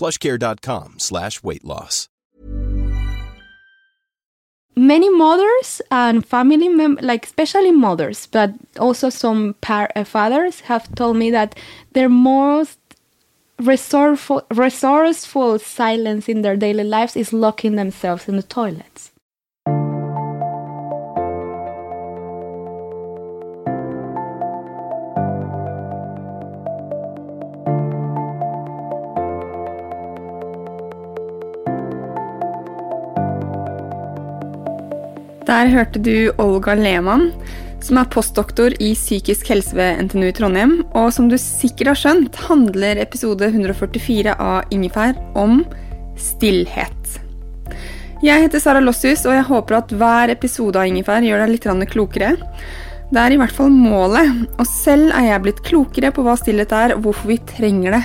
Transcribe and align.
plushcare.com 0.00 0.98
slash 0.98 1.42
weight 1.42 1.64
loss. 1.64 2.08
Many 4.76 5.10
mothers 5.10 5.82
and 5.90 6.24
family 6.24 6.68
members, 6.68 7.04
like 7.04 7.26
especially 7.26 7.70
mothers, 7.70 8.26
but 8.26 8.54
also 8.78 9.10
some 9.10 9.54
par- 9.60 9.90
uh, 9.94 10.04
fathers 10.04 10.60
have 10.60 10.94
told 10.94 11.16
me 11.16 11.30
that 11.32 11.54
their 11.92 12.08
most 12.08 12.78
resourceful, 13.58 14.42
resourceful 14.50 15.58
silence 15.58 16.28
in 16.28 16.40
their 16.40 16.56
daily 16.56 16.84
lives 16.84 17.14
is 17.14 17.32
locking 17.32 17.76
themselves 17.76 18.26
in 18.26 18.36
the 18.36 18.42
toilets. 18.42 19.09
Der 35.50 35.66
hørte 35.66 35.98
du 35.98 36.30
Olga 36.38 36.76
Lehmann, 36.78 37.32
som 37.82 37.98
er 37.98 38.10
postdoktor 38.12 38.70
i 38.78 38.92
psykisk 38.94 39.48
helse 39.50 39.74
ved 39.74 40.04
NTNU 40.04 40.28
i 40.28 40.34
Trondheim. 40.36 40.74
Og 40.94 41.08
som 41.10 41.26
du 41.26 41.34
sikkert 41.42 41.90
har 41.90 41.98
skjønt, 41.98 42.36
handler 42.46 43.00
episode 43.02 43.48
144 43.48 44.36
av 44.38 44.70
Ingefær 44.70 45.16
om 45.34 45.64
stillhet. 46.14 47.16
Jeg 48.22 48.44
heter 48.44 48.62
Sara 48.62 48.82
Lossius, 48.84 49.24
og 49.26 49.34
jeg 49.34 49.48
håper 49.48 49.78
at 49.80 49.96
hver 49.98 50.34
episode 50.36 50.78
av 50.78 50.86
Ingefær 50.86 51.26
gjør 51.26 51.42
deg 51.42 51.56
litt 51.56 51.90
klokere. 51.96 52.30
Det 53.10 53.18
er 53.18 53.34
i 53.34 53.40
hvert 53.42 53.56
fall 53.56 53.74
målet, 53.74 54.46
og 54.54 54.70
selv 54.70 55.10
er 55.10 55.32
jeg 55.32 55.44
blitt 55.48 55.64
klokere 55.66 56.12
på 56.14 56.22
hva 56.22 56.36
stillhet 56.38 56.70
er, 56.70 56.94
og 56.94 57.02
hvorfor 57.08 57.32
vi 57.32 57.40
trenger 57.56 57.98
det, 57.98 58.04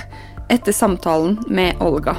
etter 0.50 0.74
samtalen 0.74 1.38
med 1.46 1.78
Olga. 1.78 2.16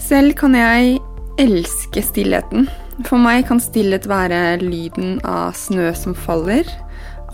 Selv 0.00 0.32
kan 0.40 0.56
jeg 0.56 0.96
elske 1.36 2.00
stillheten. 2.00 2.70
For 3.04 3.20
meg 3.20 3.44
kan 3.48 3.60
stillhet 3.60 4.06
være 4.08 4.56
lyden 4.62 5.18
av 5.26 5.52
snø 5.58 5.90
som 5.98 6.16
faller, 6.16 6.64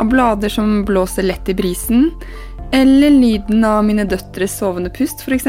av 0.00 0.08
blader 0.10 0.50
som 0.50 0.80
blåser 0.88 1.28
lett 1.28 1.48
i 1.52 1.54
brisen, 1.54 2.08
eller 2.74 3.14
lyden 3.14 3.62
av 3.64 3.84
mine 3.86 4.06
døtres 4.08 4.56
sovende 4.58 4.90
pust, 4.90 5.22
f.eks. 5.22 5.46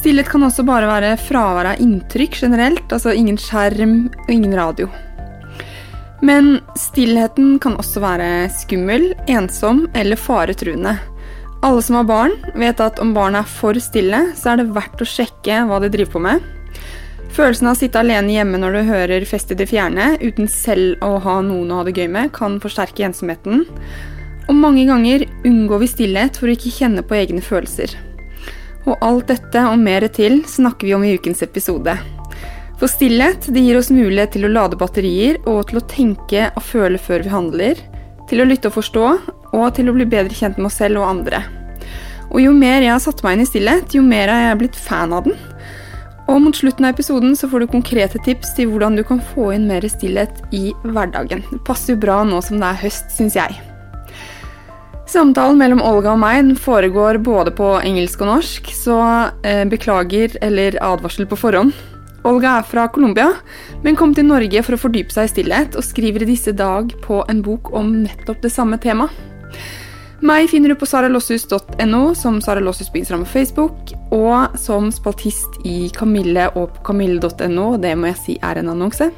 Stillhet 0.00 0.30
kan 0.32 0.46
også 0.46 0.64
bare 0.64 0.88
være 0.88 1.16
fravær 1.20 1.74
av 1.74 1.82
inntrykk 1.82 2.38
generelt, 2.46 2.86
altså 2.88 3.12
ingen 3.12 3.36
skjerm 3.38 4.06
og 4.24 4.30
ingen 4.32 4.56
radio. 4.56 4.88
Men 6.22 6.60
stillheten 6.78 7.58
kan 7.62 7.76
også 7.82 8.00
være 8.02 8.46
skummel, 8.54 9.10
ensom 9.26 9.84
eller 9.98 10.16
faretruende. 10.18 10.96
Alle 11.62 11.82
som 11.82 11.98
har 11.98 12.06
barn, 12.08 12.34
vet 12.58 12.80
at 12.82 13.02
om 13.02 13.12
barnet 13.14 13.42
er 13.42 13.54
for 13.58 13.78
stille, 13.82 14.28
så 14.38 14.52
er 14.52 14.62
det 14.62 14.72
verdt 14.74 15.02
å 15.02 15.06
sjekke 15.06 15.60
hva 15.68 15.82
de 15.82 15.90
driver 15.92 16.14
på 16.14 16.22
med. 16.22 16.46
Følelsen 17.32 17.70
av 17.70 17.78
å 17.78 17.80
sitte 17.80 18.00
alene 18.02 18.34
hjemme 18.34 18.58
når 18.60 18.74
du 18.76 18.88
hører 18.90 19.24
fest 19.24 19.52
i 19.54 19.56
det 19.56 19.64
fjerne, 19.70 20.18
uten 20.20 20.50
selv 20.52 21.00
å 21.00 21.14
ha 21.24 21.38
noen 21.40 21.70
å 21.72 21.78
ha 21.78 21.86
det 21.86 21.94
gøy 21.96 22.10
med, 22.12 22.28
kan 22.36 22.58
forsterke 22.60 23.06
ensomheten. 23.06 23.62
Og 24.50 24.58
mange 24.58 24.84
ganger 24.84 25.24
unngår 25.48 25.80
vi 25.80 25.88
stillhet 25.88 26.36
for 26.36 26.50
å 26.50 26.56
ikke 26.56 26.74
kjenne 26.76 27.04
på 27.06 27.16
egne 27.16 27.40
følelser. 27.40 27.94
Og 28.84 28.98
alt 29.00 29.30
dette 29.32 29.62
og 29.70 29.80
mer 29.80 30.04
til 30.12 30.42
snakker 30.44 30.90
vi 30.90 30.92
om 30.98 31.06
i 31.08 31.14
ukens 31.16 31.40
episode. 31.46 31.94
For 32.76 32.90
stillhet 32.90 33.48
det 33.54 33.64
gir 33.64 33.78
oss 33.80 33.92
mulighet 33.94 34.34
til 34.36 34.44
å 34.44 34.52
lade 34.52 34.76
batterier 34.76 35.38
og 35.46 35.70
til 35.70 35.80
å 35.80 35.86
tenke 35.88 36.50
og 36.50 36.64
føle 36.68 37.00
før 37.00 37.24
vi 37.24 37.32
handler, 37.32 37.80
til 38.28 38.42
å 38.42 38.48
lytte 38.50 38.68
og 38.68 38.76
forstå, 38.76 39.06
og 39.56 39.66
til 39.78 39.88
å 39.88 39.96
bli 39.96 40.04
bedre 40.04 40.36
kjent 40.36 40.60
med 40.60 40.68
oss 40.68 40.82
selv 40.82 41.00
og 41.00 41.08
andre. 41.08 41.40
Og 42.28 42.42
jo 42.44 42.52
mer 42.56 42.82
jeg 42.84 42.92
har 42.92 43.00
satt 43.00 43.24
meg 43.24 43.38
inn 43.38 43.46
i 43.46 43.48
stillhet, 43.48 43.96
jo 43.96 44.04
mer 44.04 44.28
har 44.28 44.50
jeg 44.50 44.60
blitt 44.66 44.76
fan 44.76 45.16
av 45.16 45.30
den. 45.30 45.38
Og 46.32 46.40
mot 46.40 46.56
slutten 46.56 46.86
av 46.88 46.94
episoden 46.94 47.34
så 47.36 47.48
får 47.50 47.62
du 47.62 47.72
konkrete 47.74 48.20
tips 48.24 48.54
til 48.56 48.70
hvordan 48.72 48.96
du 48.96 49.02
kan 49.04 49.20
få 49.34 49.50
inn 49.52 49.66
mer 49.68 49.84
stillhet 49.84 50.38
i 50.56 50.70
hverdagen. 50.86 51.44
Det 51.50 51.60
passer 51.66 51.92
jo 51.92 52.00
bra 52.06 52.22
nå 52.24 52.40
som 52.44 52.62
det 52.62 52.70
er 52.70 52.80
høst, 52.86 53.12
syns 53.12 53.36
jeg. 53.36 53.58
Samtalen 55.12 55.58
mellom 55.60 55.82
Olga 55.84 56.14
og 56.14 56.22
meg 56.22 56.54
foregår 56.56 57.18
både 57.20 57.52
på 57.52 57.74
engelsk 57.84 58.22
og 58.24 58.30
norsk, 58.30 58.70
så 58.72 58.96
eh, 59.44 59.66
beklager 59.68 60.38
eller 60.40 60.78
advarsel 60.80 61.28
på 61.28 61.36
forhånd. 61.36 61.74
Olga 62.24 62.54
er 62.60 62.64
fra 62.64 62.86
Colombia, 62.88 63.28
men 63.84 63.98
kom 63.98 64.14
til 64.16 64.30
Norge 64.30 64.62
for 64.64 64.78
å 64.78 64.80
fordype 64.80 65.12
seg 65.12 65.28
i 65.28 65.32
stillhet, 65.34 65.76
og 65.76 65.84
skriver 65.84 66.24
i 66.24 66.30
disse 66.32 66.54
dag 66.56 66.94
på 67.04 67.20
en 67.28 67.44
bok 67.44 67.74
om 67.76 67.92
nettopp 68.06 68.40
det 68.46 68.54
samme 68.54 68.80
temaet. 68.80 69.12
Meg 70.22 70.46
finner 70.52 70.70
du 70.70 70.76
på 70.78 70.86
saralossus.no, 70.86 72.00
som 72.14 72.36
Sara 72.44 72.60
Lossus 72.62 72.92
på 72.92 73.00
Instagram 73.00 73.24
og 73.24 73.30
Facebook, 73.32 73.90
og 74.14 74.54
som 74.60 74.86
spaltist 74.94 75.56
i 75.66 75.88
Kamille 75.96 76.44
og 76.54 76.76
på 76.76 76.84
kamille.no. 76.92 77.64
Det 77.82 77.96
må 77.98 78.12
jeg 78.12 78.20
si 78.20 78.36
er 78.38 78.60
en 78.60 78.70
annonse. 78.70 79.08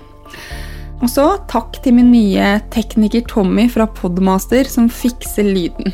Og 1.03 1.11
så 1.13 1.27
takk 1.53 1.77
til 1.85 1.99
min 1.99 2.09
nye 2.09 2.55
tekniker 2.73 3.27
Tommy 3.29 3.67
fra 3.69 3.85
Podmaster, 4.01 4.65
som 4.65 4.89
fikser 4.89 5.45
lyden. 5.45 5.93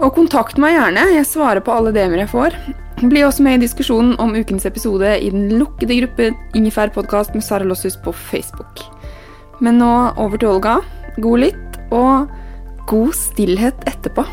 Og 0.00 0.14
kontakt 0.16 0.56
meg 0.56 0.78
gjerne, 0.78 1.10
jeg 1.18 1.28
svarer 1.28 1.60
på 1.60 1.76
alle 1.76 1.92
DM-er 1.92 2.24
jeg 2.24 2.32
får. 2.32 2.56
Bli 3.02 3.26
også 3.26 3.44
med 3.44 3.60
i 3.60 3.66
diskusjonen 3.66 4.16
om 4.22 4.32
ukens 4.32 4.64
episode 4.64 5.12
i 5.12 5.28
den 5.34 5.58
lukkede 5.60 6.00
gruppen 6.00 6.40
Ingefær 6.56 6.94
podkast 6.94 7.36
med 7.36 7.44
Sara 7.44 7.68
Losshus 7.68 8.00
på 8.00 8.16
Facebook. 8.16 8.80
Men 9.60 9.76
nå 9.82 9.92
over 10.16 10.40
til 10.40 10.56
Olga. 10.56 10.78
God 11.20 11.44
lytt, 11.44 11.82
og 11.92 12.32
god 12.86 13.14
stillhet 13.14 13.84
etterpå. 13.86 14.24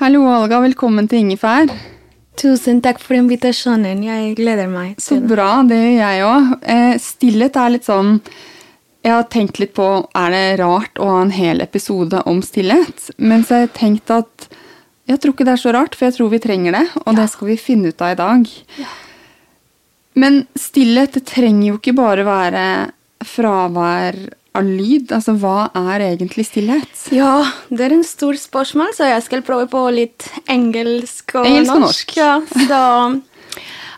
Hallo, 0.00 0.24
Olga. 0.28 0.60
Velkommen 0.64 1.08
til 1.08 1.22
Ingefær. 1.22 1.70
Tusen 2.40 2.80
takk 2.82 2.98
for 3.02 3.16
invitasjonen. 3.16 4.02
Jeg 4.04 4.34
gleder 4.40 4.66
meg. 4.70 4.98
Så 5.02 5.20
bra. 5.22 5.62
Det 5.68 5.78
gjør 5.78 6.00
jeg 6.00 6.26
òg. 6.26 6.50
Eh, 6.74 6.96
stillhet 7.00 7.56
er 7.56 7.76
litt 7.76 7.88
sånn 7.88 8.18
Jeg 9.04 9.12
har 9.12 9.26
tenkt 9.28 9.58
litt 9.60 9.74
på 9.76 9.86
er 10.16 10.30
det 10.32 10.44
rart 10.62 10.96
å 10.96 11.10
ha 11.10 11.16
en 11.20 11.32
hel 11.34 11.60
episode 11.60 12.22
om 12.24 12.38
stillhet. 12.40 13.10
Men 13.18 13.44
så 13.44 13.58
har 13.58 13.66
jeg 13.66 13.74
tenkt 13.76 14.10
at 14.10 14.46
jeg 15.04 15.20
tror 15.20 15.34
ikke 15.34 15.44
det 15.44 15.52
er 15.52 15.60
så 15.60 15.74
rart, 15.76 15.92
for 15.92 16.08
jeg 16.08 16.16
tror 16.16 16.30
vi 16.32 16.40
trenger 16.40 16.72
det. 16.72 16.86
Og 17.02 17.10
ja. 17.12 17.16
det 17.18 17.26
skal 17.28 17.50
vi 17.50 17.58
finne 17.60 17.92
ut 17.92 18.00
av 18.00 18.14
i 18.14 18.18
dag. 18.22 18.48
Ja. 18.80 18.88
Men 20.16 20.46
stillhet 20.56 21.18
det 21.18 21.26
trenger 21.28 21.68
jo 21.68 21.76
ikke 21.76 21.96
bare 21.98 22.24
være 22.24 22.64
fravær 23.24 24.18
av 24.54 24.64
lyd? 24.68 25.12
Altså, 25.14 25.34
hva 25.40 25.68
er 25.74 26.06
egentlig 26.12 26.46
stillhet? 26.48 27.06
Ja, 27.14 27.42
det 27.70 27.88
er 27.88 27.96
en 27.96 28.06
stor 28.06 28.38
spørsmål, 28.38 28.94
så 28.96 29.10
jeg 29.10 29.26
skal 29.26 29.44
prøve 29.46 29.68
på 29.72 29.84
litt 29.94 30.28
engelsk 30.50 31.36
og 31.38 31.48
engelsk 31.48 31.74
og 31.74 31.86
norsk. 31.88 32.16
Ja, 32.18 32.34
så, 32.68 32.82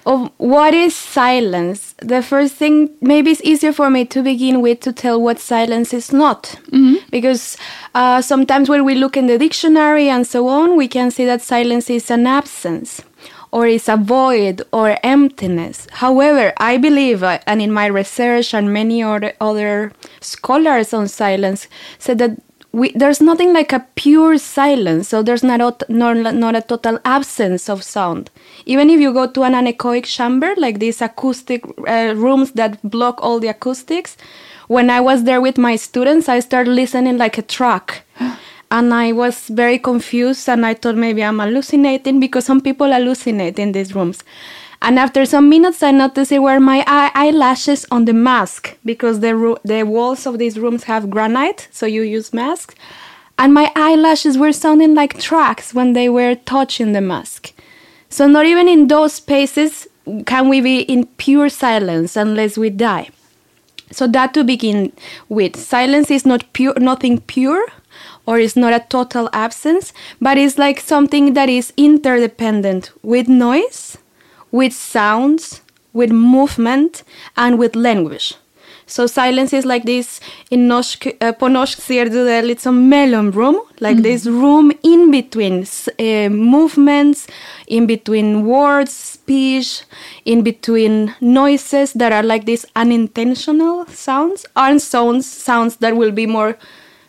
of 0.06 0.30
what 0.38 0.74
is 0.74 0.94
silence? 0.94 1.94
The 1.98 2.22
first 2.22 2.56
thing, 2.56 2.90
maybe 3.00 3.32
it's 3.32 3.42
easier 3.44 3.72
for 3.72 3.90
me 3.90 4.04
to 4.06 4.22
begin 4.22 4.62
with 4.62 4.80
to 4.80 4.92
tell 4.92 5.20
what 5.20 5.40
silence 5.40 5.92
is 5.96 6.12
not. 6.12 6.56
Mm 6.72 6.86
-hmm. 6.86 7.10
Because 7.10 7.58
uh, 7.94 8.20
sometimes 8.22 8.68
when 8.68 8.84
we 8.84 8.94
look 8.94 9.16
in 9.16 9.26
the 9.26 9.38
dictionary 9.38 10.08
and 10.10 10.26
so 10.26 10.48
on, 10.48 10.78
we 10.78 10.88
can 10.88 11.10
see 11.10 11.26
that 11.26 11.42
silence 11.42 11.94
is 11.94 12.10
an 12.10 12.26
absence 12.26 13.02
or 13.52 13.66
is 13.66 13.88
a 13.88 13.96
void 13.96 14.62
or 14.72 14.98
emptiness. 15.02 15.86
However, 15.92 16.52
I 16.58 16.76
believe, 16.76 17.22
uh, 17.22 17.38
and 17.46 17.62
in 17.62 17.72
my 17.72 17.86
research 17.86 18.54
and 18.54 18.72
many 18.72 19.02
other, 19.02 19.32
other 19.40 19.92
scholars 20.20 20.92
on 20.92 21.08
silence 21.08 21.68
said 21.98 22.18
that 22.18 22.40
we, 22.72 22.92
there's 22.92 23.22
nothing 23.22 23.54
like 23.54 23.72
a 23.72 23.86
pure 23.94 24.36
silence, 24.36 25.08
so 25.08 25.22
there's 25.22 25.42
not 25.42 25.60
a, 25.62 25.92
not, 25.92 26.34
not 26.34 26.54
a 26.54 26.60
total 26.60 26.98
absence 27.06 27.70
of 27.70 27.82
sound. 27.82 28.30
Even 28.66 28.90
if 28.90 29.00
you 29.00 29.14
go 29.14 29.26
to 29.30 29.44
an 29.44 29.54
anechoic 29.54 30.04
chamber, 30.04 30.54
like 30.58 30.78
these 30.78 31.00
acoustic 31.00 31.64
uh, 31.88 32.12
rooms 32.14 32.52
that 32.52 32.78
block 32.82 33.18
all 33.22 33.40
the 33.40 33.48
acoustics, 33.48 34.18
when 34.68 34.90
I 34.90 35.00
was 35.00 35.24
there 35.24 35.40
with 35.40 35.56
my 35.56 35.76
students, 35.76 36.28
I 36.28 36.40
started 36.40 36.72
listening 36.72 37.16
like 37.16 37.38
a 37.38 37.42
truck. 37.42 38.02
and 38.70 38.92
I 38.92 39.12
was 39.12 39.48
very 39.48 39.78
confused, 39.78 40.48
and 40.48 40.66
I 40.66 40.74
thought 40.74 40.96
maybe 40.96 41.22
I'm 41.22 41.38
hallucinating 41.38 42.20
because 42.20 42.44
some 42.44 42.60
people 42.60 42.88
hallucinate 42.88 43.58
in 43.58 43.72
these 43.72 43.94
rooms. 43.94 44.22
And 44.82 44.98
after 44.98 45.24
some 45.24 45.48
minutes, 45.48 45.82
I 45.82 45.90
noticed 45.90 46.32
it 46.32 46.40
were 46.40 46.60
my 46.60 46.84
eye- 46.86 47.12
eyelashes 47.14 47.86
on 47.90 48.04
the 48.04 48.12
mask 48.12 48.76
because 48.84 49.20
the 49.20 49.34
ro- 49.34 49.58
the 49.64 49.84
walls 49.84 50.26
of 50.26 50.38
these 50.38 50.58
rooms 50.58 50.84
have 50.84 51.10
granite, 51.10 51.68
so 51.70 51.86
you 51.86 52.02
use 52.02 52.32
masks. 52.32 52.74
And 53.38 53.52
my 53.54 53.70
eyelashes 53.76 54.38
were 54.38 54.52
sounding 54.52 54.94
like 54.94 55.18
tracks 55.18 55.74
when 55.74 55.92
they 55.92 56.08
were 56.08 56.34
touching 56.34 56.92
the 56.92 57.00
mask. 57.00 57.52
So 58.08 58.26
not 58.26 58.46
even 58.46 58.68
in 58.68 58.88
those 58.88 59.14
spaces 59.14 59.88
can 60.26 60.48
we 60.48 60.60
be 60.60 60.80
in 60.80 61.06
pure 61.18 61.48
silence 61.48 62.16
unless 62.16 62.56
we 62.56 62.70
die. 62.70 63.10
So 63.90 64.06
that 64.08 64.34
to 64.34 64.44
begin 64.44 64.92
with, 65.28 65.56
silence 65.56 66.10
is 66.10 66.24
not 66.26 66.52
pure, 66.52 66.74
nothing 66.78 67.20
pure, 67.20 67.66
or 68.26 68.38
is 68.38 68.56
not 68.56 68.72
a 68.72 68.84
total 68.88 69.28
absence, 69.32 69.92
but 70.20 70.36
it's 70.36 70.58
like 70.58 70.80
something 70.80 71.34
that 71.34 71.48
is 71.48 71.72
interdependent 71.76 72.90
with 73.02 73.28
noise, 73.28 73.98
with 74.50 74.72
sounds, 74.72 75.62
with 75.92 76.10
movement, 76.10 77.02
and 77.36 77.58
with 77.58 77.76
language. 77.76 78.34
So 78.88 79.08
silence 79.08 79.52
is 79.52 79.64
like 79.64 79.84
this 79.84 80.20
uh, 80.52 81.32
på 81.32 81.48
norsk 81.48 81.80
sier 81.82 82.06
du 82.06 82.20
det 82.24 82.44
litt 82.44 82.60
som 82.62 82.76
mellomrom, 82.90 83.58
like 83.80 84.02
this 84.02 84.26
room 84.26 84.70
in 84.84 85.10
between 85.10 85.64
uh, 85.98 86.28
movements, 86.30 87.26
in 87.66 87.86
between 87.86 88.44
words, 88.46 88.92
speech, 88.92 89.82
in 90.24 90.42
between 90.42 91.14
noises 91.20 91.94
that 91.94 92.12
are 92.12 92.22
like 92.22 92.46
these 92.46 92.64
unintentional 92.76 93.86
sounds, 93.90 94.46
and 94.54 94.80
sounds 94.80 95.26
sounds 95.26 95.76
that 95.78 95.96
will 95.96 96.12
be 96.12 96.26
more 96.26 96.56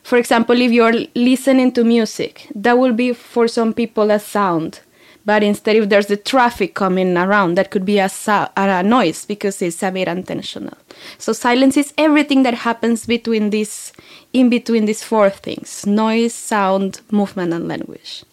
for 0.07 0.17
example, 0.17 0.61
if 0.61 0.71
you're 0.71 1.05
listening 1.15 1.73
to 1.73 1.83
music, 1.83 2.47
that 2.55 2.77
will 2.77 2.93
be 2.93 3.11
for 3.11 3.45
some 3.49 3.73
people 3.73 4.09
a 4.09 4.19
sound. 4.19 4.79
But 5.25 5.43
instead, 5.43 5.75
if 5.75 5.89
there's 5.89 6.05
the 6.05 6.15
traffic 6.15 6.75
coming 6.75 7.17
around, 7.17 7.55
that 7.55 7.71
could 7.71 7.83
be 7.83 7.99
a, 7.99 8.09
a 8.55 8.83
noise 8.83 9.25
because 9.25 9.61
it's 9.61 9.83
a 9.83 9.91
bit 9.91 10.07
intentional. 10.07 10.77
So 11.17 11.33
silence 11.33 11.75
is 11.75 11.93
everything 11.97 12.43
that 12.43 12.53
happens 12.53 13.05
between 13.05 13.49
this, 13.49 13.91
in 14.31 14.49
between 14.49 14.85
these 14.85 15.03
four 15.03 15.29
things: 15.29 15.85
noise, 15.85 16.33
sound, 16.33 17.01
movement, 17.11 17.51
and 17.51 17.67
language. 17.67 18.23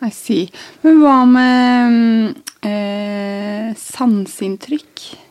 I 0.00 0.10
see. 0.10 0.52
Men 0.82 1.00
hva 1.02 1.24
med 1.26 2.36
eh, 2.62 3.74
sanseinntrykk? 3.74 5.27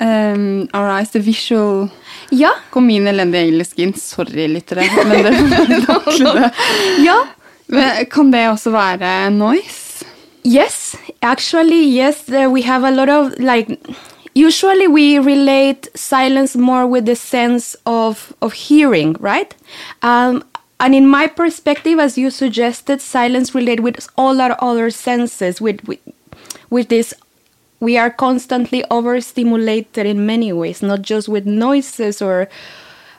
Um, 0.00 0.68
Alright, 0.74 1.10
the 1.12 1.20
visual 1.20 1.88
Ja, 2.30 2.50
Kom 2.70 2.86
min 2.86 3.06
elendige 3.06 3.46
engelsk 3.48 3.78
inn. 3.78 3.94
Sorry, 3.94 4.46
lyttere. 4.48 4.84
Men 5.04 5.24
det 5.24 5.30
det. 6.34 6.50
ja. 7.04 7.16
Kan 8.10 8.30
det 8.32 8.48
også 8.48 8.70
være 8.70 9.30
noise? 9.30 10.04
Yes, 10.44 10.94
actually, 11.22 11.82
yes. 11.98 12.28
We 12.28 12.62
have 12.62 12.84
a 12.84 12.90
lot 12.90 13.08
of 13.08 13.32
like. 13.38 13.78
Usually, 14.34 14.86
we 14.86 15.18
relate 15.18 15.88
silence 15.94 16.56
more 16.58 16.86
with 16.86 17.06
the 17.06 17.16
sense 17.16 17.74
of 17.86 18.32
of 18.40 18.52
hearing, 18.52 19.16
right? 19.20 19.54
Um, 20.02 20.42
and 20.78 20.94
in 20.94 21.06
my 21.08 21.26
perspective, 21.26 21.98
as 21.98 22.18
you 22.18 22.30
suggested, 22.30 23.00
silence 23.00 23.54
relate 23.54 23.80
with 23.80 24.06
all 24.16 24.40
our 24.40 24.56
other 24.60 24.90
senses. 24.90 25.60
With 25.60 25.80
with, 25.88 26.00
with 26.70 26.88
this, 26.90 27.14
we 27.80 27.98
are 27.98 28.10
constantly 28.10 28.84
overstimulated 28.90 30.06
in 30.06 30.26
many 30.26 30.52
ways, 30.52 30.82
not 30.82 31.02
just 31.02 31.28
with 31.28 31.46
noises 31.46 32.22
or 32.22 32.48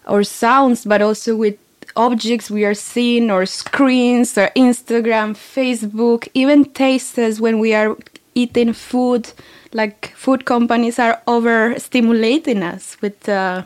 or 0.07 0.23
sounds, 0.23 0.85
but 0.85 1.01
also 1.01 1.35
with 1.35 1.57
objects 1.95 2.49
we 2.49 2.63
are 2.63 2.73
seeing 2.73 3.29
or 3.29 3.45
screens 3.45 4.37
or 4.37 4.49
Instagram, 4.55 5.35
Facebook, 5.35 6.27
even 6.33 6.65
tastes 6.65 7.39
when 7.39 7.59
we 7.59 7.73
are 7.73 7.97
eating 8.35 8.73
food. 8.73 9.31
Like 9.73 10.13
food 10.15 10.45
companies 10.45 10.97
are 10.97 11.21
overstimulating 11.27 12.63
us 12.63 12.97
with 13.01 13.27
uh, 13.27 13.63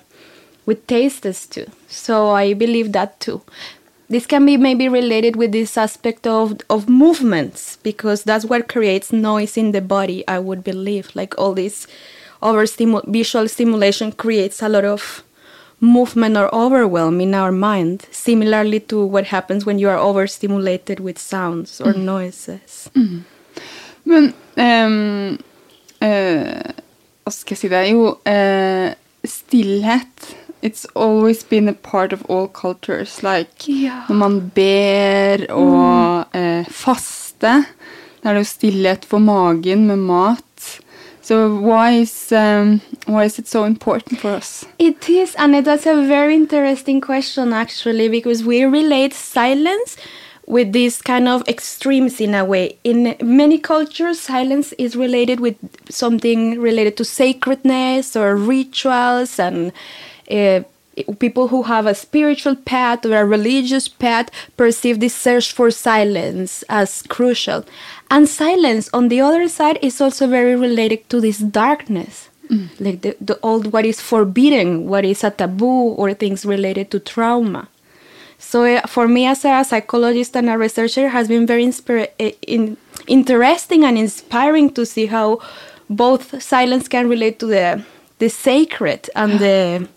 with 0.66 0.88
tastes 0.88 1.46
too. 1.46 1.68
So 1.88 2.30
I 2.30 2.54
believe 2.54 2.92
that 2.94 3.20
too. 3.20 3.42
This 4.12 4.25
can 4.28 4.46
be 4.46 4.58
maybe 4.58 4.90
related 4.90 5.38
with 5.38 5.54
this 5.54 5.78
aspect 5.78 6.28
of 6.28 6.60
of 6.69 6.90
movements 6.90 7.78
because 7.81 8.24
that's 8.24 8.44
what 8.44 8.68
creates 8.68 9.13
noise 9.13 9.56
in 9.56 9.72
the 9.72 9.80
body. 9.80 10.28
I 10.28 10.38
would 10.38 10.66
believe 10.66 11.16
like 11.16 11.34
all 11.38 11.54
this 11.54 11.88
over 12.42 12.66
visual 13.08 13.48
stimulation 13.48 14.12
creates 14.12 14.62
a 14.62 14.68
lot 14.68 14.84
of 14.84 15.24
movement 15.80 16.36
or 16.36 16.54
overwhelm 16.54 17.22
in 17.22 17.34
our 17.34 17.54
mind, 17.54 18.06
similarly 18.12 18.81
to 18.81 19.06
what 19.06 19.28
happens 19.28 19.66
when 19.66 19.80
you 19.80 19.88
are 19.88 19.98
overstimulated 19.98 21.00
with 21.00 21.18
sounds 21.18 21.80
or 21.80 21.94
noises. 21.94 22.90
Men 24.04 24.34
ehm, 24.57 25.40
eh, 26.02 26.74
Hva 27.24 27.31
skal 27.31 27.54
jeg 27.56 27.57
si 27.57 27.68
det? 27.69 27.81
Jo, 27.94 28.18
eh, 28.25 28.92
stillhet 29.24 30.31
It's 30.63 30.86
always 30.96 31.44
been 31.44 31.68
a 31.69 31.74
part 31.74 32.13
of 32.13 32.22
all 32.30 32.48
cultures. 32.48 33.24
Like 33.24 33.68
Ja. 33.68 33.92
når 34.10 34.16
man 34.16 34.52
ber 34.56 35.46
og 35.54 36.25
eh, 36.36 36.66
faste, 36.69 37.66
da 38.24 38.30
er 38.30 38.34
det 38.34 38.40
jo 38.40 38.44
stillhet 38.44 39.06
for 39.06 39.18
magen 39.19 39.88
med 39.88 39.96
mat. 39.98 40.80
So 41.24 41.48
why 41.48 42.02
is, 42.02 42.31
um, 42.31 42.81
why 43.08 43.24
is 43.25 43.40
it 43.40 43.48
so 43.50 43.63
important 43.66 44.19
for 44.19 44.30
us? 44.38 44.63
It 44.80 45.10
is, 45.10 45.36
and 45.38 45.56
it- 45.56 45.66
that's 45.66 45.86
a 45.86 45.96
very 46.08 46.34
interesting 46.36 47.02
question 47.02 47.54
actually, 47.54 48.07
because 48.10 48.44
we 48.44 48.66
relate 48.66 49.14
silence 49.14 49.98
with 50.48 50.74
these 50.74 51.02
kind 51.02 51.28
of 51.30 51.42
extremes 51.48 52.19
in 52.19 52.34
a 52.36 52.44
way. 52.44 52.75
In 52.84 53.16
many 53.22 53.57
cultures, 53.60 54.19
silence 54.19 54.74
is 54.78 54.96
related 54.96 55.40
with 55.40 55.56
something 55.90 56.60
related 56.60 56.98
to 56.98 57.04
sacredness 57.06 58.16
or 58.16 58.36
rituals, 58.36 59.40
and 59.40 59.72
uh, 60.31 60.63
people 61.19 61.48
who 61.50 61.63
have 61.63 61.86
a 61.86 61.95
spiritual 61.95 62.56
path 62.56 63.06
or 63.06 63.16
a 63.16 63.25
religious 63.25 63.88
path 63.88 64.30
perceive 64.57 65.00
this 65.00 65.16
search 65.16 65.51
for 65.51 65.72
silence 65.72 66.63
as 66.69 67.04
crucial. 67.04 67.66
And 68.10 68.28
silence, 68.28 68.89
on 68.94 69.07
the 69.07 69.22
other 69.22 69.48
side, 69.48 69.80
is 69.81 70.02
also 70.02 70.28
very 70.28 70.56
related 70.56 71.09
to 71.09 71.21
this 71.21 71.40
darkness. 71.40 72.30
Like 72.80 73.02
the, 73.02 73.16
the 73.21 73.40
old 73.42 73.71
what 73.71 73.85
is 73.85 74.02
forbidden 74.02 74.90
what 74.90 75.06
is 75.06 75.23
a 75.23 75.31
taboo 75.31 75.95
or 75.95 76.14
things 76.14 76.45
related 76.45 76.92
to 76.92 77.00
trauma. 77.00 77.69
So 78.38 78.66
uh, 78.66 78.85
for 78.88 79.07
me 79.07 79.26
as 79.26 79.45
a 79.45 79.64
psychologist 79.64 80.35
and 80.35 80.50
a 80.50 80.57
researcher 80.57 81.07
has 81.09 81.30
been 81.30 81.47
very 81.47 81.64
inspira- 81.64 82.11
in, 82.42 82.76
interesting 83.07 83.85
and 83.85 83.97
inspiring 83.97 84.73
to 84.73 84.85
see 84.85 85.06
how 85.06 85.40
both 85.90 86.44
silence 86.44 86.90
can 86.90 87.07
relate 87.07 87.40
to 87.40 87.45
the 87.45 87.85
the 88.19 88.28
sacred 88.28 89.09
and 89.16 89.40
the 89.40 89.88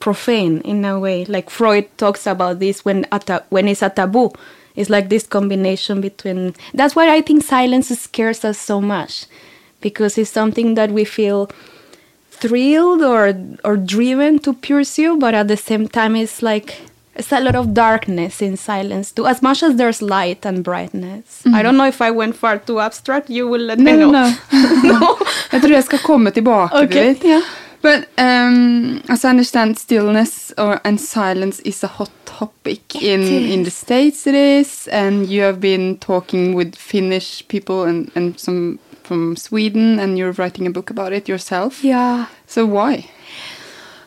profane 0.00 0.60
in 0.62 0.84
a 0.84 0.98
way. 0.98 1.24
Like 1.24 1.50
freud 1.50 1.86
talks 1.96 2.26
about 2.26 2.58
this 2.58 2.84
when 2.84 3.06
a 3.12 3.42
when 3.50 3.68
it's 3.68 3.82
a 3.82 3.90
taboo. 3.90 4.32
It's 4.76 4.90
like 4.90 5.08
this 5.08 5.26
combination 5.26 6.00
between 6.00 6.54
that's 6.72 6.94
why 6.94 7.14
i 7.14 7.20
think 7.20 7.42
silence 7.42 7.88
scares 7.88 8.44
us 8.44 8.58
so 8.58 8.80
much 8.80 9.26
because 9.80 10.16
it's 10.16 10.30
something 10.30 10.74
that 10.74 10.90
we 10.90 11.04
feel 11.04 11.50
thrilled 12.30 13.02
or 13.02 13.34
or 13.64 13.76
driven 13.76 14.38
to 14.38 14.54
pursue 14.54 15.18
but 15.18 15.34
at 15.34 15.48
the 15.48 15.56
same 15.56 15.88
time 15.88 16.14
it's 16.16 16.40
like 16.40 16.80
it's 17.16 17.32
a 17.32 17.40
lot 17.40 17.56
of 17.56 17.74
darkness 17.74 18.40
in 18.40 18.56
silence 18.56 19.12
too. 19.12 19.26
As 19.26 19.42
much 19.42 19.62
as 19.62 19.76
there's 19.76 20.00
light 20.00 20.46
and 20.46 20.64
brightness. 20.64 21.42
I 21.44 21.48
mm-hmm. 21.48 21.62
don't 21.62 21.76
know 21.76 21.84
if 21.84 22.00
i 22.00 22.10
went 22.10 22.36
far 22.36 22.58
too 22.58 22.80
abstract. 22.80 23.28
You 23.28 23.48
will 23.48 23.60
let 23.60 23.78
me 23.78 23.92
know 23.92 24.10
no, 24.10 24.24
no. 24.92 25.18
jeg 25.52 25.60
tror 25.60 25.72
jeg 25.72 25.84
skal 25.84 25.98
komme 25.98 26.30
tilbake 26.30 26.72
Okay, 26.72 27.16
yeah. 27.24 27.42
But 27.82 28.08
um, 28.18 29.02
as 29.08 29.24
I 29.24 29.30
understand, 29.30 29.78
stillness 29.78 30.52
or 30.58 30.80
and 30.84 31.00
silence 31.00 31.60
is 31.60 31.82
a 31.84 31.86
hot 31.86 32.10
topic 32.26 32.94
in 33.02 33.22
in 33.52 33.64
the 33.64 33.70
states. 33.70 34.26
It 34.26 34.34
is, 34.34 34.88
and 34.88 35.26
you 35.30 35.42
have 35.42 35.60
been 35.60 35.96
talking 35.98 36.54
with 36.56 36.74
Finnish 36.76 37.42
people 37.48 37.88
and 37.88 38.10
and 38.14 38.38
some 38.38 38.78
from 39.02 39.36
Sweden, 39.36 39.98
and 39.98 40.18
you're 40.18 40.32
writing 40.32 40.66
a 40.66 40.70
book 40.70 40.90
about 40.90 41.12
it 41.12 41.28
yourself. 41.28 41.82
yeah 41.84 42.26
So 42.46 42.66
why? 42.66 43.04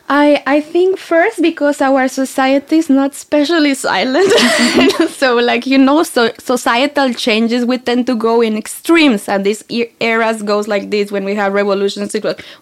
I 0.08 0.42
I 0.46 0.60
think 0.60 0.98
first 0.98 1.40
because 1.40 1.80
our 1.80 2.08
society 2.08 2.76
is 2.76 2.90
not 2.90 3.14
specially 3.14 3.72
silent. 3.74 4.30
so 5.10 5.36
like 5.36 5.66
you 5.66 5.78
know, 5.78 6.02
so 6.02 6.30
societal 6.38 7.14
changes 7.14 7.64
we 7.64 7.78
tend 7.78 8.06
to 8.08 8.14
go 8.14 8.42
in 8.42 8.56
extremes, 8.56 9.28
and 9.28 9.46
these 9.46 9.64
eras 10.00 10.42
goes 10.42 10.68
like 10.68 10.90
this 10.90 11.10
when 11.10 11.24
we 11.24 11.34
have 11.34 11.54
revolutions. 11.54 12.14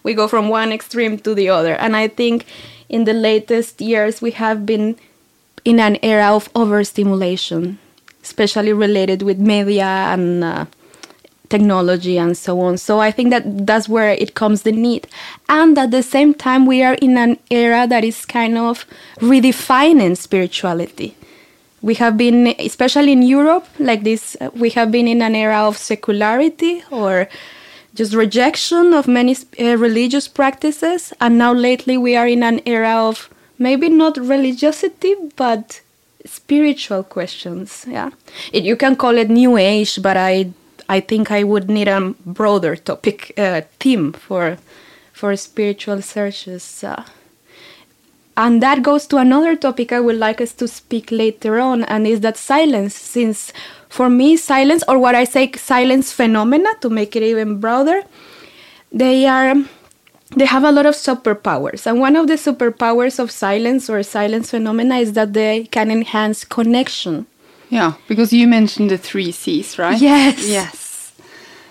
We 0.03 0.13
go 0.13 0.27
from 0.29 0.47
one 0.47 0.71
extreme 0.71 1.17
to 1.19 1.35
the 1.35 1.49
other, 1.49 1.75
and 1.75 1.97
I 1.97 2.07
think 2.07 2.45
in 2.87 3.03
the 3.03 3.13
latest 3.13 3.81
years 3.81 4.21
we 4.21 4.31
have 4.31 4.65
been 4.65 4.95
in 5.65 5.79
an 5.81 5.97
era 6.01 6.33
of 6.33 6.49
overstimulation, 6.55 7.77
especially 8.23 8.71
related 8.71 9.21
with 9.21 9.37
media 9.37 10.07
and 10.13 10.43
uh, 10.45 10.65
technology 11.53 12.15
and 12.17 12.35
so 12.45 12.59
on. 12.67 12.77
So 12.77 12.93
I 13.07 13.11
think 13.11 13.29
that 13.29 13.43
that's 13.69 13.87
where 13.95 14.11
it 14.23 14.31
comes 14.41 14.63
the 14.63 14.71
need. 14.71 15.03
And 15.47 15.77
at 15.77 15.91
the 15.91 16.03
same 16.15 16.33
time, 16.33 16.65
we 16.65 16.83
are 16.87 16.97
in 17.07 17.17
an 17.17 17.37
era 17.49 17.85
that 17.87 18.03
is 18.03 18.25
kind 18.25 18.57
of 18.57 18.85
redefining 19.19 20.15
spirituality. 20.17 21.09
We 21.89 21.95
have 21.95 22.15
been, 22.17 22.55
especially 22.59 23.11
in 23.11 23.23
Europe, 23.37 23.67
like 23.77 24.03
this, 24.03 24.23
uh, 24.41 24.49
we 24.63 24.69
have 24.77 24.89
been 24.89 25.07
in 25.07 25.21
an 25.21 25.35
era 25.35 25.59
of 25.69 25.77
secularity 25.77 26.81
or 26.89 27.27
just 27.93 28.13
rejection 28.13 28.93
of 28.93 29.07
many 29.07 29.35
uh, 29.35 29.77
religious 29.77 30.27
practices. 30.39 31.13
And 31.19 31.37
now 31.37 31.53
lately, 31.53 31.97
we 31.97 32.15
are 32.15 32.29
in 32.35 32.41
an 32.41 32.61
era 32.65 32.95
of 33.09 33.29
maybe 33.59 33.89
not 33.89 34.17
religiosity, 34.17 35.13
but 35.35 35.81
spiritual 36.25 37.03
questions. 37.03 37.85
Yeah, 37.87 38.09
it, 38.51 38.63
you 38.63 38.75
can 38.75 38.95
call 38.95 39.17
it 39.17 39.29
New 39.29 39.57
Age, 39.57 40.01
but 40.01 40.17
I 40.17 40.51
I 40.89 40.99
think 40.99 41.31
I 41.31 41.43
would 41.43 41.69
need 41.69 41.87
a 41.87 42.13
broader 42.25 42.75
topic 42.75 43.33
uh, 43.37 43.61
theme 43.79 44.13
for 44.13 44.57
for 45.13 45.35
spiritual 45.35 46.01
searches. 46.01 46.83
Uh, 46.83 47.03
and 48.35 48.63
that 48.63 48.81
goes 48.81 49.05
to 49.07 49.17
another 49.17 49.55
topic 49.55 49.91
I 49.91 49.99
would 49.99 50.15
like 50.17 50.41
us 50.41 50.53
to 50.53 50.67
speak 50.67 51.11
later 51.11 51.59
on, 51.59 51.83
and 51.83 52.07
is 52.07 52.21
that 52.21 52.37
silence. 52.37 52.95
Since 52.95 53.53
for 53.89 54.09
me, 54.09 54.37
silence, 54.37 54.83
or 54.87 54.97
what 54.97 55.13
I 55.15 55.23
say, 55.23 55.51
silence 55.51 56.11
phenomena, 56.11 56.69
to 56.81 56.89
make 56.89 57.15
it 57.15 57.23
even 57.23 57.59
broader, 57.59 58.01
they 58.91 59.27
are 59.27 59.55
they 60.35 60.45
have 60.45 60.63
a 60.63 60.71
lot 60.71 60.87
of 60.87 60.95
superpowers. 60.95 61.85
And 61.85 61.99
one 61.99 62.15
of 62.15 62.27
the 62.27 62.33
superpowers 62.33 63.19
of 63.19 63.29
silence 63.29 63.89
or 63.89 64.01
silence 64.01 64.49
phenomena 64.49 64.97
is 64.97 65.13
that 65.13 65.33
they 65.33 65.65
can 65.65 65.91
enhance 65.91 66.43
connection. 66.43 67.27
Yeah, 67.73 67.93
because 68.07 68.31
you 68.31 68.47
mentioned 68.47 68.91
the 68.91 68.99
three 68.99 69.31
C's, 69.31 69.79
right? 69.79 69.99
Yes. 69.99 70.47
Yes. 70.47 71.13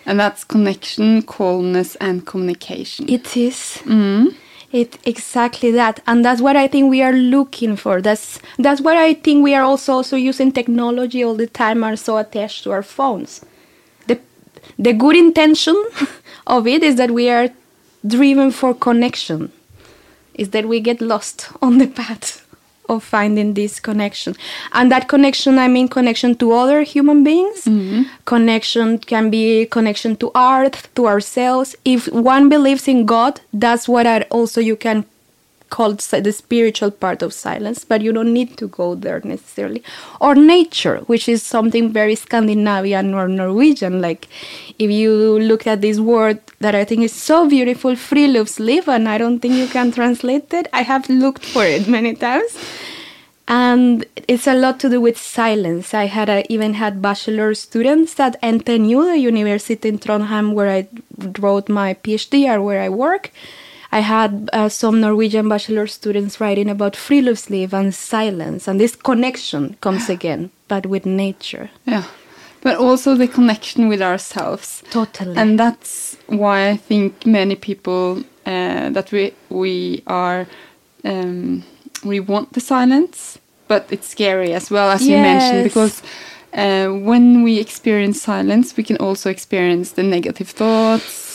And 0.05 0.19
that's 0.19 0.43
connection, 0.43 1.23
calmness, 1.23 1.95
and 1.97 2.27
communication. 2.27 3.09
It 3.09 3.37
is. 3.37 3.79
Mm-hmm. 3.85 4.37
It 4.73 4.99
exactly 5.05 5.71
that, 5.73 6.01
and 6.07 6.25
that's 6.25 6.41
what 6.41 6.57
I 6.57 6.67
think 6.67 6.91
we 6.91 7.03
are 7.03 7.13
looking 7.13 7.77
for. 7.77 8.01
That's 8.01 8.41
that's 8.59 8.81
what 8.81 8.97
I 8.97 9.15
think 9.15 9.45
we 9.45 9.55
are 9.55 9.63
also 9.63 9.93
also 9.93 10.17
using 10.17 10.51
technology 10.51 11.23
all 11.23 11.37
the 11.37 11.47
time. 11.47 11.85
Are 11.85 11.95
so 11.95 12.17
attached 12.17 12.65
to 12.65 12.73
our 12.73 12.83
phones. 12.83 13.45
The 14.07 14.19
the 14.79 14.95
good 14.95 15.15
intention 15.15 15.77
of 16.47 16.67
it 16.67 16.83
is 16.83 16.97
that 16.97 17.11
we 17.11 17.29
are 17.31 17.51
driven 18.05 18.51
for 18.51 18.75
connection. 18.75 19.53
Is 20.35 20.51
that 20.51 20.67
we 20.67 20.81
get 20.81 21.01
lost 21.03 21.51
on 21.61 21.77
the 21.79 21.87
path 21.87 22.42
of 22.89 23.05
finding 23.05 23.55
this 23.55 23.81
connection, 23.81 24.35
and 24.73 24.91
that 24.91 25.09
connection 25.09 25.59
I 25.59 25.69
mean 25.69 25.89
connection 25.89 26.35
to 26.37 26.53
other 26.53 26.83
human 26.83 27.25
beings. 27.25 27.65
Mm-hmm. 27.65 28.03
Connection 28.25 28.99
can 28.99 29.31
be 29.31 29.67
connection 29.67 30.17
to 30.17 30.31
art, 30.35 30.89
to 30.97 31.07
ourselves. 31.07 31.77
If 31.85 32.09
one 32.09 32.49
believes 32.49 32.89
in 32.89 33.07
God, 33.07 33.41
that's 33.53 33.89
what 33.89 34.07
I 34.07 34.23
also 34.31 34.61
you 34.61 34.77
can 34.77 35.05
call 35.76 35.97
si- 35.99 36.21
the 36.21 36.33
spiritual 36.33 36.91
part 36.91 37.23
of 37.23 37.33
silence, 37.33 37.85
but 37.91 38.02
you 38.07 38.12
don't 38.12 38.33
need 38.33 38.57
to 38.59 38.69
go 38.69 38.95
there 38.95 39.21
necessarily. 39.25 39.83
Or 40.21 40.35
nature, 40.35 40.99
which 41.12 41.29
is 41.35 41.43
something 41.43 41.91
very 41.93 42.14
Scandinavian 42.14 43.14
or 43.14 43.26
Norwegian. 43.26 44.00
Like 44.07 44.29
if 44.79 44.91
you 44.91 45.12
look 45.50 45.67
at 45.67 45.81
this 45.81 45.99
word 45.99 46.41
that 46.61 46.75
I 46.75 46.85
think 46.85 47.02
is 47.02 47.14
so 47.31 47.49
beautiful, 47.49 47.93
friluftsliv, 47.93 48.88
and 48.88 49.09
I 49.09 49.19
don't 49.19 49.41
think 49.41 49.55
you 49.55 49.67
can 49.67 49.93
translate 49.93 50.52
it. 50.52 50.69
I 50.73 50.83
have 50.83 51.09
looked 51.09 51.45
for 51.45 51.64
it 51.64 51.88
many 51.88 52.14
times. 52.14 52.59
And 53.49 54.07
it's 54.29 54.47
a 54.47 54.55
lot 54.55 54.79
to 54.81 54.88
do 54.88 55.00
with 55.00 55.19
silence. 55.19 55.95
I 55.95 56.07
had 56.07 56.47
even 56.49 56.75
had 56.75 57.02
bachelor 57.02 57.55
students 57.55 58.19
at 58.21 58.41
NTNU, 58.41 59.12
the 59.12 59.19
university 59.19 59.88
in 59.88 59.99
Trondheim, 59.99 60.52
where 60.55 60.71
I 60.71 60.88
wrote 61.41 61.69
my 61.69 61.95
PhD 61.95 62.49
or 62.55 62.62
where 62.62 62.81
I 62.81 62.88
work. 62.88 63.31
I 63.93 64.01
had 64.01 64.49
uh, 64.55 64.71
some 64.71 65.03
Norwegian 65.03 65.51
bachelor 65.51 65.87
students 65.87 66.41
writing 66.41 66.71
about 66.71 66.95
friluftsliv 66.95 67.75
and 67.75 67.95
silence, 67.95 68.67
and 68.67 68.81
this 68.81 68.97
connection 68.97 69.77
comes 69.83 70.09
again, 70.09 70.51
but 70.67 70.87
with 70.87 71.05
nature. 71.05 71.71
Yeah. 71.85 72.05
But 72.63 72.77
also 72.79 73.15
the 73.17 73.29
connection 73.29 73.89
with 73.89 74.01
ourselves. 74.01 74.83
Totally. 74.91 75.37
And 75.37 75.59
that's 75.61 76.17
why 76.27 76.71
I 76.71 76.77
think 76.77 77.27
many 77.27 77.55
people 77.55 78.23
uh, 78.47 78.89
that 78.91 79.13
we 79.13 79.35
we 79.51 80.03
are 80.07 80.47
um, 81.05 81.63
we 82.03 82.19
want 82.21 82.55
the 82.55 82.61
silence, 82.61 83.39
but 83.69 83.87
it's 83.91 84.09
scary 84.09 84.55
as 84.55 84.71
well 84.71 84.91
as 84.91 85.07
you 85.07 85.17
mentioned 85.17 85.65
because 85.65 86.03
uh, 86.55 86.89
when 86.89 87.43
we 87.43 87.59
experience 87.59 88.23
silence, 88.23 88.77
we 88.77 88.85
can 88.85 88.97
also 88.99 89.29
experience 89.29 89.93
the 89.93 90.03
negative 90.03 90.49
thoughts 90.51 91.32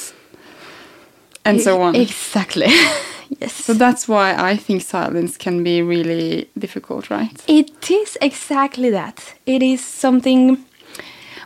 and 1.48 1.62
so 1.62 1.82
on. 1.82 1.96
Exactly. 1.96 2.68
yes. 3.40 3.54
So 3.54 3.74
that's 3.74 4.08
why 4.08 4.36
I 4.36 4.58
think 4.58 4.82
silence 4.82 5.38
can 5.38 5.64
be 5.64 5.82
really 5.82 6.50
difficult, 6.58 7.10
right? 7.10 7.44
It 7.48 7.90
is 7.90 8.18
exactly 8.22 8.90
that. 8.90 9.36
It 9.46 9.64
is 9.64 9.84
something 9.84 10.58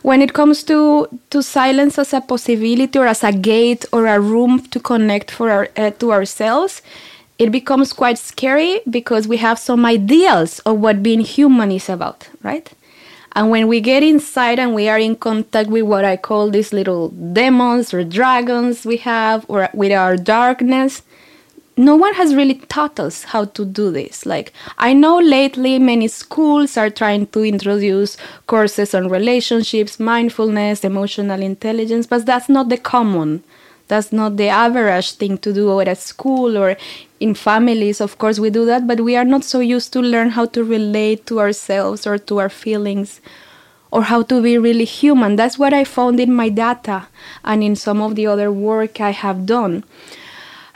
when 0.02 0.20
it 0.20 0.32
comes 0.32 0.64
to 0.64 1.06
to 1.30 1.42
silence 1.42 1.98
as 1.98 2.12
a 2.12 2.20
possibility 2.20 2.98
or 2.98 3.06
as 3.06 3.24
a 3.24 3.32
gate 3.32 3.84
or 3.92 4.06
a 4.06 4.18
room 4.20 4.60
to 4.70 4.80
connect 4.80 5.30
for 5.30 5.50
our, 5.50 5.68
uh, 5.76 5.90
to 5.90 6.12
ourselves. 6.12 6.82
It 7.38 7.50
becomes 7.50 7.92
quite 7.92 8.18
scary 8.18 8.80
because 8.88 9.26
we 9.26 9.38
have 9.38 9.58
some 9.58 9.84
ideals 9.84 10.60
of 10.60 10.78
what 10.78 11.02
being 11.02 11.20
human 11.20 11.72
is 11.72 11.88
about, 11.88 12.28
right? 12.42 12.70
And 13.34 13.50
when 13.50 13.66
we 13.66 13.80
get 13.80 14.02
inside 14.02 14.58
and 14.58 14.74
we 14.74 14.88
are 14.88 14.98
in 14.98 15.16
contact 15.16 15.70
with 15.70 15.84
what 15.84 16.04
I 16.04 16.16
call 16.16 16.50
these 16.50 16.72
little 16.72 17.08
demons 17.08 17.94
or 17.94 18.04
dragons 18.04 18.84
we 18.84 18.98
have, 18.98 19.46
or 19.48 19.68
with 19.72 19.92
our 19.92 20.16
darkness, 20.16 21.02
no 21.76 21.96
one 21.96 22.12
has 22.14 22.34
really 22.34 22.54
taught 22.54 23.00
us 23.00 23.24
how 23.24 23.46
to 23.46 23.64
do 23.64 23.90
this. 23.90 24.26
Like, 24.26 24.52
I 24.76 24.92
know 24.92 25.18
lately 25.18 25.78
many 25.78 26.08
schools 26.08 26.76
are 26.76 26.90
trying 26.90 27.28
to 27.28 27.44
introduce 27.44 28.18
courses 28.46 28.94
on 28.94 29.08
relationships, 29.08 29.98
mindfulness, 29.98 30.84
emotional 30.84 31.40
intelligence, 31.40 32.06
but 32.06 32.26
that's 32.26 32.50
not 32.50 32.68
the 32.68 32.76
common. 32.76 33.42
That's 33.92 34.10
not 34.10 34.38
the 34.38 34.48
average 34.48 35.12
thing 35.20 35.36
to 35.44 35.52
do 35.52 35.78
at 35.80 35.86
a 35.86 35.94
school 35.94 36.56
or 36.56 36.78
in 37.20 37.34
families. 37.34 38.00
Of 38.00 38.16
course, 38.16 38.38
we 38.38 38.48
do 38.48 38.64
that, 38.64 38.86
but 38.86 39.02
we 39.02 39.16
are 39.16 39.24
not 39.34 39.44
so 39.44 39.60
used 39.60 39.92
to 39.92 40.00
learn 40.00 40.30
how 40.30 40.46
to 40.46 40.64
relate 40.64 41.26
to 41.26 41.40
ourselves 41.40 42.06
or 42.06 42.16
to 42.16 42.38
our 42.38 42.48
feelings 42.48 43.20
or 43.90 44.04
how 44.04 44.22
to 44.22 44.40
be 44.40 44.56
really 44.56 44.86
human. 44.86 45.36
That's 45.36 45.58
what 45.58 45.74
I 45.74 45.84
found 45.84 46.20
in 46.20 46.32
my 46.32 46.48
data 46.48 47.08
and 47.44 47.62
in 47.62 47.76
some 47.76 48.00
of 48.00 48.14
the 48.14 48.26
other 48.26 48.50
work 48.50 48.98
I 48.98 49.10
have 49.10 49.44
done 49.44 49.84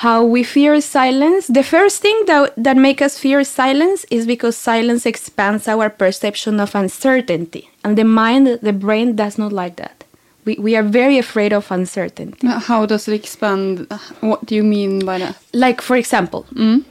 how 0.04 0.22
we 0.22 0.42
fear 0.42 0.78
silence 0.78 1.46
the 1.46 1.62
first 1.62 2.02
thing 2.02 2.18
that, 2.26 2.52
that 2.54 2.76
make 2.76 3.00
us 3.00 3.18
fear 3.18 3.42
silence 3.42 4.04
is 4.10 4.26
because 4.26 4.54
silence 4.54 5.06
expands 5.06 5.66
our 5.66 5.88
perception 5.88 6.60
of 6.60 6.74
uncertainty 6.74 7.70
and 7.82 7.96
the 7.96 8.04
mind 8.04 8.46
the 8.60 8.74
brain 8.74 9.16
does 9.16 9.38
not 9.38 9.54
like 9.54 9.76
that 9.76 10.04
we, 10.46 10.54
we 10.66 10.76
are 10.76 10.82
very 10.82 11.18
afraid 11.18 11.52
of 11.52 11.70
uncertainty 11.70 12.46
uh, 12.48 12.60
How 12.60 12.86
does 12.86 13.06
it 13.08 13.14
expand? 13.14 13.86
Uh, 13.90 13.98
what 14.20 14.46
do 14.46 14.54
you 14.54 14.62
mean 14.62 15.04
by 15.04 15.18
that? 15.18 15.36
like 15.52 15.80
for 15.82 15.96
example 15.96 16.46
mm? 16.54 16.84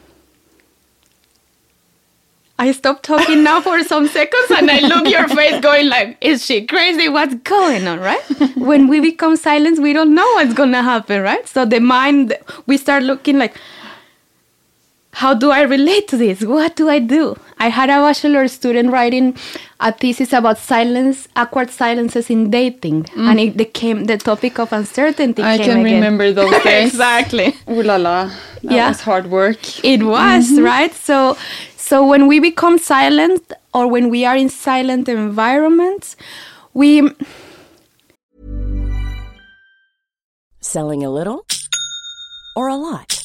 I 2.58 2.72
stopped 2.72 3.04
talking 3.04 3.44
now 3.44 3.60
for 3.60 3.84
some 3.84 4.08
seconds 4.08 4.50
and 4.52 4.72
I 4.72 4.80
look 4.80 5.10
your 5.10 5.28
face 5.28 5.60
going 5.60 5.90
like, 5.90 6.18
is 6.22 6.46
she 6.46 6.66
crazy? 6.66 7.10
What's 7.10 7.36
going 7.44 7.86
on, 7.86 8.00
right? 8.00 8.24
when 8.56 8.88
we 8.88 9.02
become 9.02 9.36
silent, 9.36 9.80
we 9.80 9.92
don't 9.92 10.16
know 10.16 10.26
what's 10.36 10.54
gonna 10.54 10.82
happen, 10.82 11.22
right? 11.22 11.46
So 11.50 11.66
the 11.66 11.82
mind, 11.82 12.34
we 12.66 12.78
start 12.78 13.04
looking 13.04 13.38
like, 13.38 13.58
how 15.16 15.34
do 15.34 15.50
I 15.50 15.62
relate 15.62 16.10
to 16.10 16.18
this? 16.18 16.44
What 16.44 16.76
do 16.76 16.90
I 16.90 17.00
do? 17.00 17.38
I 17.58 17.70
had 17.70 17.90
a 17.90 18.00
bachelor 18.04 18.48
student 18.50 18.92
writing 18.92 19.38
a 19.80 19.94
thesis 19.94 20.34
about 20.34 20.58
silence, 20.58 21.30
awkward 21.38 21.70
silences 21.72 22.30
in 22.30 22.50
dating, 22.50 23.04
mm. 23.06 23.30
and 23.30 23.40
it 23.40 23.56
became 23.56 24.06
the 24.06 24.18
topic 24.18 24.60
of 24.60 24.74
uncertainty. 24.74 25.42
I 25.42 25.56
came 25.58 25.66
can 25.68 25.80
again. 25.80 25.96
remember 25.96 26.34
those 26.34 26.62
days. 26.64 26.90
exactly. 26.90 27.56
Ooh 27.70 27.82
la 27.82 27.96
la. 27.96 28.26
That 28.64 28.72
Yeah. 28.80 28.88
was 28.90 29.02
hard 29.02 29.28
work. 29.32 29.62
It 29.86 30.04
was 30.04 30.52
mm-hmm. 30.52 30.64
right. 30.66 30.94
So, 30.94 31.38
so 31.78 32.06
when 32.06 32.28
we 32.28 32.42
become 32.42 32.78
silent, 32.78 33.54
or 33.74 33.88
when 33.88 34.10
we 34.10 34.26
are 34.26 34.36
in 34.36 34.50
silent 34.50 35.08
environments, 35.08 36.18
we 36.74 37.10
Selling 40.60 41.04
a 41.06 41.10
little 41.10 41.46
or 42.56 42.68
a 42.68 42.76
lot? 42.76 43.25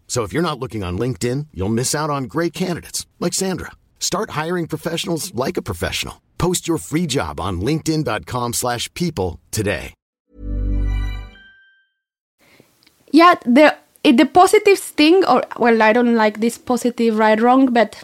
So 0.11 0.23
if 0.23 0.33
you're 0.33 0.49
not 0.49 0.59
looking 0.59 0.83
on 0.83 0.99
LinkedIn, 0.99 1.47
you'll 1.53 1.77
miss 1.79 1.95
out 1.95 2.09
on 2.09 2.25
great 2.25 2.51
candidates 2.51 3.07
like 3.21 3.33
Sandra. 3.33 3.71
Start 3.97 4.31
hiring 4.31 4.67
professionals 4.67 5.33
like 5.33 5.55
a 5.55 5.61
professional. 5.61 6.21
Post 6.37 6.67
your 6.67 6.79
free 6.79 7.07
job 7.07 7.39
on 7.39 7.61
linkedin.com/people 7.61 8.51
slash 8.53 8.93
people 8.93 9.39
today. 9.51 9.93
yeah 13.11 13.35
the 13.45 13.75
the 14.03 14.25
positive 14.25 14.79
thing 14.79 15.23
or 15.25 15.43
well 15.57 15.81
i 15.81 15.93
don't 15.93 16.15
like 16.15 16.39
this 16.39 16.57
positive 16.57 17.17
right 17.17 17.41
wrong 17.41 17.71
but 17.71 18.03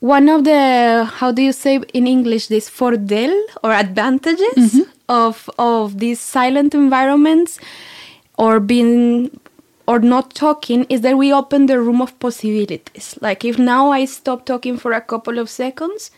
one 0.00 0.28
of 0.28 0.44
the 0.44 1.04
how 1.18 1.30
do 1.32 1.42
you 1.42 1.52
say 1.52 1.80
in 1.94 2.06
english 2.06 2.48
this 2.48 2.68
fordel 2.68 3.34
or 3.62 3.72
advantages 3.72 4.56
mm-hmm. 4.56 4.82
of 5.08 5.48
of 5.58 5.98
these 5.98 6.20
silent 6.20 6.74
environments 6.74 7.58
or 8.36 8.60
being 8.60 9.30
or 9.86 9.98
not 9.98 10.34
talking 10.34 10.84
is 10.88 11.02
that 11.02 11.16
we 11.18 11.32
open 11.32 11.66
the 11.66 11.78
room 11.80 12.00
of 12.00 12.18
possibilities 12.18 13.18
like 13.20 13.44
if 13.44 13.58
now 13.58 13.90
i 13.90 14.04
stop 14.04 14.44
talking 14.46 14.76
for 14.76 14.92
a 14.92 15.00
couple 15.00 15.38
of 15.38 15.50
seconds 15.50 16.10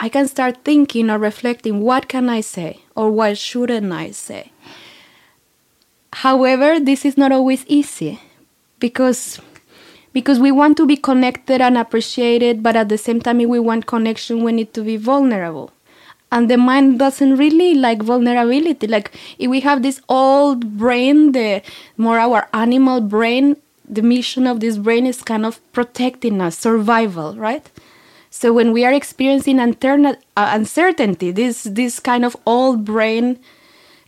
i 0.00 0.08
can 0.08 0.26
start 0.26 0.64
thinking 0.64 1.10
or 1.10 1.18
reflecting 1.18 1.80
what 1.80 2.08
can 2.08 2.28
i 2.28 2.40
say 2.40 2.80
or 2.94 3.10
what 3.10 3.36
shouldn't 3.36 3.92
i 3.92 4.10
say 4.10 4.50
However, 6.22 6.80
this 6.80 7.04
is 7.04 7.18
not 7.18 7.30
always 7.30 7.66
easy 7.66 8.20
because 8.78 9.38
because 10.14 10.40
we 10.40 10.50
want 10.50 10.78
to 10.78 10.86
be 10.86 10.96
connected 10.96 11.60
and 11.60 11.76
appreciated, 11.76 12.62
but 12.62 12.74
at 12.74 12.88
the 12.88 12.96
same 12.96 13.20
time 13.20 13.36
we 13.36 13.60
want 13.60 13.84
connection, 13.84 14.42
we 14.42 14.52
need 14.52 14.72
to 14.72 14.82
be 14.82 14.96
vulnerable. 14.96 15.72
And 16.32 16.50
the 16.50 16.56
mind 16.56 16.98
doesn't 16.98 17.36
really 17.36 17.74
like 17.74 18.02
vulnerability. 18.02 18.86
Like 18.86 19.12
if 19.38 19.48
we 19.48 19.60
have 19.60 19.82
this 19.82 20.00
old 20.08 20.76
brain, 20.76 21.32
the 21.32 21.62
more 21.96 22.18
our 22.18 22.48
animal 22.52 23.00
brain, 23.00 23.56
the 23.88 24.02
mission 24.02 24.46
of 24.46 24.60
this 24.60 24.76
brain 24.76 25.06
is 25.06 25.22
kind 25.22 25.46
of 25.46 25.60
protecting 25.72 26.40
us, 26.40 26.58
survival, 26.58 27.34
right? 27.36 27.70
So 28.30 28.52
when 28.52 28.72
we 28.72 28.84
are 28.84 28.92
experiencing 28.92 29.56
interna- 29.56 30.18
uh, 30.36 30.50
uncertainty, 30.52 31.30
this 31.30 31.64
this 31.64 32.00
kind 32.00 32.24
of 32.24 32.36
old 32.44 32.84
brain 32.84 33.38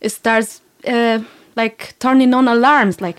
starts 0.05 0.61
uh, 0.85 1.23
like 1.55 1.95
turning 1.99 2.33
on 2.33 2.47
alarms, 2.47 3.01
like 3.01 3.17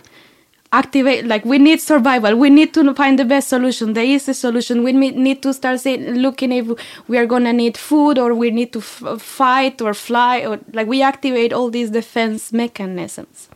activate. 0.73 1.27
Like 1.27 1.45
we 1.45 1.59
need 1.59 1.81
survival. 1.81 2.37
We 2.37 2.50
need 2.50 2.73
to 2.75 2.95
find 2.95 3.19
the 3.19 3.25
best 3.25 3.49
solution, 3.49 3.93
there 3.95 4.05
is 4.05 4.29
a 4.29 4.35
solution. 4.35 4.83
We 4.85 4.93
need 4.93 5.43
to 5.43 5.53
start 5.53 5.85
looking 5.85 6.53
if 6.53 6.69
we 7.09 7.19
are 7.19 7.27
gonna 7.27 7.53
need 7.53 7.77
food 7.77 8.19
or 8.19 8.35
we 8.35 8.50
need 8.50 8.73
to 8.73 8.81
fight 8.81 9.81
or 9.83 9.95
fly 9.95 10.41
or 10.41 10.61
like 10.73 10.87
we 10.87 11.03
activate 11.03 11.53
all 11.53 11.71
these 11.71 11.91
defense 11.91 12.53
mechanisms, 12.53 13.49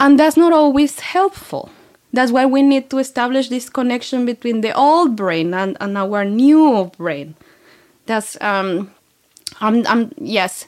and 0.00 0.18
that's 0.18 0.36
not 0.36 0.52
always 0.52 1.00
helpful. 1.00 1.70
That's 2.14 2.30
why 2.30 2.44
we 2.44 2.62
need 2.62 2.90
to 2.90 2.98
establish 2.98 3.48
this 3.48 3.70
connection 3.70 4.26
between 4.26 4.60
the 4.60 4.74
old 4.76 5.16
brain 5.16 5.54
and, 5.54 5.78
and 5.80 5.96
our 5.96 6.26
new 6.26 6.90
brain. 6.98 7.34
That's 8.04 8.36
um, 8.42 8.90
I'm, 9.60 9.86
I'm 9.86 10.12
yes. 10.18 10.66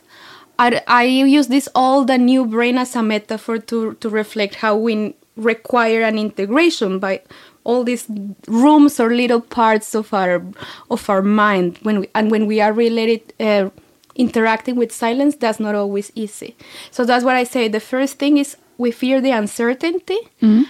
I, 0.59 0.83
I 0.87 1.03
use 1.05 1.49
this 1.49 1.69
old 1.75 2.11
and 2.11 2.27
new 2.27 2.47
brain 2.47 2.79
as 2.79 2.95
a 2.95 3.03
metaphor 3.03 3.59
to, 3.59 3.95
to 3.95 4.09
reflect 4.09 4.57
how 4.57 4.77
we 4.77 5.15
require 5.37 6.03
an 6.03 6.19
integration 6.19 6.99
by 6.99 7.21
all 7.65 7.83
these 7.83 8.07
rooms 8.47 9.01
or 9.01 9.15
little 9.15 9.41
parts 9.41 9.95
of 9.95 10.13
our 10.13 10.43
of 10.91 11.09
our 11.09 11.23
mind 11.23 11.79
when 11.83 12.01
we, 12.01 12.09
and 12.15 12.31
when 12.31 12.47
we 12.47 12.61
are 12.61 12.73
related 12.73 13.33
uh, 13.41 13.71
interacting 14.15 14.77
with 14.77 14.93
silence 14.93 15.35
that's 15.37 15.59
not 15.59 15.75
always 15.75 16.13
easy. 16.15 16.55
So 16.91 17.05
that's 17.05 17.25
what 17.25 17.37
i 17.37 17.45
say. 17.45 17.69
The 17.69 17.81
first 17.81 18.19
thing 18.19 18.39
is 18.39 18.57
we 18.79 18.91
fear 18.91 19.21
the 19.21 19.31
uncertainty. 19.31 20.19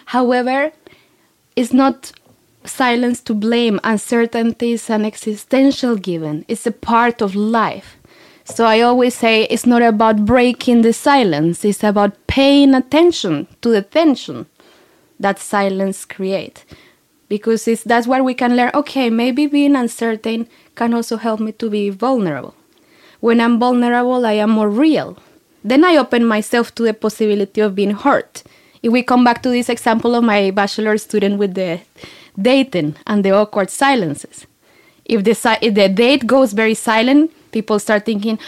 However 0.07 0.73
it's 1.57 1.73
not 1.73 2.13
silence 2.65 3.21
to 3.23 3.35
blame. 3.35 3.79
Uncertainty 3.85 4.73
is 4.73 4.89
an 4.91 5.05
existential 5.05 5.97
given. 5.97 6.45
It's 6.49 6.67
a 6.67 6.73
part 6.73 7.21
of 7.21 7.35
life. 7.35 7.97
So 8.45 8.67
I 8.67 8.81
always 8.81 9.15
say 9.15 9.45
it's 9.45 9.67
not 9.67 9.83
about 9.83 10.25
breaking 10.27 10.83
the 10.83 10.93
silence, 10.93 11.65
it's 11.65 11.83
about 11.83 12.27
paying 12.27 12.75
attention 12.75 13.47
to 13.63 13.71
the 13.71 13.83
tension 13.83 14.47
that 15.19 15.39
silence 15.39 16.05
create 16.05 16.65
Because 17.29 17.67
it's, 17.67 17.83
that's 17.83 18.07
where 18.07 18.23
we 18.23 18.35
can 18.35 18.57
learn 18.57 18.71
okay, 18.75 19.11
maybe 19.11 19.47
being 19.47 19.77
uncertain 19.77 20.47
can 20.75 20.93
also 20.95 21.17
help 21.17 21.41
me 21.41 21.53
to 21.53 21.71
be 21.71 21.91
vulnerable. 21.91 22.55
When 23.21 23.41
I'm 23.41 23.59
vulnerable, 23.59 24.27
I 24.27 24.35
am 24.35 24.51
more 24.51 24.69
real. 24.69 25.17
Then 25.65 25.85
I 25.85 25.97
open 25.97 26.27
myself 26.27 26.75
to 26.75 26.83
the 26.83 26.93
possibility 26.93 27.61
of 27.63 27.75
being 27.75 27.93
hurt. 27.93 28.43
If 28.83 28.93
we 28.93 29.03
come 29.03 29.25
back 29.25 29.43
to 29.43 29.49
this 29.49 29.71
example 29.71 30.15
of 30.15 30.23
my 30.23 30.51
bachelor 30.51 30.99
student 30.99 31.39
with 31.39 31.55
the 31.55 31.81
dating 32.41 32.97
and 33.07 33.25
the 33.25 33.31
awkward 33.31 33.71
silences, 33.71 34.47
if 35.07 35.25
the, 35.25 35.59
if 35.63 35.75
the 35.75 35.89
date 35.89 36.27
goes 36.27 36.53
very 36.53 36.75
silent, 36.75 37.31
people 37.51 37.79
start 37.79 38.05
thinking, 38.05 38.39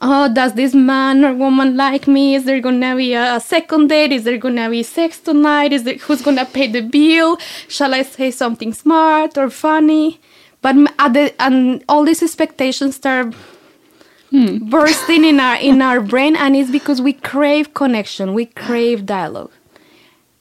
oh, 0.00 0.32
does 0.32 0.54
this 0.54 0.74
man 0.74 1.24
or 1.24 1.34
woman 1.34 1.76
like 1.76 2.06
me? 2.06 2.34
Is 2.34 2.44
there 2.44 2.60
gonna 2.60 2.96
be 2.96 3.14
a, 3.14 3.40
second 3.40 3.88
date? 3.88 4.12
Is 4.12 4.24
there 4.24 4.38
gonna 4.38 4.70
be 4.70 4.82
sex 4.82 5.18
tonight? 5.18 5.72
Is 5.72 5.84
there, 5.84 5.94
who's 5.94 6.22
gonna 6.22 6.44
pay 6.44 6.66
the 6.66 6.80
bill? 6.80 7.38
Shall 7.68 7.94
I 7.94 8.02
say 8.02 8.30
something 8.30 8.72
smart 8.72 9.38
or 9.38 9.50
funny? 9.50 10.20
But 10.62 10.76
at 10.98 11.12
the, 11.12 11.42
and 11.42 11.84
all 11.88 12.04
these 12.04 12.22
expectations 12.22 12.96
start 12.96 13.34
hmm. 14.30 14.68
bursting 14.68 15.24
in 15.24 15.38
our 15.38 15.56
in 15.56 15.82
our 15.82 16.00
brain, 16.00 16.36
and 16.36 16.56
it's 16.56 16.70
because 16.70 17.02
we 17.02 17.12
crave 17.12 17.74
connection, 17.74 18.32
we 18.32 18.46
crave 18.46 19.04
dialogue, 19.04 19.52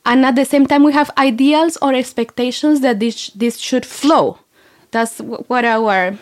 and 0.06 0.26
at 0.26 0.36
the 0.36 0.46
same 0.46 0.66
time 0.66 0.84
we 0.84 0.94
have 0.94 1.12
ideals 1.18 1.78
or 1.82 1.94
expectations 1.94 2.80
that 2.80 3.02
this 3.02 3.32
this 3.32 3.58
should 3.58 3.86
flow. 3.86 4.40
That's 4.92 5.20
what 5.20 5.66
our 5.66 6.18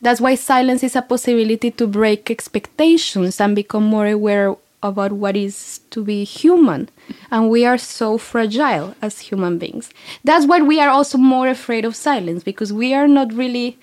that's 0.00 0.20
why 0.20 0.34
silence 0.34 0.82
is 0.82 0.96
a 0.96 1.02
possibility 1.02 1.70
to 1.72 1.86
break 1.86 2.30
expectations 2.30 3.40
and 3.40 3.54
become 3.54 3.84
more 3.84 4.06
aware 4.06 4.56
about 4.82 5.12
what 5.12 5.36
is 5.36 5.80
to 5.90 6.02
be 6.02 6.24
human. 6.24 6.88
And 7.30 7.50
we 7.50 7.66
are 7.66 7.76
so 7.76 8.16
fragile 8.16 8.94
as 9.02 9.18
human 9.18 9.58
beings. 9.58 9.90
That's 10.24 10.46
why 10.46 10.60
we 10.62 10.80
are 10.80 10.88
also 10.88 11.18
more 11.18 11.48
afraid 11.48 11.84
of 11.84 11.94
silence 11.94 12.42
because 12.42 12.72
we 12.72 12.94
are 12.94 13.08
not 13.08 13.32
really 13.32 13.78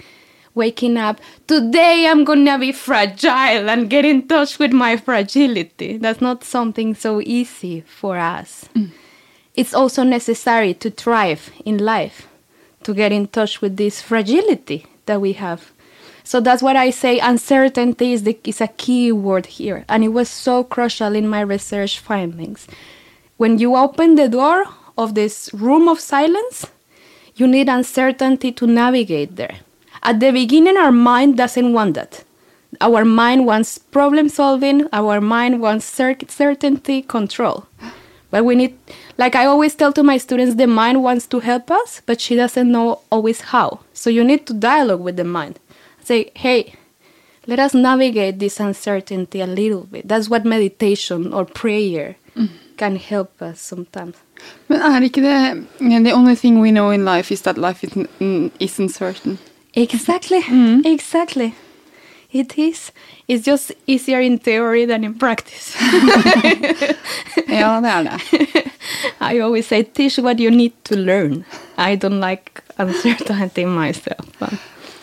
waking 0.56 0.98
up. 0.98 1.22
Today 1.46 2.08
I'm 2.08 2.24
gonna 2.24 2.58
be 2.58 2.72
fragile 2.72 3.70
and 3.70 3.90
get 3.90 4.06
in 4.06 4.28
touch 4.28 4.58
with 4.58 4.74
my 4.74 4.98
fragility. 4.98 5.98
That's 5.98 6.20
not 6.20 6.44
something 6.44 6.96
so 6.96 7.22
easy 7.22 7.82
for 7.82 8.18
us. 8.18 8.68
Mm. 8.76 8.90
It's 9.56 9.74
also 9.74 10.04
necessary 10.04 10.74
to 10.76 10.90
thrive 10.90 11.52
in 11.64 11.78
life, 11.78 12.28
to 12.84 12.94
get 12.94 13.12
in 13.12 13.28
touch 13.28 13.62
with 13.62 13.78
this 13.78 14.02
fragility 14.02 14.88
that 15.06 15.22
we 15.22 15.34
have. 15.34 15.72
So 16.28 16.42
that's 16.42 16.62
what 16.62 16.76
I 16.76 16.90
say. 16.90 17.20
Uncertainty 17.20 18.12
is, 18.12 18.24
the, 18.24 18.38
is 18.44 18.60
a 18.60 18.68
key 18.68 19.14
word 19.14 19.46
here, 19.46 19.86
and 19.88 20.04
it 20.04 20.10
was 20.10 20.28
so 20.28 20.62
crucial 20.62 21.16
in 21.16 21.26
my 21.26 21.40
research 21.40 22.00
findings. 22.00 22.68
When 23.38 23.60
you 23.60 23.78
open 23.78 24.16
the 24.16 24.28
door 24.28 24.66
of 24.98 25.16
this 25.16 25.50
room 25.54 25.88
of 25.88 26.02
silence, 26.02 26.68
you 27.38 27.48
need 27.48 27.70
uncertainty 27.70 28.52
to 28.52 28.68
navigate 28.68 29.38
there. 29.38 29.60
At 30.04 30.20
the 30.20 30.32
beginning, 30.32 30.76
our 30.76 30.92
mind 30.92 31.38
doesn't 31.38 31.72
want 31.72 31.94
that. 31.94 32.26
Our 32.82 33.06
mind 33.06 33.46
wants 33.46 33.78
problem 33.78 34.28
solving, 34.28 34.86
our 34.92 35.22
mind 35.22 35.62
wants 35.62 35.86
cer- 35.86 36.28
certainty, 36.28 37.04
control. 37.04 37.68
But 38.32 38.44
we 38.44 38.56
need, 38.56 38.78
like 39.18 39.38
I 39.38 39.46
always 39.46 39.76
tell 39.76 39.94
to 39.94 40.04
my 40.04 40.18
students, 40.18 40.56
the 40.56 40.68
mind 40.68 41.02
wants 41.04 41.26
to 41.28 41.40
help 41.40 41.72
us, 41.72 42.02
but 42.06 42.20
she 42.20 42.36
doesn't 42.36 42.70
know 42.70 43.00
always 43.10 43.40
how. 43.40 43.80
So 43.94 44.10
you 44.10 44.26
need 44.26 44.46
to 44.48 44.54
dialogue 44.54 45.00
with 45.00 45.16
the 45.16 45.24
mind 45.24 45.58
say, 46.08 46.32
hey, 46.36 46.74
let 47.48 47.60
us 47.60 47.74
navigate 47.74 48.40
this 48.40 48.60
uncertainty 48.60 49.42
a 49.42 49.46
little 49.48 49.84
bit. 49.84 50.08
That's 50.08 50.30
what 50.30 50.46
meditation 50.46 51.34
or 51.34 51.46
prayer 51.46 52.16
can 52.78 52.96
help 52.96 53.42
us 53.42 53.60
sometimes. 53.60 54.16
Men 54.68 54.82
er 54.82 55.02
ikke 55.02 55.22
det 55.22 55.68
The 56.04 56.14
only 56.14 56.36
thing 56.36 56.62
we 56.62 56.70
know 56.70 56.92
in 56.92 57.06
life 57.06 57.34
is 57.34 57.42
that 57.42 57.58
life 57.58 57.84
isn't, 58.60 58.92
certain. 58.92 59.40
Exactly. 59.74 60.44
Exactly. 60.86 61.54
It 62.32 62.58
is. 62.58 62.92
It's 63.28 63.46
just 63.46 63.72
easier 63.88 64.20
in 64.20 64.40
theory 64.40 64.86
than 64.86 65.04
in 65.04 65.20
practice. 65.20 65.76
Ja, 67.50 67.80
det 67.82 67.90
er 67.90 68.04
det. 68.04 68.22
I 69.34 69.40
always 69.40 69.68
say, 69.68 69.84
teach 69.84 70.20
what 70.20 70.40
you 70.40 70.52
need 70.52 70.72
to 70.84 70.96
learn. 70.96 71.46
I 71.78 71.96
don't 71.96 72.20
like 72.20 72.62
uncertainty 72.78 73.66
myself. 73.66 74.26
But 74.40 74.54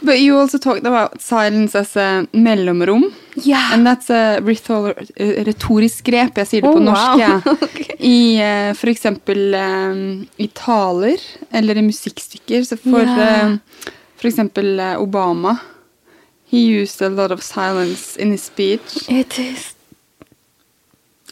But 0.04 0.20
you 0.20 0.36
also 0.38 0.58
talked 0.58 0.86
about 0.86 1.20
silence 1.22 1.74
as 1.74 1.96
a 1.96 2.26
mellomrom. 2.32 3.06
Yeah. 3.36 3.72
And 3.72 3.86
that's 3.86 4.10
a 4.10 4.38
rhetor 4.42 4.94
eh, 5.16 5.42
retorisk 5.46 6.04
grep, 6.04 6.36
jeg 6.36 6.46
sier 6.50 6.60
det 6.62 6.68
Oh, 6.68 6.74
på 6.76 6.82
norsk. 6.84 7.08
wow. 7.08 7.18
ja. 7.18 7.40
okay. 7.66 7.96
I 7.98 8.18
uh, 8.44 8.74
for 8.76 8.92
eksempel 8.92 9.54
eh, 9.54 10.02
i 10.44 10.48
taler 10.54 11.18
eller 11.50 11.80
i 11.80 11.82
musikkstykker. 11.86 12.64
Så 12.68 12.76
for, 12.76 13.00
yeah. 13.00 13.54
uh, 13.54 13.90
for 14.20 14.28
eksempel 14.28 14.78
eh, 14.80 14.96
Obama 15.00 15.56
He 16.52 16.60
used 16.82 17.00
a 17.02 17.08
lot 17.08 17.32
of 17.32 17.42
silence 17.42 18.16
in 18.20 18.30
his 18.30 18.44
speech 18.44 19.08
it 19.08 19.38
is. 19.38 19.70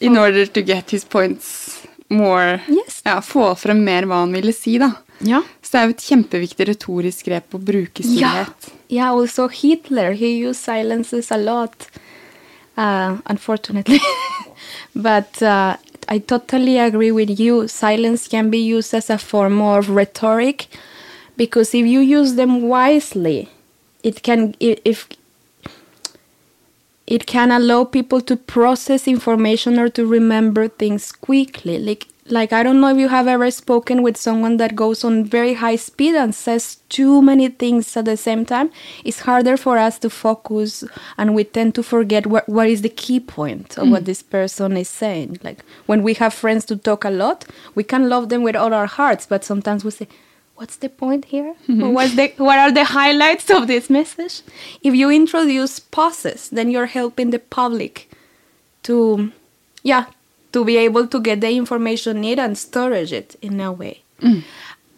in 0.01 0.17
order 0.17 0.45
to 0.45 0.61
get 0.61 0.89
his 0.91 1.05
points 1.05 1.83
more 2.09 2.59
Yes. 2.67 3.01
Ja, 3.05 3.21
få 3.21 3.53
frem 3.55 3.83
mer 3.85 4.03
hva 4.09 4.23
han 4.25 4.33
ville 4.35 4.51
si, 4.53 4.77
da. 4.81 4.91
Yeah. 5.23 5.43
Så 5.61 5.71
det 5.71 5.79
er 5.79 5.85
jo 5.87 5.93
et 5.95 6.03
kjempeviktig 6.03 6.65
retorisk 6.67 7.25
grep 7.29 7.55
å 7.55 7.59
bruke 7.63 8.03
Yeah. 8.03 8.45
stillhet. 8.45 8.71
Yeah, 8.89 9.11
also 9.11 9.47
Hitler, 9.47 10.11
he 10.13 10.33
used 10.45 10.61
silences 10.61 11.31
a 11.31 11.37
lot, 11.37 11.87
uh, 12.77 13.17
unfortunately. 13.25 13.99
but 14.95 15.41
uh, 15.41 15.77
I 16.09 16.19
totally 16.19 16.77
agree 16.77 17.11
with 17.11 17.39
you. 17.39 17.67
Silence 17.67 18.27
can 18.27 18.49
be 18.49 18.59
used 18.59 18.93
as 18.93 19.09
a 19.09 19.17
form 19.17 19.61
of 19.61 19.89
rhetoric 19.89 20.67
because 21.37 21.73
if 21.73 21.85
you 21.87 22.01
use 22.01 22.35
them 22.35 22.61
wisely, 22.67 23.49
it 24.03 24.21
can, 24.23 24.53
if 24.59 25.07
it 27.07 27.25
can 27.25 27.51
allow 27.51 27.83
people 27.85 28.21
to 28.21 28.35
process 28.35 29.07
information 29.07 29.79
or 29.79 29.89
to 29.89 30.05
remember 30.05 30.67
things 30.67 31.11
quickly 31.11 31.79
like 31.79 32.07
like 32.27 32.53
i 32.53 32.63
don't 32.63 32.79
know 32.79 32.89
if 32.89 32.97
you 32.97 33.09
have 33.09 33.27
ever 33.27 33.51
spoken 33.51 34.01
with 34.01 34.15
someone 34.15 34.57
that 34.57 34.75
goes 34.75 35.03
on 35.03 35.25
very 35.25 35.55
high 35.55 35.75
speed 35.75 36.15
and 36.15 36.33
says 36.33 36.77
too 36.87 37.21
many 37.21 37.49
things 37.49 37.97
at 37.97 38.05
the 38.05 38.15
same 38.15 38.45
time 38.45 38.69
it's 39.03 39.21
harder 39.21 39.57
for 39.57 39.77
us 39.77 39.99
to 39.99 40.09
focus 40.09 40.83
and 41.17 41.35
we 41.35 41.43
tend 41.43 41.75
to 41.75 41.83
forget 41.83 42.25
what, 42.25 42.47
what 42.47 42.67
is 42.67 42.81
the 42.81 42.89
key 42.89 43.19
point 43.19 43.77
of 43.77 43.89
what 43.89 44.03
mm. 44.03 44.05
this 44.05 44.21
person 44.21 44.77
is 44.77 44.87
saying. 44.87 45.39
Like 45.43 45.65
when 45.85 46.03
we 46.03 46.13
have 46.15 46.33
friends 46.33 46.65
to 46.65 46.77
talk 46.77 47.03
a 47.03 47.09
lot 47.09 47.45
we 47.75 47.83
can 47.83 48.09
love 48.09 48.29
them 48.29 48.43
with 48.43 48.55
all 48.55 48.73
our 48.73 48.85
hearts 48.85 49.25
but 49.25 49.43
sometimes 49.43 49.83
we 49.83 49.91
say 49.91 50.07
what's 50.55 50.75
the 50.77 50.87
point 50.87 51.25
here? 51.25 51.55
Mm-hmm. 51.67 51.83
Or 51.83 51.91
what's 51.91 52.15
the, 52.15 52.31
what 52.37 52.59
are 52.59 52.71
the 52.71 52.83
highlights 52.83 53.49
of 53.49 53.65
this 53.65 53.89
message? 53.89 54.43
If 54.83 54.93
you 54.93 55.09
introduce 55.09 55.79
pauses 55.79 56.49
then 56.49 56.69
you're 56.69 56.85
helping 56.85 57.31
the 57.31 57.39
public 57.39 58.09
to 58.83 59.31
yeah 59.81 60.05
to 60.53 60.63
be 60.63 60.77
able 60.77 61.07
to 61.07 61.19
get 61.19 61.41
the 61.41 61.51
information 61.51 62.21
needed 62.21 62.41
and 62.41 62.57
storage 62.57 63.11
it 63.11 63.35
in 63.41 63.59
a 63.59 63.71
way. 63.71 64.03
Mm. 64.21 64.43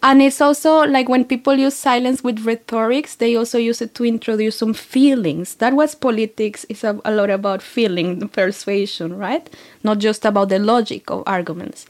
And 0.02 0.22
it's 0.22 0.40
also 0.40 0.86
like 0.86 1.08
when 1.08 1.24
people 1.24 1.54
use 1.54 1.74
silence 1.74 2.22
with 2.22 2.44
rhetorics 2.44 3.16
they 3.16 3.34
also 3.34 3.58
use 3.58 3.82
it 3.82 3.94
to 3.96 4.04
introduce 4.04 4.56
some 4.56 4.74
feelings. 4.74 5.56
That 5.56 5.72
was 5.74 5.94
politics 5.94 6.64
is 6.68 6.84
a, 6.84 7.00
a 7.04 7.10
lot 7.10 7.30
about 7.30 7.62
feeling 7.62 8.28
persuasion 8.28 9.16
right? 9.16 9.48
Not 9.82 9.98
just 9.98 10.24
about 10.24 10.50
the 10.50 10.58
logic 10.58 11.10
of 11.10 11.24
arguments. 11.26 11.86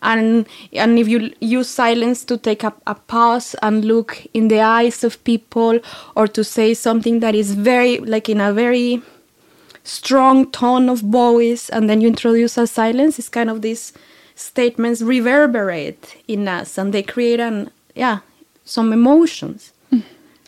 And 0.00 0.46
and 0.72 0.98
if 0.98 1.08
you 1.08 1.32
use 1.40 1.68
silence 1.68 2.24
to 2.26 2.38
take 2.38 2.62
a, 2.62 2.72
a 2.86 2.94
pause 2.94 3.56
and 3.62 3.84
look 3.84 4.24
in 4.32 4.46
the 4.46 4.60
eyes 4.60 5.02
of 5.02 5.22
people 5.24 5.80
or 6.14 6.28
to 6.28 6.44
say 6.44 6.72
something 6.72 7.20
that 7.20 7.34
is 7.34 7.54
very 7.54 7.98
like 7.98 8.28
in 8.28 8.40
a 8.40 8.52
very 8.52 9.02
strong 9.88 10.50
tone 10.52 10.88
of 10.90 10.98
voice 11.00 11.70
and 11.70 11.88
then 11.88 12.00
you 12.02 12.08
introduce 12.08 12.58
a 12.58 12.66
silence 12.66 13.18
it's 13.18 13.28
kind 13.30 13.48
of 13.50 13.62
these 13.62 13.92
statements 14.34 15.00
reverberate 15.02 16.16
in 16.28 16.46
us 16.46 16.76
and 16.78 16.92
they 16.92 17.02
create 17.02 17.40
an 17.40 17.70
yeah 17.94 18.18
some 18.64 18.92
emotions 18.92 19.72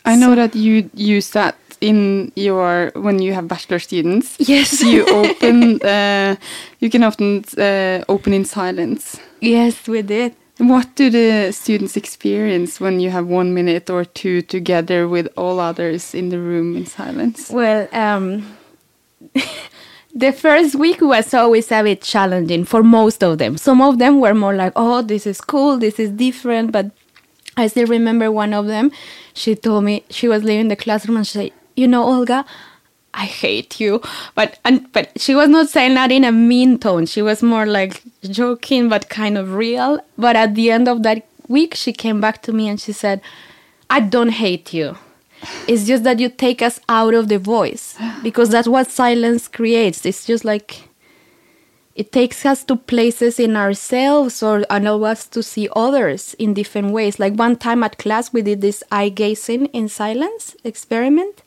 I 0.03 0.15
know 0.15 0.33
that 0.35 0.55
you 0.55 0.89
use 0.95 1.29
that 1.31 1.55
in 1.79 2.31
your 2.35 2.91
when 2.95 3.21
you 3.21 3.33
have 3.33 3.47
bachelor 3.47 3.77
students. 3.79 4.35
Yes. 4.39 4.81
you 4.81 5.05
open. 5.21 5.79
Uh, 5.81 6.35
you 6.79 6.89
can 6.89 7.03
often 7.03 7.43
uh, 7.57 8.03
open 8.09 8.33
in 8.33 8.43
silence. 8.45 9.19
yes 9.41 9.87
we 9.87 10.01
did 10.01 10.33
What 10.57 10.87
do 10.95 11.09
the 11.09 11.51
students 11.51 11.95
experience 11.97 12.79
when 12.83 12.99
you 12.99 13.09
have 13.11 13.25
one 13.27 13.53
minute 13.53 13.89
or 13.89 14.05
two 14.05 14.41
together 14.41 15.07
with 15.07 15.27
all 15.37 15.59
others 15.59 16.13
in 16.15 16.29
the 16.29 16.39
room 16.39 16.75
in 16.77 16.85
silence? 16.85 17.49
well 17.51 17.87
um 17.93 18.43
the 20.15 20.31
first 20.31 20.75
week 20.75 21.01
was 21.01 21.33
always 21.33 21.71
a 21.71 21.83
bit 21.83 22.01
challenging 22.01 22.65
for 22.65 22.83
most 22.83 23.23
of 23.23 23.37
them 23.37 23.57
some 23.57 23.81
of 23.81 23.97
them 23.97 24.19
were 24.19 24.33
more 24.33 24.55
like 24.55 24.73
oh 24.75 25.01
this 25.01 25.25
is 25.25 25.39
cool 25.41 25.77
this 25.77 25.99
is 25.99 26.09
different 26.11 26.71
but 26.71 26.91
i 27.57 27.67
still 27.67 27.87
remember 27.87 28.31
one 28.31 28.53
of 28.53 28.67
them 28.67 28.91
she 29.33 29.55
told 29.55 29.83
me 29.83 30.03
she 30.09 30.27
was 30.27 30.43
leaving 30.43 30.67
the 30.67 30.75
classroom 30.75 31.17
and 31.17 31.27
she 31.27 31.33
said 31.33 31.51
you 31.75 31.87
know 31.87 32.03
olga 32.03 32.45
I 33.13 33.25
hate 33.25 33.79
you, 33.79 34.01
but 34.35 34.57
and 34.63 34.91
but 34.93 35.11
she 35.19 35.35
was 35.35 35.49
not 35.49 35.67
saying 35.67 35.95
that 35.95 36.11
in 36.11 36.23
a 36.23 36.31
mean 36.31 36.79
tone. 36.79 37.05
She 37.05 37.21
was 37.21 37.43
more 37.43 37.65
like 37.65 38.03
joking, 38.23 38.87
but 38.87 39.09
kind 39.09 39.37
of 39.37 39.53
real. 39.53 39.99
But 40.17 40.35
at 40.35 40.55
the 40.55 40.71
end 40.71 40.87
of 40.87 41.03
that 41.03 41.25
week, 41.47 41.75
she 41.75 41.91
came 41.91 42.21
back 42.21 42.41
to 42.43 42.53
me 42.53 42.69
and 42.69 42.79
she 42.79 42.93
said, 42.93 43.21
"I 43.89 43.99
don't 43.99 44.29
hate 44.29 44.73
you. 44.73 44.97
It's 45.67 45.85
just 45.85 46.03
that 46.03 46.19
you 46.19 46.29
take 46.29 46.61
us 46.61 46.79
out 46.87 47.13
of 47.13 47.27
the 47.27 47.39
voice 47.39 47.97
because 48.23 48.49
that's 48.49 48.67
what 48.67 48.91
silence 48.91 49.47
creates. 49.47 50.05
It's 50.05 50.25
just 50.25 50.45
like 50.45 50.89
it 51.95 52.11
takes 52.11 52.45
us 52.45 52.63
to 52.65 52.75
places 52.75 53.39
in 53.39 53.55
ourselves 53.55 54.41
or 54.41 54.63
allow 54.69 55.03
us 55.03 55.27
to 55.27 55.43
see 55.43 55.67
others 55.75 56.35
in 56.35 56.53
different 56.53 56.91
ways. 56.91 57.19
Like 57.19 57.33
one 57.33 57.57
time 57.57 57.83
at 57.83 57.97
class, 57.97 58.31
we 58.31 58.41
did 58.41 58.61
this 58.61 58.83
eye 58.91 59.09
gazing 59.09 59.65
in 59.67 59.89
silence 59.89 60.55
experiment. 60.63 61.43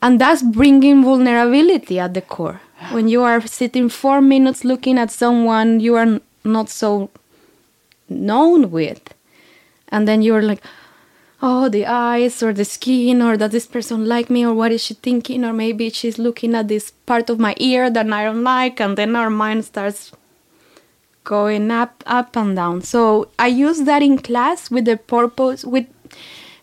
And 0.00 0.20
that's 0.20 0.42
bringing 0.42 1.04
vulnerability 1.04 1.98
at 1.98 2.14
the 2.14 2.22
core. 2.22 2.60
When 2.90 3.08
you 3.08 3.22
are 3.22 3.46
sitting 3.46 3.88
four 3.88 4.20
minutes 4.20 4.64
looking 4.64 4.98
at 4.98 5.12
someone 5.12 5.78
you 5.78 5.94
are 5.94 6.20
not 6.44 6.68
so 6.68 7.10
known 8.08 8.70
with, 8.72 9.14
and 9.88 10.08
then 10.08 10.22
you're 10.22 10.42
like, 10.42 10.62
oh, 11.42 11.68
the 11.68 11.84
eyes 11.84 12.42
or 12.42 12.52
the 12.52 12.64
skin, 12.64 13.20
or 13.20 13.36
does 13.36 13.50
this 13.50 13.66
person 13.66 14.06
like 14.06 14.30
me, 14.30 14.46
or 14.46 14.54
what 14.54 14.70
is 14.70 14.82
she 14.84 14.94
thinking, 14.94 15.44
or 15.44 15.52
maybe 15.52 15.90
she's 15.90 16.18
looking 16.18 16.54
at 16.54 16.68
this 16.68 16.92
part 17.04 17.28
of 17.28 17.40
my 17.40 17.54
ear 17.58 17.90
that 17.90 18.10
I 18.12 18.24
don't 18.24 18.44
like, 18.44 18.80
and 18.80 18.96
then 18.96 19.16
our 19.16 19.28
mind 19.28 19.64
starts 19.64 20.12
going 21.24 21.70
up, 21.70 22.02
up 22.06 22.36
and 22.36 22.54
down. 22.54 22.82
So 22.82 23.28
I 23.38 23.48
use 23.48 23.82
that 23.82 24.02
in 24.02 24.18
class 24.18 24.70
with 24.70 24.84
the 24.84 24.96
purpose, 24.96 25.64
with 25.64 25.86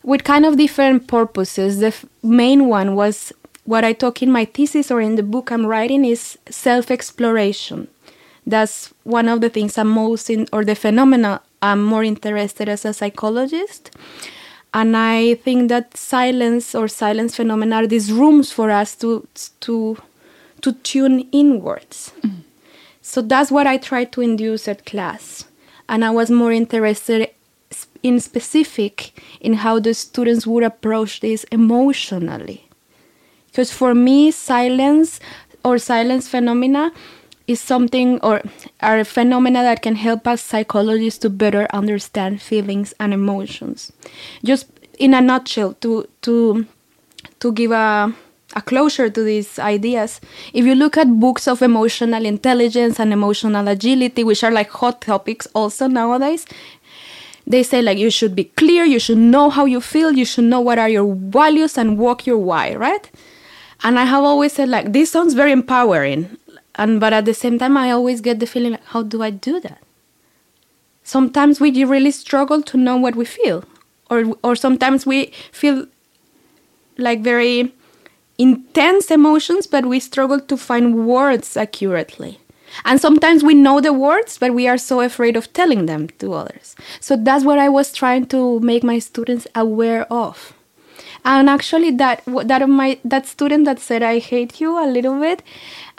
with 0.02 0.24
kind 0.24 0.46
of 0.46 0.56
different 0.58 1.08
purposes. 1.08 1.80
The 1.80 1.88
f- 1.88 2.06
main 2.24 2.68
one 2.68 2.96
was 2.96 3.34
what 3.66 3.84
I 3.84 3.92
talk 3.92 4.24
in 4.24 4.32
my 4.32 4.46
thesis 4.46 4.90
or 4.90 5.02
in 5.02 5.16
the 5.16 5.24
book 5.24 5.52
I'm 5.52 5.66
writing 5.66 6.06
is 6.06 6.38
self 6.50 6.90
exploration. 6.90 7.90
That's 8.48 8.94
one 9.04 9.28
of 9.28 9.42
the 9.42 9.50
things 9.50 9.78
I'm 9.78 9.90
most 9.90 10.30
in, 10.30 10.48
or 10.54 10.64
the 10.64 10.76
phenomena 10.76 11.42
I'm 11.62 11.84
more 11.84 12.04
interested 12.04 12.70
as 12.70 12.86
a 12.86 12.94
psychologist. 12.94 13.92
And 14.74 14.96
I 14.96 15.36
think 15.36 15.70
that 15.70 15.98
silence 15.98 16.76
or 16.76 16.88
silence 16.88 17.36
phenomena 17.36 17.78
are 17.78 17.88
these 17.88 18.12
rooms 18.12 18.52
for 18.52 18.70
us 18.70 18.96
to 18.98 19.28
to 19.62 19.98
to 20.62 20.74
tune 20.74 21.28
inwards. 21.32 22.12
Mm-hmm. 22.22 22.42
So 23.02 23.22
that's 23.22 23.50
what 23.52 23.66
I 23.66 23.78
tried 23.78 24.12
to 24.14 24.22
induce 24.22 24.68
at 24.68 24.86
class. 24.86 25.46
And 25.88 26.06
I 26.06 26.12
was 26.12 26.30
more 26.30 26.52
interested 26.52 27.30
in 28.04 28.20
specific 28.20 29.20
in 29.42 29.54
how 29.54 29.80
the 29.80 29.94
students 29.94 30.46
would 30.46 30.64
approach 30.64 31.20
this 31.22 31.44
emotionally. 31.46 32.68
Because 33.48 33.72
for 33.72 33.96
me, 33.96 34.30
silence 34.32 35.20
or 35.64 35.80
silence 35.80 36.28
phenomena 36.28 36.92
is 37.50 37.60
something 37.60 38.20
or 38.22 38.42
are 38.80 39.04
phenomena 39.04 39.64
that 39.64 39.82
can 39.82 39.96
help 39.96 40.28
us 40.28 40.42
psychologists 40.42 41.20
to 41.20 41.30
better 41.30 41.68
understand 41.74 42.42
feelings 42.42 42.94
and 43.00 43.12
emotions. 43.14 43.92
Just 44.46 44.68
in 45.00 45.16
a 45.16 45.22
nutshell, 45.22 45.74
to 45.82 46.08
to 46.22 46.68
to 47.40 47.52
give 47.52 47.72
a 47.72 48.14
a 48.56 48.62
closure 48.62 49.10
to 49.10 49.24
these 49.24 49.58
ideas. 49.60 50.22
If 50.54 50.66
you 50.66 50.76
look 50.76 50.98
at 50.98 51.20
books 51.20 51.48
of 51.48 51.62
emotional 51.62 52.26
intelligence 52.26 53.00
and 53.00 53.14
emotional 53.14 53.68
agility, 53.68 54.24
which 54.24 54.44
are 54.44 54.52
like 54.52 54.70
hot 54.70 55.02
topics 55.02 55.48
also 55.54 55.88
nowadays, 55.88 56.46
they 57.46 57.64
say 57.64 57.82
like 57.82 57.98
you 57.98 58.12
should 58.12 58.36
be 58.36 58.46
clear, 58.46 58.86
you 58.86 59.00
should 59.00 59.18
know 59.18 59.50
how 59.50 59.66
you 59.66 59.82
feel, 59.82 60.12
you 60.12 60.26
should 60.26 60.46
know 60.46 60.62
what 60.62 60.78
are 60.78 60.90
your 60.90 61.16
values 61.16 61.78
and 61.78 61.98
walk 61.98 62.28
your 62.28 62.38
why, 62.38 62.76
right? 62.76 63.10
And 63.84 63.98
I 63.98 64.06
have 64.06 64.24
always 64.24 64.54
said 64.54 64.70
like 64.70 64.94
this 64.94 65.12
sounds 65.12 65.34
very 65.34 65.52
empowering, 65.52 66.38
and 66.80 67.00
but 67.00 67.14
at 67.20 67.26
the 67.26 67.34
same 67.44 67.60
time 67.60 67.78
I 67.78 67.92
always 67.92 68.22
get 68.22 68.40
the 68.40 68.50
feeling 68.56 68.74
like 68.78 68.86
how 68.96 69.04
do 69.04 69.22
I 69.22 69.30
do 69.30 69.60
that? 69.68 69.80
sometimes 71.10 71.60
we 71.60 71.84
really 71.84 72.12
struggle 72.12 72.62
to 72.62 72.78
know 72.78 72.96
what 72.96 73.16
we 73.16 73.26
feel, 73.26 73.64
or 74.10 74.20
or 74.44 74.56
sometimes 74.56 75.06
we 75.06 75.32
feel 75.52 75.88
like 76.98 77.22
very 77.22 77.74
intense 78.38 79.12
emotions, 79.12 79.68
but 79.68 79.86
we 79.86 80.00
struggle 80.00 80.40
to 80.40 80.56
find 80.58 81.08
words 81.08 81.58
accurately. 81.58 82.40
And 82.86 83.02
sometimes 83.02 83.44
we 83.44 83.56
know 83.56 83.82
the 83.82 83.92
words, 83.92 84.38
but 84.38 84.54
we 84.54 84.68
are 84.68 84.78
so 84.78 85.02
afraid 85.02 85.36
of 85.36 85.52
telling 85.54 85.88
them 85.88 86.08
to 86.20 86.34
others. 86.34 86.76
So 87.00 87.18
that's 87.18 87.44
what 87.44 87.58
I 87.58 87.68
was 87.68 87.92
trying 87.92 88.28
to 88.28 88.60
make 88.60 88.84
my 88.84 89.00
students 89.00 89.48
aware 89.56 90.06
of. 90.14 90.54
And 91.26 91.50
actually, 91.50 91.92
that 91.92 92.24
that 92.46 92.68
my 92.70 93.00
that 93.04 93.28
student 93.28 93.66
that 93.66 93.80
said 93.80 94.04
I 94.04 94.20
hate 94.20 94.60
you 94.62 94.78
a 94.78 94.88
little 94.88 95.20
bit, 95.20 95.44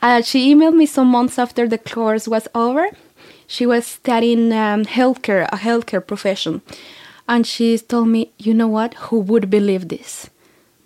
uh, 0.03 0.23
she 0.23 0.55
emailed 0.55 0.75
me 0.75 0.87
some 0.87 1.09
months 1.09 1.39
after 1.39 1.69
the 1.69 1.79
course 1.79 2.27
was 2.27 2.49
over. 2.55 2.89
She 3.47 3.67
was 3.67 3.87
studying 3.87 4.53
um, 4.53 4.85
healthcare, 4.85 5.47
a 5.53 5.57
healthcare 5.57 6.07
profession, 6.07 6.63
and 7.29 7.47
she 7.47 7.79
told 7.79 8.09
me, 8.09 8.33
"You 8.39 8.55
know 8.55 8.69
what? 8.69 8.95
Who 8.95 9.21
would 9.21 9.51
believe 9.51 9.89
this?" 9.89 10.31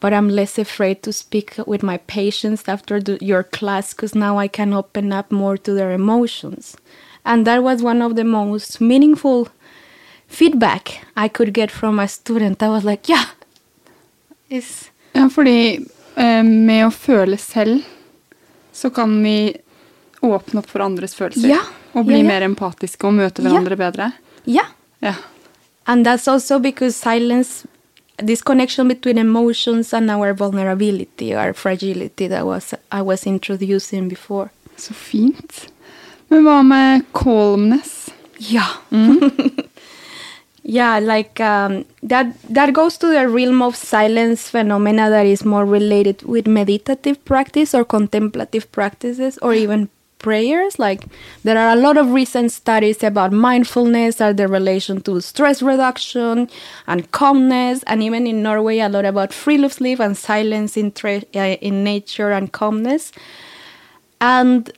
but 0.04 0.12
I'm 0.12 0.28
less 0.28 0.58
afraid 0.58 1.02
to 1.04 1.14
speak 1.14 1.54
with 1.66 1.82
my 1.82 1.96
patients 1.96 2.68
after 2.68 3.00
the, 3.00 3.16
your 3.24 3.42
class 3.42 3.94
because 3.94 4.14
now 4.14 4.36
I 4.36 4.48
can 4.48 4.74
open 4.74 5.14
up 5.14 5.32
more 5.32 5.56
to 5.56 5.72
their 5.72 5.92
emotions. 5.92 6.76
And 7.24 7.46
that 7.46 7.62
was 7.62 7.82
one 7.82 8.02
of 8.02 8.14
the 8.14 8.22
most 8.22 8.82
meaningful 8.82 9.48
feedback 10.26 11.06
I 11.16 11.28
could 11.28 11.54
get 11.54 11.70
from 11.70 11.98
a 11.98 12.06
student. 12.06 12.62
I 12.62 12.68
was 12.68 12.84
like, 12.84 13.08
yeah, 13.08 13.24
it's 14.50 14.90
Ja, 15.14 15.28
fordi 15.30 15.86
eh, 16.16 16.42
med 16.42 16.86
å 16.86 16.90
føle 16.90 17.36
selv, 17.38 17.82
så 18.72 18.90
kan 18.90 19.22
vi 19.22 19.56
åpne 20.22 20.58
opp 20.58 20.70
for 20.70 20.82
andres 20.82 21.14
følelser. 21.14 21.48
Ja. 21.48 21.60
Og 21.94 22.06
bli 22.08 22.16
Ja, 22.18 22.22
ja. 22.24 22.28
mer 22.32 22.42
empatiske 22.48 23.06
og 23.06 23.14
møte 23.14 23.42
hverandre 23.44 23.76
bedre. 23.78 24.12
yeah. 24.46 24.66
Ja. 25.02 25.14
And 25.86 26.06
that's 26.06 26.26
also 26.28 26.58
because 26.58 26.96
silence, 26.96 27.66
this 28.16 28.42
connection 28.42 28.88
between 28.88 29.18
emotions 29.18 29.92
and 29.92 30.10
our 30.10 30.32
vulnerability 30.32 31.34
or 31.34 31.52
fragility 31.52 32.26
that 32.28 32.44
was 32.46 32.72
I 32.90 33.02
was 33.02 33.26
introducing 33.26 34.08
before. 34.08 34.48
Så 34.76 34.94
fint. 34.94 35.68
Men 36.30 36.42
hva 36.44 36.62
med 36.64 37.02
calmness? 37.12 38.08
Ja. 38.38 38.64
Yeah. 38.90 39.30
yeah, 40.66 40.98
like 40.98 41.40
um, 41.40 41.84
that 42.02 42.34
that 42.48 42.72
goes 42.72 42.96
to 42.98 43.06
the 43.08 43.28
realm 43.28 43.60
of 43.60 43.76
silence 43.76 44.48
phenomena 44.48 45.10
that 45.10 45.26
is 45.26 45.44
more 45.44 45.66
related 45.66 46.22
with 46.22 46.46
meditative 46.46 47.22
practice 47.26 47.74
or 47.74 47.84
contemplative 47.84 48.72
practices 48.72 49.38
or 49.42 49.52
even 49.52 49.90
prayers. 50.18 50.78
Like 50.78 51.04
there 51.42 51.58
are 51.58 51.74
a 51.74 51.76
lot 51.76 51.98
of 51.98 52.12
recent 52.12 52.50
studies 52.50 53.02
about 53.02 53.30
mindfulness 53.30 54.22
and 54.22 54.38
the 54.38 54.48
relation 54.48 55.02
to 55.02 55.20
stress 55.20 55.60
reduction 55.60 56.48
and 56.86 57.10
calmness 57.10 57.82
and 57.86 58.02
even 58.02 58.26
in 58.26 58.42
norway 58.42 58.78
a 58.78 58.88
lot 58.88 59.04
about 59.04 59.32
friluftsliv 59.32 60.00
and 60.00 60.16
silence 60.16 60.78
in, 60.78 60.94
uh, 61.04 61.40
in 61.60 61.84
nature 61.84 62.32
and 62.32 62.52
calmness. 62.52 63.12
And 64.18 64.72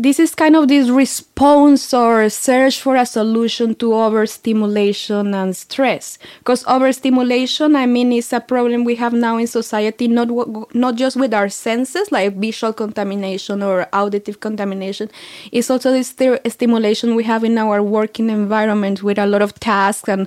this 0.00 0.18
is 0.18 0.34
kind 0.34 0.56
of 0.56 0.68
this 0.68 0.88
response 0.88 1.92
or 1.92 2.30
search 2.30 2.80
for 2.80 2.96
a 2.96 3.04
solution 3.04 3.74
to 3.74 3.92
overstimulation 3.92 5.34
and 5.34 5.54
stress. 5.54 6.18
Because 6.38 6.64
overstimulation 6.66 7.76
i 7.76 7.84
mean 7.84 8.10
is 8.12 8.32
a 8.32 8.40
problem 8.40 8.84
we 8.84 8.94
have 8.94 9.12
now 9.12 9.36
in 9.36 9.46
society 9.46 10.08
not 10.08 10.28
not 10.74 10.94
just 10.94 11.16
with 11.16 11.34
our 11.34 11.50
senses 11.50 12.10
like 12.10 12.34
visual 12.36 12.72
contamination 12.72 13.62
or 13.62 13.86
auditive 13.92 14.40
contamination. 14.40 15.10
It's 15.52 15.70
also 15.70 15.92
this 15.92 16.08
sti- 16.08 16.40
stimulation 16.48 17.14
we 17.14 17.24
have 17.24 17.44
in 17.44 17.58
our 17.58 17.82
working 17.82 18.30
environment 18.30 19.02
with 19.02 19.18
a 19.18 19.26
lot 19.26 19.42
of 19.42 19.60
tasks 19.60 20.08
and 20.08 20.26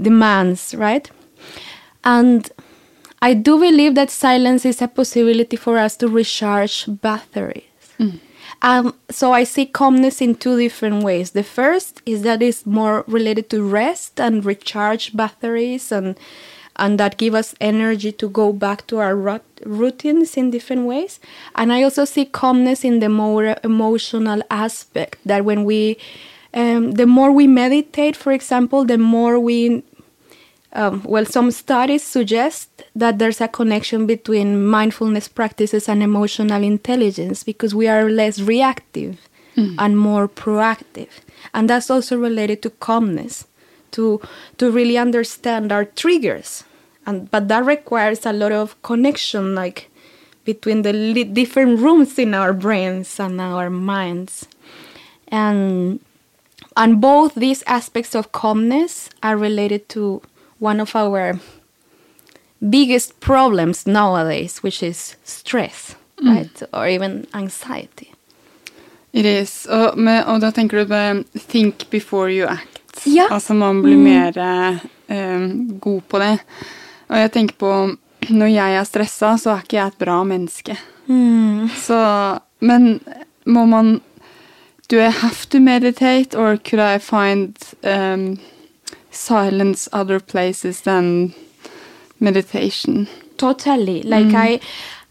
demands 0.00 0.74
right? 0.74 1.10
And 2.04 2.50
i 3.22 3.34
do 3.34 3.60
believe 3.60 3.94
that 3.96 4.10
silence 4.10 4.64
is 4.64 4.80
a 4.80 4.88
possibility 4.88 5.56
for 5.56 5.76
us 5.76 5.94
to 5.94 6.08
recharge 6.08 6.86
batteries 7.02 7.64
mm. 7.98 8.18
Um, 8.62 8.94
so 9.10 9.32
I 9.32 9.44
see 9.44 9.66
calmness 9.66 10.20
in 10.20 10.34
two 10.34 10.58
different 10.58 11.02
ways. 11.02 11.30
The 11.30 11.42
first 11.42 12.02
is 12.04 12.22
that 12.22 12.42
it's 12.42 12.66
more 12.66 13.04
related 13.06 13.48
to 13.50 13.62
rest 13.62 14.20
and 14.20 14.44
recharge 14.44 15.16
batteries 15.16 15.90
and 15.90 16.18
and 16.76 16.98
that 16.98 17.18
give 17.18 17.34
us 17.34 17.54
energy 17.60 18.10
to 18.10 18.28
go 18.28 18.52
back 18.52 18.86
to 18.86 18.98
our 18.98 19.14
rut- 19.14 19.44
routines 19.66 20.36
in 20.36 20.50
different 20.50 20.86
ways. 20.86 21.20
And 21.54 21.72
I 21.72 21.82
also 21.82 22.06
see 22.06 22.24
calmness 22.24 22.84
in 22.84 23.00
the 23.00 23.10
more 23.10 23.56
emotional 23.62 24.40
aspect 24.50 25.18
that 25.26 25.44
when 25.44 25.64
we 25.64 25.98
um, 26.52 26.92
the 26.92 27.06
more 27.06 27.30
we 27.30 27.46
meditate, 27.46 28.16
for 28.16 28.32
example, 28.32 28.84
the 28.84 28.98
more 28.98 29.38
we 29.38 29.84
um, 30.72 31.02
well, 31.04 31.24
some 31.24 31.50
studies 31.50 32.02
suggest 32.02 32.84
that 32.94 33.18
there's 33.18 33.40
a 33.40 33.48
connection 33.48 34.06
between 34.06 34.64
mindfulness 34.64 35.26
practices 35.26 35.88
and 35.88 36.02
emotional 36.02 36.62
intelligence 36.62 37.42
because 37.42 37.74
we 37.74 37.88
are 37.88 38.08
less 38.08 38.40
reactive 38.40 39.18
and 39.78 39.98
more 39.98 40.28
proactive. 40.28 41.08
And 41.52 41.68
that's 41.68 41.90
also 41.90 42.16
related 42.16 42.62
to 42.62 42.70
calmness, 42.70 43.46
to, 43.90 44.20
to 44.58 44.70
really 44.70 44.96
understand 44.96 45.72
our 45.72 45.84
triggers. 45.84 46.64
And, 47.04 47.30
but 47.30 47.48
that 47.48 47.64
requires 47.64 48.24
a 48.24 48.32
lot 48.32 48.52
of 48.52 48.80
connection, 48.82 49.54
like 49.54 49.90
between 50.44 50.82
the 50.82 50.92
li- 50.92 51.24
different 51.24 51.80
rooms 51.80 52.18
in 52.18 52.32
our 52.32 52.52
brains 52.52 53.18
and 53.18 53.40
our 53.40 53.70
minds. 53.70 54.46
And 55.28 56.00
and 56.76 57.00
both 57.00 57.34
these 57.34 57.62
aspects 57.66 58.14
of 58.14 58.32
calmness 58.32 59.10
are 59.22 59.36
related 59.36 59.88
to 59.90 60.22
one 60.60 60.80
of 60.80 60.94
our 60.94 61.38
biggest 62.60 63.20
problems 63.20 63.86
nowadays, 63.86 64.62
which 64.62 64.82
is 64.82 65.16
stress, 65.24 65.96
right? 66.22 66.62
Or 66.72 66.86
even 66.86 67.26
anxiety. 67.34 68.12
It 69.12 69.26
is. 69.26 69.66
Og, 69.66 69.98
med, 69.98 70.24
og 70.26 70.40
da 70.40 70.50
tenker 70.54 70.78
du 70.78 70.86
på 70.86 71.24
think 71.48 71.90
before 71.90 72.30
you 72.30 72.46
act. 72.46 73.02
Ja. 73.04 73.26
Altså 73.30 73.54
man 73.54 73.82
blir 73.82 73.96
mer 73.96 74.38
eh, 75.06 75.48
god 75.80 76.02
på 76.08 76.18
det. 76.18 76.38
Og 77.08 77.18
jeg 77.18 77.32
tenker 77.32 77.56
på 77.56 77.72
når 78.40 78.52
jeg 78.52 78.76
er 78.76 78.84
stressa, 78.84 79.34
så 79.38 79.54
er 79.54 79.64
ikke 79.64 79.76
jeg 79.76 79.86
et 79.86 79.98
bra 79.98 80.22
menneske. 80.24 80.76
Så 81.80 81.98
Men 82.60 83.00
må 83.46 83.64
man 83.64 84.00
Do 84.90 84.98
I 84.98 85.10
have 85.10 85.46
to 85.50 85.60
meditate, 85.60 86.34
or 86.34 86.56
could 86.56 86.80
I 86.80 86.98
find 86.98 87.56
um, 87.84 88.38
silence 89.10 89.88
other 89.92 90.20
places 90.20 90.82
than 90.82 91.34
meditation? 92.18 93.08
Totally. 93.36 94.02
Like 94.02 94.26
mm. 94.26 94.34
I 94.34 94.60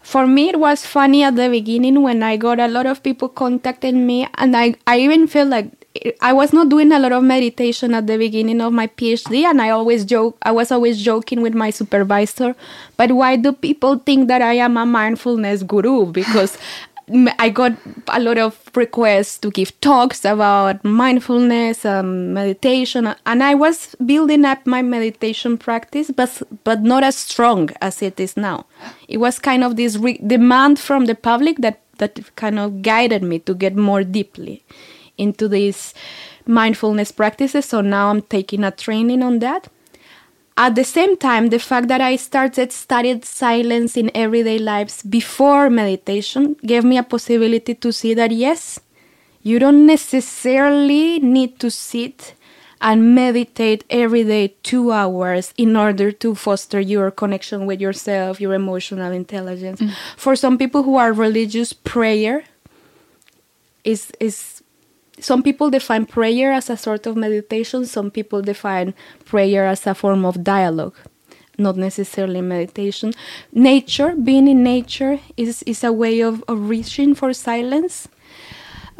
for 0.00 0.26
me 0.26 0.48
it 0.48 0.58
was 0.58 0.86
funny 0.86 1.22
at 1.22 1.36
the 1.36 1.48
beginning 1.48 2.02
when 2.02 2.22
I 2.22 2.36
got 2.36 2.58
a 2.58 2.68
lot 2.68 2.86
of 2.86 3.02
people 3.02 3.28
contacting 3.28 4.06
me 4.06 4.26
and 4.36 4.56
I, 4.56 4.74
I 4.86 4.98
even 5.00 5.26
feel 5.26 5.46
like 5.46 5.80
I 6.20 6.32
was 6.32 6.52
not 6.52 6.68
doing 6.68 6.92
a 6.92 6.98
lot 7.00 7.12
of 7.12 7.24
meditation 7.24 7.94
at 7.94 8.06
the 8.06 8.16
beginning 8.16 8.60
of 8.60 8.72
my 8.72 8.86
PhD 8.86 9.42
and 9.44 9.60
I 9.60 9.70
always 9.70 10.04
joke 10.04 10.38
I 10.42 10.52
was 10.52 10.70
always 10.70 11.02
joking 11.02 11.42
with 11.42 11.54
my 11.54 11.70
supervisor 11.70 12.54
but 12.96 13.12
why 13.12 13.36
do 13.36 13.52
people 13.52 13.98
think 13.98 14.28
that 14.28 14.40
I 14.40 14.54
am 14.54 14.76
a 14.76 14.86
mindfulness 14.86 15.64
guru 15.64 16.06
because 16.06 16.56
I 17.38 17.48
got 17.48 17.72
a 18.08 18.20
lot 18.20 18.38
of 18.38 18.70
requests 18.74 19.38
to 19.38 19.50
give 19.50 19.78
talks 19.80 20.24
about 20.24 20.84
mindfulness 20.84 21.84
and 21.84 22.32
meditation, 22.34 23.14
and 23.26 23.42
I 23.42 23.54
was 23.54 23.96
building 24.04 24.44
up 24.44 24.66
my 24.66 24.82
meditation 24.82 25.58
practice, 25.58 26.10
but 26.10 26.42
but 26.64 26.82
not 26.82 27.02
as 27.02 27.16
strong 27.16 27.70
as 27.80 28.02
it 28.02 28.20
is 28.20 28.36
now. 28.36 28.66
It 29.08 29.18
was 29.18 29.38
kind 29.38 29.64
of 29.64 29.76
this 29.76 29.96
re- 29.96 30.20
demand 30.24 30.78
from 30.78 31.06
the 31.06 31.14
public 31.14 31.58
that 31.58 31.80
that 31.98 32.20
kind 32.36 32.58
of 32.58 32.82
guided 32.82 33.22
me 33.22 33.38
to 33.40 33.54
get 33.54 33.76
more 33.76 34.04
deeply 34.04 34.62
into 35.18 35.48
these 35.48 35.94
mindfulness 36.46 37.12
practices. 37.12 37.66
So 37.66 37.80
now 37.80 38.10
I'm 38.10 38.22
taking 38.22 38.64
a 38.64 38.70
training 38.70 39.22
on 39.22 39.38
that. 39.40 39.68
At 40.60 40.74
the 40.74 40.84
same 40.84 41.16
time, 41.16 41.48
the 41.48 41.58
fact 41.58 41.88
that 41.88 42.02
I 42.02 42.16
started 42.16 42.70
studied 42.70 43.24
silence 43.24 43.96
in 43.96 44.10
everyday 44.14 44.58
lives 44.58 45.02
before 45.02 45.70
meditation 45.70 46.54
gave 46.66 46.84
me 46.84 46.98
a 46.98 47.02
possibility 47.02 47.74
to 47.76 47.90
see 47.90 48.12
that 48.12 48.30
yes, 48.30 48.78
you 49.42 49.58
don't 49.58 49.86
necessarily 49.86 51.18
need 51.20 51.58
to 51.60 51.70
sit 51.70 52.34
and 52.82 53.14
meditate 53.14 53.84
every 53.88 54.22
day 54.22 54.48
two 54.62 54.92
hours 54.92 55.54
in 55.56 55.76
order 55.76 56.12
to 56.12 56.34
foster 56.34 56.78
your 56.78 57.10
connection 57.10 57.64
with 57.64 57.80
yourself, 57.80 58.38
your 58.38 58.52
emotional 58.52 59.12
intelligence. 59.12 59.80
Mm. 59.80 59.94
For 60.18 60.36
some 60.36 60.58
people 60.58 60.82
who 60.82 60.96
are 60.96 61.14
religious, 61.14 61.72
prayer 61.72 62.44
is 63.82 64.12
is 64.20 64.59
some 65.20 65.42
people 65.42 65.70
define 65.70 66.06
prayer 66.06 66.52
as 66.52 66.70
a 66.70 66.76
sort 66.76 67.06
of 67.06 67.16
meditation 67.16 67.84
some 67.86 68.10
people 68.10 68.42
define 68.42 68.94
prayer 69.24 69.66
as 69.66 69.86
a 69.86 69.94
form 69.94 70.24
of 70.24 70.42
dialogue 70.42 70.96
not 71.58 71.76
necessarily 71.76 72.40
meditation 72.40 73.12
nature 73.52 74.14
being 74.16 74.48
in 74.48 74.62
nature 74.62 75.20
is, 75.36 75.62
is 75.64 75.84
a 75.84 75.92
way 75.92 76.20
of, 76.20 76.42
of 76.48 76.68
reaching 76.68 77.14
for 77.14 77.32
silence 77.32 78.08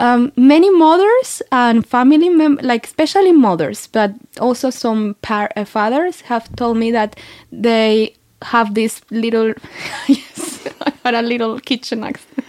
um, 0.00 0.32
many 0.34 0.70
mothers 0.70 1.42
and 1.52 1.86
family 1.86 2.30
members, 2.30 2.64
like 2.64 2.86
especially 2.86 3.32
mothers, 3.32 3.86
but 3.86 4.14
also 4.40 4.70
some 4.70 5.14
par- 5.20 5.50
uh, 5.56 5.66
fathers, 5.66 6.22
have 6.22 6.54
told 6.56 6.78
me 6.78 6.90
that 6.90 7.16
they 7.52 8.14
have 8.40 8.74
this 8.74 9.02
little. 9.10 9.52
yes, 10.08 10.66
I 10.80 10.92
had 11.04 11.14
a 11.14 11.22
little 11.22 11.60
kitchen 11.60 12.02
accent. 12.02 12.46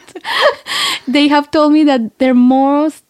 they 1.09 1.27
have 1.27 1.51
told 1.51 1.73
me 1.73 1.83
that 1.83 2.19
their 2.19 2.33
most 2.33 3.03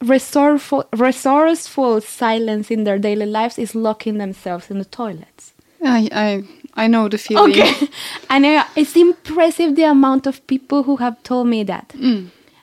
resourceful, 0.00 0.84
resourceful 0.96 2.00
silence 2.00 2.70
in 2.70 2.84
their 2.84 2.98
daily 2.98 3.26
lives 3.26 3.58
is 3.58 3.74
locking 3.74 4.18
themselves 4.18 4.70
in 4.70 4.78
the 4.78 4.84
toilets. 4.84 5.54
I, 5.84 6.08
I, 6.12 6.84
I 6.84 6.86
know 6.86 7.08
the 7.08 7.18
feeling. 7.18 7.52
Okay. 7.52 7.88
and 8.30 8.44
uh, 8.44 8.64
it's 8.76 8.96
impressive 8.96 9.76
the 9.76 9.84
amount 9.84 10.26
of 10.26 10.46
people 10.46 10.82
who 10.82 10.96
have 10.96 11.22
told 11.22 11.46
me 11.48 11.62
that. 11.64 11.92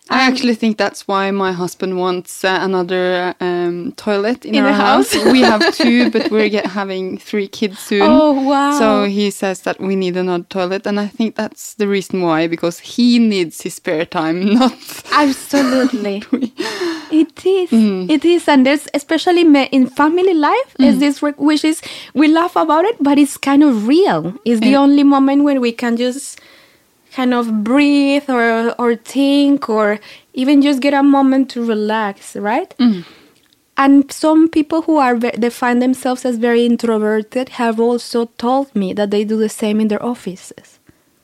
I 0.10 0.22
actually 0.28 0.54
think 0.56 0.78
that's 0.78 1.08
why 1.08 1.32
my 1.32 1.52
husband 1.52 1.98
wants 1.98 2.44
uh, 2.46 2.60
another 2.62 3.34
um, 3.40 3.92
toilet 3.98 4.46
in, 4.46 4.54
In 4.56 4.64
our 4.64 4.70
the 4.70 4.76
house? 4.78 5.16
we 5.32 5.42
have 5.42 5.74
two, 5.82 6.12
but 6.12 6.30
we're 6.30 6.48
get, 6.50 6.68
having 6.68 7.18
three 7.18 7.48
kids 7.48 7.80
soon. 7.80 8.04
Oh, 8.04 8.34
wow. 8.34 8.78
So 8.78 9.06
he 9.06 9.32
says 9.32 9.62
that 9.62 9.80
we 9.80 9.96
need 9.96 10.16
another 10.16 10.44
toilet, 10.44 10.86
and 10.86 11.00
I 11.00 11.08
think 11.08 11.36
that's 11.36 11.74
the 11.74 11.88
reason 11.88 12.22
why 12.22 12.46
because 12.48 12.78
he 12.80 13.18
needs 13.18 13.62
his 13.64 13.74
spare 13.76 14.06
time, 14.06 14.54
not 14.60 14.74
Absolutely. 15.12 16.24
it 17.12 17.46
is. 17.46 17.70
It 17.72 18.26
is. 18.26 18.48
And 18.48 18.66
there's, 18.66 18.88
especially 18.94 19.42
in 19.42 19.88
family 19.88 20.34
life, 20.36 20.76
is 20.80 21.00
this 21.00 21.22
which 21.22 21.66
is, 21.66 21.82
we 22.14 22.28
laugh 22.28 22.56
about 22.56 22.86
it, 22.86 22.96
but 23.02 23.18
it's 23.18 23.38
kind 23.38 23.64
of 23.64 23.88
real. 23.88 24.34
It's 24.46 24.60
the 24.62 24.72
Yeah. 24.72 24.82
only 24.82 25.04
moment 25.04 25.44
when 25.44 25.62
we 25.62 25.72
can 25.72 25.98
just 25.98 26.40
kind 27.16 27.34
of 27.34 27.64
breathe 27.64 28.30
or, 28.30 28.76
or 28.78 28.96
think 28.96 29.70
or 29.70 30.00
even 30.34 30.62
just 30.62 30.82
get 30.82 30.94
a 30.94 31.02
moment 31.02 31.50
to 31.52 31.64
relax, 31.66 32.36
right? 32.36 32.76
Mm-hmm. 32.78 33.10
And 33.78 34.12
some 34.12 34.50
people 34.50 34.82
who 34.84 34.98
are 34.98 35.18
they 35.18 35.50
find 35.50 35.82
themselves 35.82 36.26
as 36.26 36.38
very 36.38 36.66
introverted 36.66 37.50
have 37.50 37.80
also 37.80 38.26
told 38.38 38.74
me 38.76 38.94
that 38.94 39.12
they 39.12 39.24
do 39.24 39.38
the 39.38 39.50
same 39.50 39.82
in 39.82 39.88
their 39.88 40.04
offices 40.04 40.80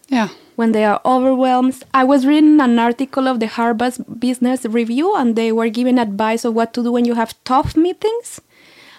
yeah. 0.10 0.30
when 0.58 0.72
they 0.74 0.84
are 0.84 1.02
overwhelmed. 1.06 1.84
I 1.94 2.04
was 2.04 2.26
reading 2.26 2.60
an 2.60 2.78
article 2.78 3.28
of 3.28 3.40
the 3.40 3.48
Harvard 3.48 3.94
Business 4.20 4.66
Review, 4.66 5.16
and 5.16 5.36
they 5.36 5.52
were 5.52 5.70
giving 5.70 5.98
advice 5.98 6.44
of 6.44 6.54
what 6.54 6.74
to 6.74 6.84
do 6.84 6.92
when 6.92 7.06
you 7.06 7.16
have 7.16 7.42
tough 7.46 7.78
meetings. 7.78 8.42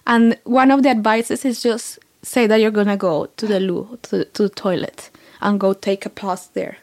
And 0.06 0.38
one 0.44 0.70
of 0.70 0.82
the 0.82 0.88
advices 0.88 1.44
is 1.44 1.62
just 1.62 1.98
say 2.22 2.46
that 2.46 2.60
you're 2.60 2.70
gonna 2.70 2.96
go 2.96 3.26
to 3.36 3.46
the 3.46 3.60
loo, 3.60 3.98
to, 4.02 4.24
to 4.24 4.42
the 4.44 4.48
toilet, 4.48 5.10
and 5.42 5.60
go 5.60 5.74
take 5.74 6.06
a 6.06 6.10
pause 6.10 6.48
there. 6.54 6.78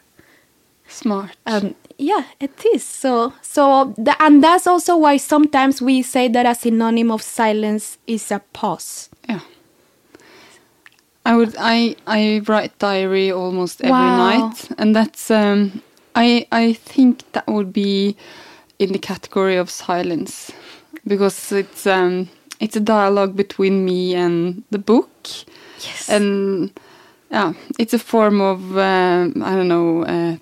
Smart. 0.90 1.30
Um, 1.46 1.74
yeah, 1.98 2.24
it 2.40 2.64
is. 2.74 2.84
So, 2.84 3.32
so, 3.42 3.94
the, 3.96 4.14
and 4.22 4.42
that's 4.42 4.66
also 4.66 4.96
why 4.96 5.16
sometimes 5.18 5.80
we 5.80 6.02
say 6.02 6.28
that 6.28 6.46
a 6.46 6.54
synonym 6.54 7.10
of 7.10 7.22
silence 7.22 7.98
is 8.06 8.30
a 8.30 8.40
pause. 8.52 9.08
Yeah. 9.28 9.40
I 11.24 11.36
would 11.36 11.54
I 11.58 11.96
I 12.06 12.42
write 12.48 12.78
diary 12.78 13.30
almost 13.30 13.82
every 13.82 13.92
Wow. 14.10 14.16
night 14.48 14.68
and 14.78 14.96
that's 14.96 15.30
um 15.30 15.82
I 16.14 16.46
I 16.50 16.72
think 16.72 17.30
that 17.32 17.46
would 17.46 17.72
be 17.72 18.16
in 18.78 18.92
the 18.92 18.98
category 18.98 19.56
of 19.56 19.68
silence 19.70 20.50
because 21.06 21.52
it's 21.52 21.86
um 21.86 22.28
it's 22.58 22.74
a 22.76 22.80
dialogue 22.80 23.36
between 23.36 23.84
me 23.84 24.14
and 24.14 24.64
the 24.70 24.78
book 24.78 25.10
Yes. 25.84 26.08
and 26.08 26.72
yeah 27.30 27.52
it's 27.78 27.94
a 27.94 27.98
form 27.98 28.40
of 28.40 28.76
um, 28.76 29.42
I 29.44 29.54
don't 29.56 29.68
know 29.68 30.04
uh, 30.04 30.36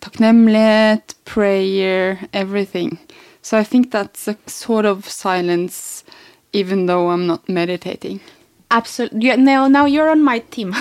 prayer 1.25 2.19
everything. 2.33 2.99
So 3.43 3.59
I 3.59 3.65
think 3.65 3.91
that's 3.91 4.29
a 4.29 4.37
sort 4.47 4.85
of 4.85 5.09
silence 5.09 6.05
even 6.53 6.87
though 6.87 7.11
I'm 7.11 7.27
not 7.27 7.49
meditating 7.49 8.21
Absolutely. 8.71 9.27
Yeah, 9.27 9.37
now, 9.37 9.67
now 9.67 9.87
you're 9.87 10.11
on 10.11 10.23
my 10.23 10.41
team 10.41 10.75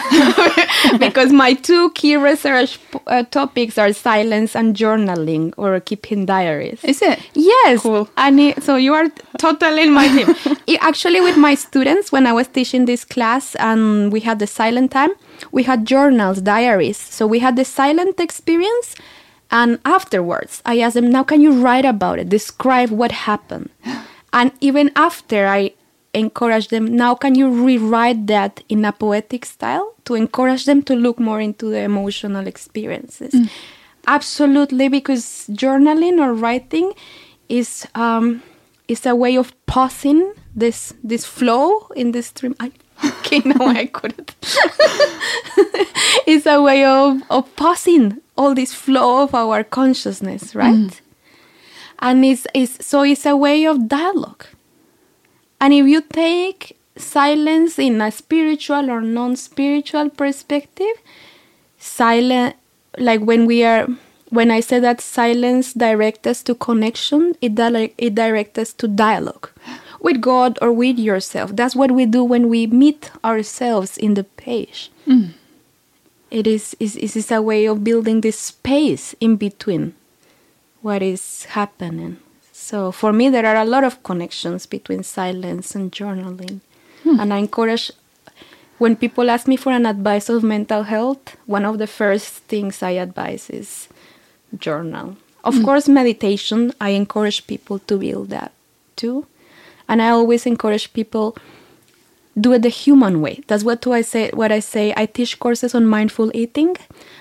because 1.00 1.32
my 1.32 1.54
two 1.54 1.90
key 1.92 2.18
research 2.18 2.80
uh, 3.08 3.24
topics 3.24 3.78
are 3.78 3.94
silence 3.94 4.58
and 4.58 4.76
journaling 4.76 5.54
or 5.56 5.80
keeping 5.80 6.26
diaries. 6.26 6.84
is 6.84 7.02
it 7.02 7.20
Yes. 7.34 7.82
Cool. 7.82 8.10
And 8.18 8.40
it- 8.42 8.62
so 8.62 8.76
you 8.76 8.94
are 8.94 9.08
totally 9.38 9.84
in 9.84 9.94
my 9.94 10.08
team. 10.10 10.28
I- 10.68 10.78
Actually, 10.82 11.22
with 11.22 11.38
my 11.38 11.56
students, 11.56 12.12
when 12.12 12.28
I 12.28 12.34
was 12.34 12.48
teaching 12.50 12.86
this 12.86 13.06
class 13.06 13.56
and 13.56 14.12
we 14.12 14.20
had 14.20 14.40
the 14.40 14.48
silent 14.48 14.92
time, 14.92 15.12
we 15.54 15.64
had 15.64 15.86
journals, 15.86 16.42
diaries. 16.42 16.98
So 16.98 17.26
we 17.26 17.40
had 17.40 17.56
the 17.56 17.64
silent 17.66 18.20
experience. 18.20 18.96
And 19.50 19.80
afterwards, 19.86 20.62
I 20.66 20.80
asked 20.82 20.96
them, 20.96 21.10
now 21.10 21.24
can 21.24 21.40
you 21.40 21.54
write 21.64 21.86
about 21.86 22.20
it? 22.20 22.28
Describe 22.28 22.90
what 22.90 23.12
happened. 23.14 23.70
And 24.34 24.52
even 24.60 24.92
after 24.96 25.48
I 25.48 25.72
encourage 26.18 26.68
them, 26.70 26.86
now 26.96 27.16
can 27.16 27.36
you 27.36 27.50
rewrite 27.50 28.28
that 28.28 28.64
in 28.70 28.86
a 28.86 28.92
poetic 28.92 29.46
style 29.46 29.94
to 30.06 30.16
encourage 30.16 30.66
them 30.66 30.82
to 30.84 30.96
look 30.96 31.20
more 31.20 31.40
into 31.40 31.70
the 31.70 31.80
emotional 31.80 32.48
experiences? 32.48 33.34
Absolutely, 34.08 34.88
because 34.88 35.48
journaling 35.52 36.20
or 36.20 36.34
writing 36.34 36.94
is 37.50 37.86
um, 37.96 38.42
is 38.88 39.06
a 39.06 39.14
way 39.16 39.38
of 39.38 39.54
pausing 39.66 40.34
this 40.56 40.94
this 41.04 41.26
flow 41.26 41.88
in 41.96 42.12
the 42.14 42.22
stream. 42.24 42.56
I, 42.60 42.72
okay, 43.06 43.42
now 43.46 43.68
I 43.68 43.86
couldn't. 43.86 44.36
it's 46.26 46.46
a 46.46 46.62
way 46.62 46.86
of, 46.86 47.22
of 47.30 47.54
pausing 47.56 48.22
all 48.38 48.56
this 48.56 48.74
flow 48.74 49.24
of 49.24 49.36
our 49.36 49.64
consciousness, 49.64 50.56
right? 50.56 51.02
And 52.00 52.24
it's, 52.24 52.48
it's 52.54 52.86
so 52.86 53.02
it's 53.04 53.26
a 53.26 53.36
way 53.36 53.66
of 53.66 53.88
dialogue. 53.88 54.46
And 55.60 55.74
if 55.74 55.88
you 55.88 56.02
take 56.02 56.78
silence 56.96 57.80
in 57.80 58.02
a 58.02 58.12
spiritual 58.12 58.90
or 58.90 59.02
non-spiritual 59.02 60.12
perspective, 60.12 60.96
silent 61.78 62.56
like 62.98 63.22
when 63.22 63.46
we 63.46 63.64
are 63.64 63.88
when 64.30 64.52
I 64.52 64.60
say 64.60 64.80
that 64.80 65.00
silence 65.00 65.74
directs 65.74 66.28
us 66.28 66.44
to 66.44 66.56
connection, 66.56 67.36
it 67.42 67.56
di- 67.56 67.94
it 67.98 68.16
directs 68.16 68.60
us 68.60 68.74
to 68.74 68.88
dialogue 68.88 69.50
with 70.02 70.22
God 70.22 70.60
or 70.62 70.72
with 70.72 71.00
yourself. 71.00 71.56
That's 71.56 71.76
what 71.76 71.92
we 71.92 72.06
do 72.06 72.24
when 72.24 72.50
we 72.50 72.68
meet 72.68 73.10
ourselves 73.24 73.98
in 73.98 74.16
the 74.16 74.24
page. 74.24 74.92
Mm. 75.08 75.32
It 76.30 76.46
is 76.46 76.76
is 76.80 76.96
is 76.98 77.16
is 77.16 77.32
a 77.32 77.42
way 77.42 77.66
of 77.66 77.84
building 77.84 78.22
this 78.22 78.40
space 78.40 79.16
in 79.20 79.38
between 79.38 79.96
what 80.82 81.02
is 81.02 81.46
happening. 81.46 82.18
So 82.68 82.92
for 82.92 83.14
me, 83.14 83.30
there 83.30 83.46
are 83.46 83.56
a 83.56 83.64
lot 83.64 83.86
of 83.86 84.04
connections 84.04 84.66
between 84.66 85.04
silence 85.04 85.74
and 85.74 85.90
journaling, 85.90 86.60
hmm. 87.04 87.18
and 87.18 87.34
I 87.34 87.38
encourage 87.38 87.94
when 88.78 88.98
people 88.98 89.30
ask 89.30 89.48
me 89.48 89.56
for 89.56 89.72
an 89.72 89.86
advice 89.86 90.28
of 90.28 90.44
mental 90.44 90.84
health, 90.84 91.38
one 91.46 91.64
of 91.64 91.78
the 91.78 91.88
first 91.88 92.44
things 92.52 92.84
I 92.84 93.00
advise 93.06 93.50
is 93.50 93.88
journal. 94.60 95.16
Of 95.46 95.56
hmm. 95.56 95.64
course, 95.64 95.88
meditation, 95.88 96.74
I 96.82 96.90
encourage 96.90 97.48
people 97.48 97.80
to 97.88 97.98
build 97.98 98.32
that 98.32 98.52
too. 98.98 99.28
And 99.88 100.02
I 100.02 100.10
always 100.10 100.46
encourage 100.46 100.92
people 100.92 101.38
do 102.38 102.52
it 102.52 102.64
the 102.64 102.76
human 102.84 103.22
way. 103.22 103.44
That's 103.48 103.64
what 103.64 103.80
do 103.80 103.94
I 103.94 104.02
say 104.02 104.30
what 104.34 104.52
I 104.52 104.60
say. 104.60 104.94
I 104.98 105.06
teach 105.06 105.40
courses 105.40 105.74
on 105.74 105.86
mindful 105.86 106.36
eating 106.36 106.76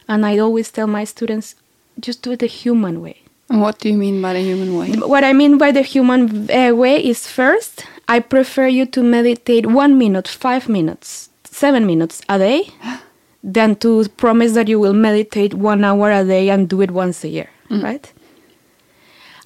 and 0.09 0.27
I 0.27 0.39
always 0.39 0.73
tell 0.73 0.89
my 0.89 1.05
students 1.05 1.55
just 2.01 2.23
do 2.23 2.33
it 2.33 2.41
the 2.41 2.49
human 2.49 3.01
way. 3.01 3.23
And 3.49 3.61
what 3.61 3.79
do 3.79 3.89
you 3.89 3.97
mean 3.97 4.21
by 4.21 4.33
the 4.33 4.41
human 4.41 4.77
way? 4.77 4.93
What 4.93 5.25
I 5.25 5.33
mean 5.33 5.57
by 5.59 5.71
the 5.71 5.83
human 5.83 6.51
uh, 6.51 6.75
way 6.75 6.97
is 7.05 7.29
first, 7.29 7.85
I 8.09 8.21
prefer 8.21 8.67
you 8.67 8.87
to 8.87 9.03
meditate 9.03 9.67
one 9.67 9.99
minute, 9.99 10.27
five 10.27 10.69
minutes, 10.69 11.31
seven 11.45 11.87
minutes 11.87 12.23
a 12.29 12.39
day 12.39 12.71
than 13.45 13.77
to 13.77 14.09
promise 14.17 14.53
that 14.55 14.69
you 14.69 14.81
will 14.81 14.95
meditate 14.95 15.55
one 15.55 15.85
hour 15.85 16.11
a 16.11 16.25
day 16.25 16.51
and 16.51 16.69
do 16.69 16.81
it 16.81 16.91
once 16.91 17.23
a 17.23 17.29
year, 17.29 17.49
right? 17.71 18.13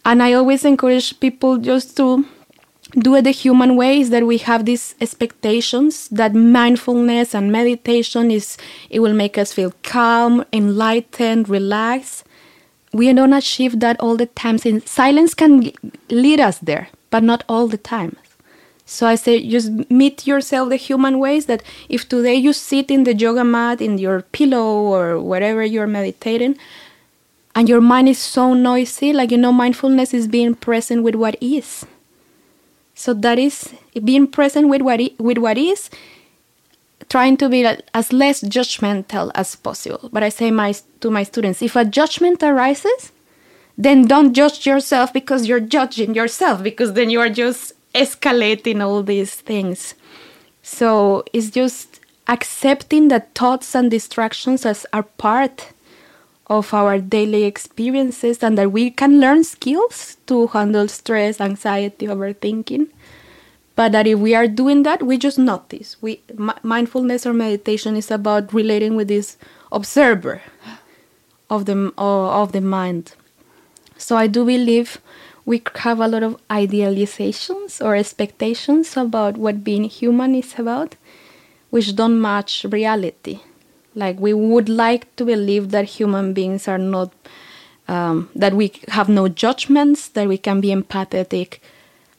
And 0.04 0.22
I 0.22 0.32
always 0.32 0.64
encourage 0.64 1.20
people 1.20 1.58
just 1.58 1.96
to 1.98 2.24
do 2.98 3.14
it 3.14 3.22
the 3.22 3.30
human 3.30 3.76
way 3.76 4.00
is 4.00 4.10
that 4.10 4.26
we 4.26 4.38
have 4.38 4.64
these 4.64 4.94
expectations 5.00 6.08
that 6.08 6.34
mindfulness 6.34 7.34
and 7.34 7.52
meditation 7.52 8.30
is 8.30 8.56
it 8.88 9.00
will 9.00 9.14
make 9.14 9.38
us 9.38 9.52
feel 9.52 9.72
calm 9.82 10.44
enlightened 10.52 11.48
relaxed 11.48 12.24
we 12.92 13.12
don't 13.12 13.32
achieve 13.32 13.80
that 13.80 13.98
all 14.00 14.16
the 14.16 14.26
times 14.26 14.66
in 14.66 14.84
silence 14.86 15.34
can 15.34 15.70
lead 16.10 16.40
us 16.40 16.58
there 16.58 16.88
but 17.10 17.22
not 17.22 17.44
all 17.48 17.66
the 17.68 17.78
time 17.78 18.16
so 18.84 19.06
i 19.06 19.14
say 19.14 19.46
just 19.48 19.70
meet 19.90 20.26
yourself 20.26 20.68
the 20.68 20.76
human 20.76 21.18
ways 21.18 21.46
that 21.46 21.62
if 21.88 22.08
today 22.08 22.34
you 22.34 22.52
sit 22.52 22.90
in 22.90 23.04
the 23.04 23.14
yoga 23.14 23.44
mat 23.44 23.80
in 23.80 23.98
your 23.98 24.22
pillow 24.32 24.66
or 24.82 25.20
wherever 25.20 25.64
you're 25.64 25.86
meditating 25.86 26.56
and 27.54 27.68
your 27.68 27.80
mind 27.80 28.08
is 28.08 28.18
so 28.18 28.54
noisy 28.54 29.12
like 29.12 29.30
you 29.30 29.38
know 29.38 29.52
mindfulness 29.52 30.14
is 30.14 30.26
being 30.28 30.54
present 30.54 31.02
with 31.02 31.14
what 31.14 31.36
is. 31.40 31.84
So 32.94 33.14
that 33.14 33.38
is 33.38 33.72
being 34.04 34.26
present 34.26 34.68
with 34.68 34.82
what 34.82 35.00
i- 35.00 35.10
with 35.18 35.38
what 35.38 35.58
is 35.58 35.90
trying 37.08 37.36
to 37.38 37.48
be 37.48 37.64
as 37.94 38.12
less 38.12 38.42
judgmental 38.42 39.30
as 39.34 39.56
possible. 39.56 40.08
But 40.12 40.22
I 40.22 40.28
say 40.28 40.50
my 40.50 40.74
to 41.00 41.10
my 41.10 41.22
students, 41.22 41.62
if 41.62 41.76
a 41.76 41.84
judgment 41.84 42.42
arises, 42.42 43.12
then 43.78 44.06
don't 44.06 44.34
judge 44.34 44.66
yourself 44.66 45.12
because 45.12 45.46
you're 45.46 45.60
judging 45.60 46.14
yourself 46.14 46.62
because 46.62 46.92
then 46.92 47.10
you 47.10 47.20
are 47.20 47.30
just 47.30 47.72
escalating 47.94 48.84
all 48.84 49.02
these 49.02 49.34
things. 49.34 49.94
So 50.62 51.24
it's 51.32 51.50
just 51.50 52.00
accepting 52.28 53.08
that 53.08 53.34
thoughts 53.34 53.74
and 53.74 53.90
distractions 53.90 54.64
as 54.66 54.86
are 54.92 55.02
part 55.02 55.72
of 56.46 56.74
our 56.74 56.98
daily 56.98 57.44
experiences 57.44 58.42
and 58.42 58.58
that 58.58 58.72
we 58.72 58.90
can 58.90 59.20
learn 59.20 59.44
skills 59.44 60.16
to 60.26 60.48
handle 60.48 60.88
stress, 60.88 61.40
anxiety, 61.40 62.06
overthinking. 62.06 62.88
But 63.76 63.92
that 63.92 64.06
if 64.06 64.18
we 64.18 64.34
are 64.34 64.46
doing 64.46 64.82
that, 64.82 65.02
we 65.02 65.16
just 65.16 65.38
notice. 65.38 65.96
We 66.00 66.20
mindfulness 66.62 67.24
or 67.24 67.32
meditation 67.32 67.96
is 67.96 68.10
about 68.10 68.52
relating 68.52 68.96
with 68.96 69.08
this 69.08 69.36
observer 69.72 70.42
of 71.48 71.64
the 71.64 71.92
of 71.96 72.52
the 72.52 72.60
mind. 72.60 73.14
So 73.96 74.16
I 74.16 74.26
do 74.26 74.44
believe 74.44 74.98
we 75.44 75.62
have 75.76 76.00
a 76.00 76.08
lot 76.08 76.22
of 76.22 76.36
idealizations 76.48 77.84
or 77.84 77.96
expectations 77.96 78.96
about 78.96 79.36
what 79.36 79.64
being 79.64 79.84
human 79.84 80.34
is 80.34 80.58
about, 80.58 80.96
which 81.70 81.96
don't 81.96 82.20
match 82.20 82.64
reality. 82.68 83.40
Like 83.94 84.20
we 84.20 84.32
would 84.32 84.68
like 84.68 85.14
to 85.16 85.24
believe 85.24 85.70
that 85.70 85.84
human 85.84 86.32
beings 86.32 86.68
are 86.68 86.78
not, 86.78 87.12
um, 87.88 88.30
that 88.34 88.54
we 88.54 88.72
have 88.88 89.08
no 89.08 89.28
judgments, 89.28 90.08
that 90.08 90.28
we 90.28 90.38
can 90.38 90.60
be 90.60 90.68
empathetic 90.68 91.58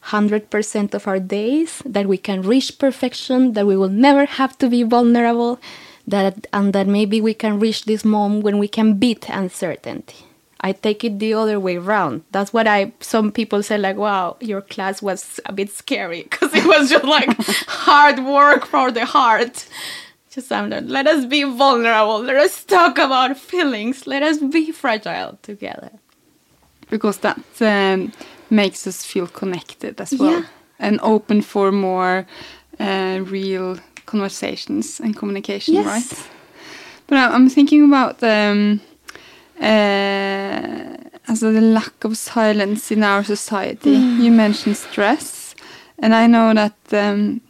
100% 0.06 0.94
of 0.94 1.06
our 1.06 1.18
days, 1.18 1.82
that 1.84 2.06
we 2.06 2.18
can 2.18 2.42
reach 2.42 2.78
perfection, 2.78 3.52
that 3.52 3.66
we 3.66 3.76
will 3.76 3.88
never 3.88 4.24
have 4.24 4.58
to 4.58 4.68
be 4.68 4.82
vulnerable, 4.82 5.60
that 6.06 6.46
and 6.52 6.72
that 6.72 6.86
maybe 6.86 7.20
we 7.20 7.34
can 7.34 7.60
reach 7.60 7.84
this 7.84 8.04
moment 8.04 8.42
when 8.42 8.58
we 8.58 8.68
can 8.68 8.94
beat 8.94 9.28
uncertainty. 9.28 10.26
I 10.60 10.72
take 10.72 11.02
it 11.02 11.18
the 11.18 11.34
other 11.34 11.58
way 11.58 11.76
around. 11.76 12.22
That's 12.30 12.52
what 12.52 12.68
I. 12.68 12.92
Some 13.00 13.32
people 13.32 13.62
say 13.62 13.78
like, 13.78 13.96
"Wow, 13.96 14.36
your 14.40 14.60
class 14.60 15.02
was 15.02 15.40
a 15.46 15.52
bit 15.52 15.70
scary 15.70 16.22
because 16.30 16.54
it 16.54 16.64
was 16.64 16.90
just 16.90 17.04
like 17.04 17.36
hard 17.66 18.24
work 18.24 18.66
for 18.66 18.90
the 18.90 19.04
heart." 19.04 19.66
Just 20.30 20.48
something. 20.48 20.88
Let 20.88 21.06
us 21.06 21.26
be 21.26 21.42
vulnerable. 21.42 22.20
Let 22.20 22.36
us 22.36 22.64
talk 22.64 22.96
about 22.96 23.36
feelings. 23.36 24.06
Let 24.06 24.22
us 24.22 24.38
be 24.38 24.72
fragile 24.72 25.38
together. 25.42 25.90
Because 26.88 27.18
that 27.18 27.38
um, 27.60 28.12
makes 28.52 28.86
us 28.86 29.04
feel 29.04 29.26
connected 29.26 30.00
as 30.00 30.12
well, 30.12 30.30
yeah. 30.30 30.46
and 30.78 31.00
open 31.02 31.42
for 31.42 31.72
more 31.72 32.26
uh, 32.78 33.18
real 33.24 33.78
conversations 34.06 35.00
and 35.00 35.16
communication, 35.16 35.74
yes. 35.74 35.86
right? 35.86 36.28
But 37.06 37.18
I'm 37.18 37.48
thinking 37.48 37.84
about 37.84 38.22
um, 38.22 38.80
uh, 39.60 40.96
also 41.28 41.52
the 41.52 41.60
lack 41.60 42.04
of 42.04 42.16
silence 42.16 42.90
in 42.90 43.02
our 43.02 43.24
society. 43.24 43.96
Mm. 43.96 44.22
You 44.22 44.30
mentioned 44.30 44.76
stress, 44.76 45.54
and 45.98 46.14
I 46.14 46.26
know 46.26 46.54
that 46.54 46.76
um, 46.92 47.40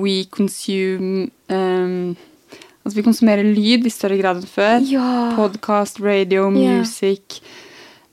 we 0.00 0.24
consume 0.24 1.30
um, 1.48 2.16
Altså 2.86 3.00
vi 3.00 3.02
konsumerer 3.02 3.42
lyd 3.42 3.86
i 3.88 3.90
større 3.90 4.16
grad 4.20 4.38
enn 4.38 4.46
før. 4.46 4.84
Ja. 4.86 5.06
Podcast, 5.34 5.98
radio, 5.98 6.44
music. 6.54 7.40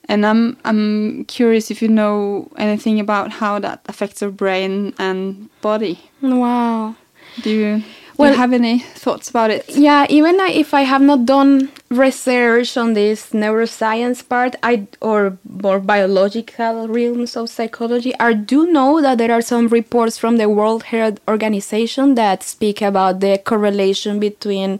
And 0.10 0.26
I'm 0.26 0.58
I'm 0.66 1.26
curious 1.26 1.72
if 1.72 1.82
you 1.82 1.88
know 1.88 2.49
anything 2.58 2.99
about 2.99 3.32
how 3.32 3.60
that 3.60 3.82
affects 3.88 4.22
our 4.22 4.32
brain 4.32 4.93
and 4.99 5.49
body. 5.62 5.99
Wow. 6.22 6.95
Do 7.41 7.49
you 7.49 7.84
well, 8.18 8.32
you 8.32 8.38
have 8.38 8.54
any 8.54 8.80
thoughts 8.80 9.30
about 9.30 9.49
it? 9.49 9.66
Yeah, 9.70 10.06
even 10.10 10.39
if 10.39 10.74
I 10.74 10.82
have 10.82 11.01
not 11.01 11.26
done 11.26 11.72
research 11.89 12.78
on 12.78 12.93
this 12.93 13.32
neuroscience 13.32 14.28
part, 14.28 14.56
I 14.62 14.88
or 15.01 15.38
more 15.43 15.80
biological 15.80 16.88
realms 16.88 17.36
of 17.36 17.49
psychology, 17.49 18.14
I 18.20 18.34
do 18.34 18.68
know 18.72 19.01
that 19.01 19.18
there 19.18 19.32
are 19.32 19.41
some 19.41 19.68
reports 19.68 20.18
from 20.18 20.38
the 20.38 20.47
World 20.47 20.84
Health 20.84 21.20
Organization 21.28 22.16
that 22.16 22.43
speak 22.43 22.82
about 22.82 23.20
the 23.20 23.39
correlation 23.39 24.20
between 24.20 24.80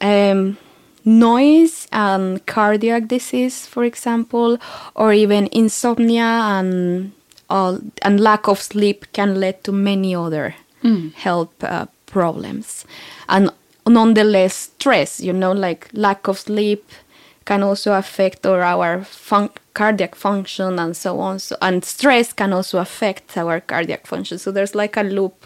um, 0.00 0.58
noise 1.04 1.88
and 1.92 2.44
cardiac 2.46 3.08
disease, 3.08 3.66
for 3.66 3.84
example, 3.84 4.58
or 4.94 5.12
even 5.12 5.48
insomnia 5.52 6.22
and 6.24 7.12
all, 7.50 7.78
and 8.02 8.20
lack 8.20 8.48
of 8.48 8.60
sleep 8.60 9.06
can 9.12 9.40
lead 9.40 9.62
to 9.64 9.72
many 9.72 10.14
other 10.14 10.54
mm. 10.82 11.12
health 11.14 11.62
uh, 11.62 11.86
problems. 12.06 12.84
And 13.28 13.50
nonetheless 13.86 14.54
stress 14.54 15.20
you 15.20 15.30
know 15.32 15.52
like 15.52 15.90
lack 15.92 16.26
of 16.26 16.38
sleep 16.38 16.90
can 17.44 17.62
also 17.62 17.92
affect 17.92 18.46
or 18.46 18.62
our 18.62 19.04
fun- 19.04 19.50
cardiac 19.74 20.14
function 20.14 20.78
and 20.78 20.96
so 20.96 21.20
on. 21.20 21.38
So, 21.38 21.56
and 21.60 21.84
stress 21.84 22.32
can 22.32 22.52
also 22.52 22.78
affect 22.78 23.36
our 23.36 23.60
cardiac 23.60 24.06
function. 24.06 24.38
So 24.38 24.50
there's 24.50 24.74
like 24.74 24.96
a 24.96 25.02
loop 25.02 25.44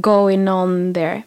going 0.00 0.46
on 0.48 0.92
there 0.92 1.24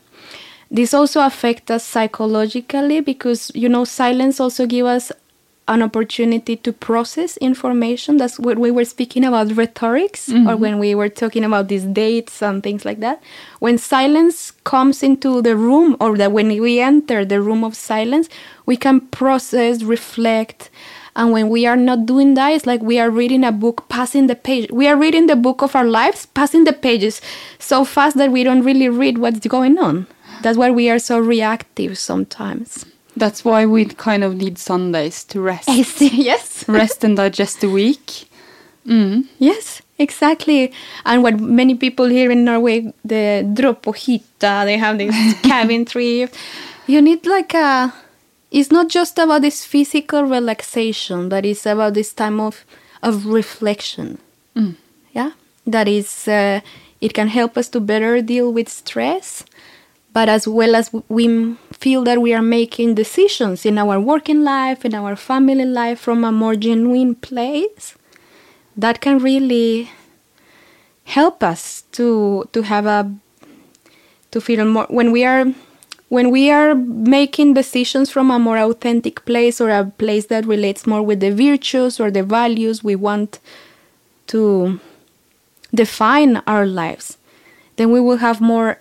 this 0.72 0.94
also 0.94 1.26
affects 1.26 1.72
us 1.72 1.84
psychologically 1.84 3.02
because 3.02 3.52
you 3.54 3.70
know 3.70 3.86
silence 3.86 4.40
also 4.40 4.66
give 4.66 4.86
us 4.86 5.12
an 5.68 5.82
opportunity 5.82 6.56
to 6.56 6.72
process 6.72 7.38
information. 7.38 8.18
That's 8.18 8.38
what 8.38 8.60
we 8.60 8.70
were 8.70 8.86
speaking 8.86 9.24
about 9.26 9.56
rhetorics, 9.56 10.30
mm-hmm. 10.30 10.48
or 10.48 10.56
when 10.56 10.78
we 10.78 10.94
were 10.94 11.10
talking 11.10 11.44
about 11.44 11.70
these 11.70 11.86
dates 11.86 12.42
and 12.42 12.62
things 12.62 12.86
like 12.86 13.00
that. 13.00 13.22
When 13.60 13.78
silence 13.78 14.52
comes 14.64 15.02
into 15.02 15.42
the 15.42 15.56
room, 15.56 15.98
or 16.00 16.18
that 16.18 16.32
when 16.32 16.50
we 16.50 16.80
enter 16.80 17.26
the 17.26 17.42
room 17.42 17.64
of 17.64 17.76
silence, 17.76 18.30
we 18.66 18.78
can 18.78 19.02
process, 19.02 19.82
reflect. 19.82 20.70
And 21.16 21.32
when 21.32 21.50
we 21.50 21.66
are 21.66 21.78
not 21.78 22.06
doing 22.06 22.34
that, 22.36 22.50
it's 22.50 22.66
like 22.68 22.82
we 22.82 23.00
are 23.00 23.10
reading 23.10 23.44
a 23.44 23.52
book, 23.52 23.88
passing 23.90 24.28
the 24.28 24.36
page. 24.36 24.70
We 24.70 24.88
are 24.88 24.98
reading 24.98 25.28
the 25.28 25.38
book 25.38 25.62
of 25.64 25.76
our 25.76 25.86
lives, 25.86 26.26
passing 26.28 26.66
the 26.66 26.74
pages 26.74 27.22
so 27.58 27.86
fast 27.86 28.18
that 28.18 28.32
we 28.32 28.44
don't 28.44 28.64
really 28.64 28.90
read 28.90 29.18
what's 29.18 29.40
going 29.48 29.80
on. 29.80 30.08
That's 30.42 30.58
why 30.58 30.72
we 30.72 30.90
are 30.90 31.00
so 31.00 31.20
reactive 31.20 31.98
sometimes. 31.98 32.86
That's 33.18 33.46
why 33.46 33.66
we 33.66 33.86
kind 33.86 34.24
of 34.24 34.36
need 34.36 34.58
Sundays 34.58 35.24
to 35.26 35.40
rest. 35.40 35.70
yes. 36.02 36.68
rest 36.68 37.04
and 37.04 37.16
digest 37.16 37.62
the 37.62 37.70
week. 37.70 38.28
Mm. 38.86 39.26
Yes, 39.40 39.82
exactly. 39.98 40.72
And 41.06 41.24
what 41.24 41.40
many 41.40 41.76
people 41.76 42.06
here 42.06 42.30
in 42.30 42.44
Norway, 42.44 42.94
the 43.04 43.44
dropohytta, 43.54 44.66
they 44.66 44.78
have 44.78 44.98
this 44.98 45.16
cabin 45.42 45.86
trip. 45.86 46.34
You 46.88 47.02
need 47.02 47.26
like 47.26 47.54
a. 47.54 47.94
It's 48.52 48.72
not 48.72 48.90
just 48.90 49.18
about 49.18 49.42
this 49.42 49.66
physical 49.66 50.24
relaxation, 50.24 51.30
but 51.30 51.46
it's 51.46 51.66
about 51.66 51.94
this 51.94 52.14
time 52.14 52.40
of 52.40 52.64
of 53.02 53.26
reflection. 53.26 54.20
Mm. 54.56 54.76
Yeah, 55.14 55.32
that 55.66 55.88
is. 55.88 56.28
Uh, 56.28 56.62
it 57.02 57.14
can 57.14 57.28
help 57.28 57.58
us 57.58 57.70
to 57.70 57.80
better 57.80 58.22
deal 58.22 58.52
with 58.54 58.70
stress 58.70 59.44
but 60.16 60.30
as 60.30 60.48
well 60.48 60.78
as 60.78 60.90
we 61.10 61.56
feel 61.74 62.06
that 62.06 62.22
we 62.22 62.34
are 62.34 62.42
making 62.42 62.96
decisions 62.96 63.66
in 63.66 63.78
our 63.78 64.00
working 64.00 64.46
life, 64.46 64.86
in 64.86 64.96
our 64.96 65.14
family 65.14 65.66
life 65.66 66.00
from 66.00 66.24
a 66.24 66.32
more 66.32 66.56
genuine 66.56 67.16
place, 67.16 67.96
that 68.78 69.02
can 69.02 69.20
really 69.20 69.92
help 71.04 71.44
us 71.44 71.84
to 71.92 72.48
to 72.54 72.62
have 72.62 72.86
a 72.86 73.12
to 74.32 74.40
feel 74.40 74.64
more 74.64 74.88
when 74.90 75.12
we 75.12 75.26
are 75.26 75.52
when 76.08 76.32
we 76.32 76.50
are 76.50 76.74
making 76.76 77.54
decisions 77.54 78.10
from 78.10 78.32
a 78.32 78.40
more 78.40 78.58
authentic 78.58 79.26
place 79.26 79.60
or 79.60 79.70
a 79.70 79.84
place 79.98 80.28
that 80.28 80.46
relates 80.46 80.88
more 80.88 81.04
with 81.04 81.20
the 81.20 81.32
virtues 81.32 82.00
or 82.00 82.10
the 82.10 82.24
values 82.24 82.86
we 82.86 82.96
want 82.96 83.40
to 84.28 84.80
define 85.74 86.38
our 86.48 86.66
lives 86.66 87.18
then 87.76 87.92
we 87.92 88.00
will 88.00 88.18
have 88.18 88.40
more 88.40 88.80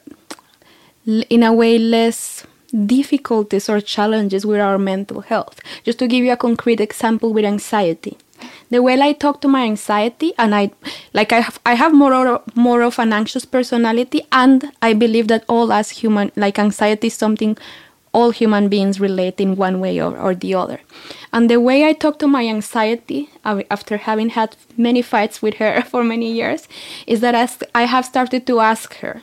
in 1.07 1.43
a 1.43 1.53
way 1.53 1.79
less 1.79 2.47
difficulties 2.87 3.69
or 3.69 3.81
challenges 3.81 4.45
with 4.45 4.61
our 4.61 4.79
mental 4.79 5.21
health. 5.21 5.61
Just 5.85 5.99
to 6.01 6.09
give 6.09 6.25
you 6.25 6.33
a 6.33 6.37
concrete 6.37 6.81
example 6.81 7.33
with 7.33 7.45
anxiety. 7.45 8.17
The 8.71 8.83
way 8.83 9.01
I 9.01 9.13
talk 9.13 9.41
to 9.43 9.49
my 9.49 9.63
anxiety 9.63 10.33
and 10.39 10.55
I 10.55 10.71
like 11.13 11.33
I 11.33 11.41
have 11.41 11.61
I 11.65 11.75
have 11.75 11.95
more 11.95 12.15
or, 12.15 12.43
more 12.55 12.83
of 12.83 12.99
an 12.99 13.13
anxious 13.13 13.45
personality 13.45 14.23
and 14.33 14.73
I 14.83 14.95
believe 14.95 15.29
that 15.29 15.45
all 15.49 15.73
as 15.73 15.91
human 15.91 16.33
like 16.35 16.59
anxiety 16.59 17.07
is 17.07 17.15
something 17.15 17.57
all 18.13 18.31
human 18.31 18.69
beings 18.69 19.01
relate 19.01 19.41
in 19.41 19.57
one 19.57 19.81
way 19.81 20.01
or, 20.01 20.17
or 20.17 20.35
the 20.35 20.55
other. 20.55 20.81
And 21.33 21.51
the 21.51 21.61
way 21.61 21.85
I 21.85 21.93
talk 21.93 22.19
to 22.21 22.29
my 22.29 22.47
anxiety 22.47 23.29
after 23.45 23.97
having 23.97 24.31
had 24.31 24.57
many 24.77 25.03
fights 25.03 25.43
with 25.43 25.55
her 25.55 25.83
for 25.91 26.05
many 26.05 26.33
years 26.33 26.69
is 27.07 27.21
that 27.21 27.35
I 27.75 27.85
have 27.85 28.05
started 28.05 28.47
to 28.47 28.61
ask 28.61 28.95
her 28.99 29.23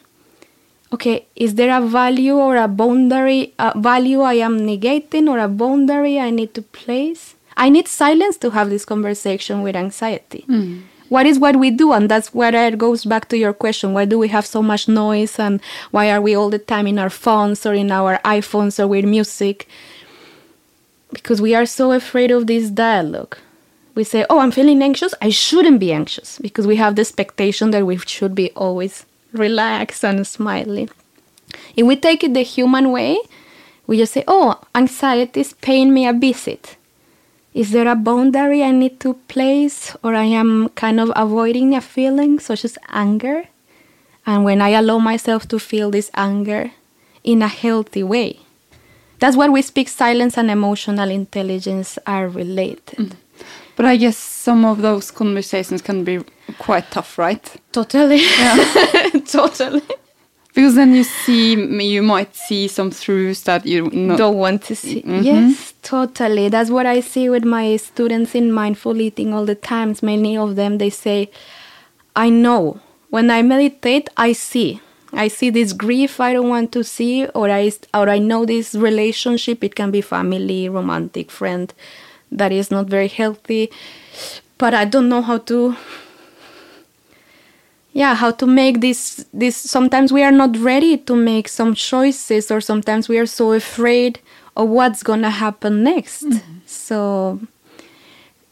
okay, 0.94 1.26
is 1.36 1.56
there 1.56 1.76
a 1.76 1.82
value 1.86 2.36
or 2.36 2.58
a 2.58 2.68
boundary, 2.68 3.54
a 3.60 3.78
value 3.80 4.22
I 4.22 4.36
am 4.36 4.60
negating 4.60 5.30
or 5.30 5.39
a 5.39 5.48
boundary 5.48 6.20
I 6.20 6.30
need 6.30 6.54
to 6.56 6.62
place? 6.62 7.36
I 7.58 7.70
need 7.70 7.88
silence 7.88 8.38
to 8.38 8.52
have 8.52 8.70
this 8.70 8.86
conversation 8.86 9.62
with 9.62 9.76
anxiety. 9.76 10.46
Mm. 10.48 10.84
What 11.10 11.26
is 11.26 11.39
what 11.39 11.58
we 11.58 11.72
do? 11.72 11.92
And 11.92 12.10
that's 12.10 12.34
where 12.34 12.56
it 12.56 12.78
goes 12.78 13.04
back 13.04 13.28
to 13.30 13.38
your 13.38 13.54
question. 13.54 13.94
Why 13.94 14.06
do 14.06 14.18
we 14.18 14.30
have 14.30 14.46
so 14.46 14.62
much 14.62 14.88
noise 14.88 15.38
and 15.38 15.60
why 15.92 16.10
are 16.10 16.22
we 16.22 16.36
all 16.36 16.50
the 16.50 16.60
time 16.60 16.88
in 16.88 16.98
our 16.98 17.10
phones 17.10 17.66
or 17.66 17.74
in 17.74 17.92
our 17.92 18.18
iPhones 18.24 18.80
or 18.80 18.88
with 18.88 19.04
music? 19.04 19.68
Because 21.12 21.42
we 21.42 21.54
are 21.54 21.66
so 21.66 21.92
afraid 21.92 22.32
of 22.32 22.48
this 22.48 22.70
dialogue. 22.70 23.38
We 23.94 24.06
say, 24.06 24.26
"Oh, 24.30 24.39
I'm 24.39 24.52
feeling 24.52 24.82
anxious. 24.82 25.14
I 25.22 25.32
shouldn't 25.32 25.82
be 25.82 25.92
anxious," 25.92 26.39
because 26.39 26.66
we 26.66 26.78
have 26.78 26.96
the 26.96 27.02
expectation 27.02 27.72
that 27.72 27.86
we 27.86 27.98
should 27.98 28.34
be 28.34 28.52
always 28.52 29.06
relaxed 29.34 30.04
and 30.04 30.26
smiling. 30.26 30.90
If 31.76 31.86
we 31.86 31.96
take 31.96 32.24
it 32.24 32.34
the 32.34 32.44
human 32.44 32.92
way, 32.92 33.18
we 33.88 33.98
just 33.98 34.14
say, 34.14 34.24
"Oh, 34.28 34.60
anxiety 34.74 35.42
is 35.42 35.54
paying 35.54 35.94
me 35.94 36.08
a 36.08 36.14
visit." 36.14 36.78
Is 37.54 37.72
there 37.72 37.88
a 37.88 37.96
boundary 37.96 38.64
I 38.64 38.72
need 38.72 39.00
to 39.02 39.16
place, 39.28 39.94
or 40.04 40.16
I 40.16 40.24
am 40.24 40.70
kind 40.70 41.00
of 41.00 41.12
avoiding 41.16 41.76
a 41.76 41.82
feeling 41.82 42.40
such 42.40 42.64
as 42.64 42.78
anger? 42.88 43.44
And 44.26 44.46
when 44.46 44.62
I 44.62 44.70
allow 44.70 45.00
myself 45.00 45.48
to 45.50 45.60
feel 45.60 45.92
this 45.92 46.10
anger 46.16 46.72
in 47.24 47.42
a 47.42 47.50
healthy 47.50 48.04
way, 48.04 48.40
that's 49.20 49.36
what 49.36 49.52
we 49.52 49.62
speak 49.62 49.90
silence 49.90 50.38
and 50.38 50.50
emotional 50.50 51.10
intelligence 51.10 52.00
are 52.08 52.30
related. 52.30 52.86
Mm-hmm. 52.96 53.18
But 53.76 53.86
I 53.86 53.98
guess 53.98 54.18
some 54.18 54.64
of 54.64 54.82
those 54.82 55.12
conversations 55.12 55.82
can 55.82 56.04
be 56.04 56.20
quite 56.60 56.89
tough, 56.91 57.18
right? 57.18 57.43
Totally. 57.72 58.22
totally. 59.26 59.84
Because 60.54 60.76
then 60.76 60.93
you 60.93 61.04
see, 61.04 61.54
you 61.54 62.02
might 62.02 62.36
see 62.36 62.68
some 62.68 62.91
truths 62.91 63.43
that 63.43 63.66
you 63.66 63.89
Don't 64.18 64.38
want 64.38 64.64
to 64.64 64.76
see. 64.76 65.02
Mm-hmm. 65.02 65.24
Yes, 65.24 65.74
totally. 65.82 66.49
That's 66.49 66.70
what 66.70 66.86
I 66.86 66.99
see 66.99 67.30
with 67.30 67.45
my 67.45 67.78
students 67.78 68.36
in 68.36 68.52
mindful 68.52 68.99
eating 68.99 69.34
all 69.34 69.45
the 69.45 69.56
times. 69.56 70.04
Many 70.04 70.38
of 70.38 70.58
them 70.58 70.78
they 70.78 70.89
say, 70.89 71.32
I 72.16 72.30
know. 72.30 72.82
When 73.10 73.30
I 73.30 73.41
meditate, 73.41 74.10
I 74.18 74.34
see. 74.34 74.82
I 75.14 75.28
see 75.28 75.49
this 75.49 75.74
grief 75.74 76.20
I 76.20 76.34
don't 76.34 76.47
want 76.47 76.72
to 76.74 76.84
see, 76.84 77.26
or 77.28 77.49
I 77.49 77.72
or 77.93 78.10
I 78.10 78.18
know 78.18 78.45
this 78.45 78.76
relationship. 78.76 79.64
It 79.64 79.76
can 79.76 79.91
be 79.91 80.02
family, 80.02 80.70
romantic, 80.70 81.30
friend, 81.32 81.74
that 82.32 82.52
is 82.52 82.72
not 82.72 82.88
very 82.88 83.10
healthy, 83.10 83.70
but 84.58 84.74
I 84.74 84.86
don't 84.86 85.10
know 85.10 85.22
how 85.22 85.39
to 85.39 85.76
yeah 87.94 88.16
how 88.16 88.32
to 88.32 88.46
make 88.48 88.80
this 88.82 89.26
this 89.34 89.56
sometimes 89.58 90.12
we 90.14 90.24
are 90.24 90.32
not 90.32 90.58
ready 90.58 90.98
to 90.98 91.16
make 91.16 91.48
some 91.50 91.74
choices 91.76 92.52
or 92.52 92.62
sometimes 92.62 93.10
we 93.10 93.18
are 93.18 93.26
so 93.28 93.52
afraid 93.54 94.20
of 94.56 94.70
what's 94.70 95.04
gonna 95.04 95.30
happen 95.30 95.84
next 95.84 96.26
so 96.66 97.39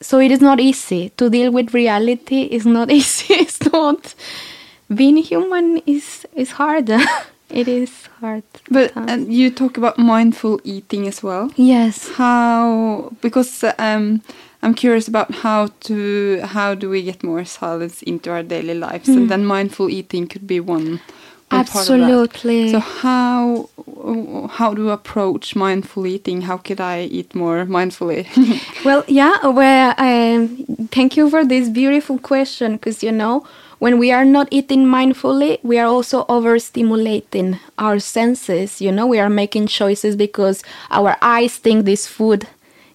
so 0.01 0.19
it 0.19 0.31
is 0.31 0.41
not 0.41 0.59
easy 0.59 1.09
to 1.17 1.29
deal 1.29 1.51
with 1.51 1.73
reality 1.73 2.43
is 2.51 2.65
not 2.65 2.89
easy 2.99 3.33
it's 3.35 3.61
not 3.71 4.15
being 4.93 5.17
human 5.17 5.81
is 5.85 6.25
is 6.35 6.51
hard 6.51 6.89
it 7.49 7.67
is 7.67 8.07
hard 8.21 8.43
But 8.71 8.93
sometimes. 8.93 9.27
uh, 9.27 9.31
you 9.31 9.49
talk 9.51 9.77
about 9.77 9.97
mindful 9.97 10.59
eating 10.63 11.07
as 11.07 11.23
well. 11.23 11.49
yes 11.55 12.09
How? 12.15 13.09
Because 13.21 13.63
um, 13.77 14.21
I'm 14.61 14.73
curious 14.73 15.07
about 15.07 15.31
how 15.35 15.69
to 15.81 16.41
how 16.43 16.75
do 16.75 16.89
we 16.89 17.03
get 17.03 17.23
more 17.23 17.45
silence 17.45 18.01
into 18.01 18.29
our 18.29 18.43
daily 18.43 18.73
lives, 18.75 19.07
and 19.07 19.29
then 19.29 19.45
mindful 19.45 19.89
eating 19.89 20.27
could 20.27 20.47
be 20.47 20.59
one. 20.59 20.99
one 21.49 21.65
part 21.65 21.89
of 21.89 21.99
that. 21.99 22.01
Absolutely. 22.01 22.71
So 22.71 22.79
how 22.79 23.69
how 24.51 24.73
do 24.73 24.83
you 24.83 24.89
approach 24.89 25.55
mindful 25.55 26.05
eating? 26.05 26.41
How 26.41 26.57
could 26.57 26.81
I 26.81 27.03
eat 27.03 27.33
more 27.33 27.65
mindfully? 27.65 28.27
Well, 28.85 29.03
yeah. 29.07 29.47
Well, 29.47 29.93
um, 29.97 30.65
thank 30.91 31.17
you 31.17 31.29
for 31.29 31.45
this 31.45 31.69
beautiful 31.69 32.19
question 32.19 32.73
because 32.73 33.01
you 33.01 33.11
know 33.11 33.45
when 33.79 33.97
we 33.97 34.11
are 34.11 34.25
not 34.25 34.49
eating 34.51 34.85
mindfully, 34.85 35.57
we 35.63 35.79
are 35.79 35.87
also 35.87 36.25
overstimulating 36.25 37.59
our 37.77 37.99
senses. 37.99 38.81
You 38.81 38.91
know, 38.91 39.07
we 39.07 39.19
are 39.19 39.29
making 39.29 39.67
choices 39.67 40.15
because 40.15 40.63
our 40.91 41.15
eyes 41.21 41.55
think 41.55 41.85
this 41.85 42.05
food 42.05 42.47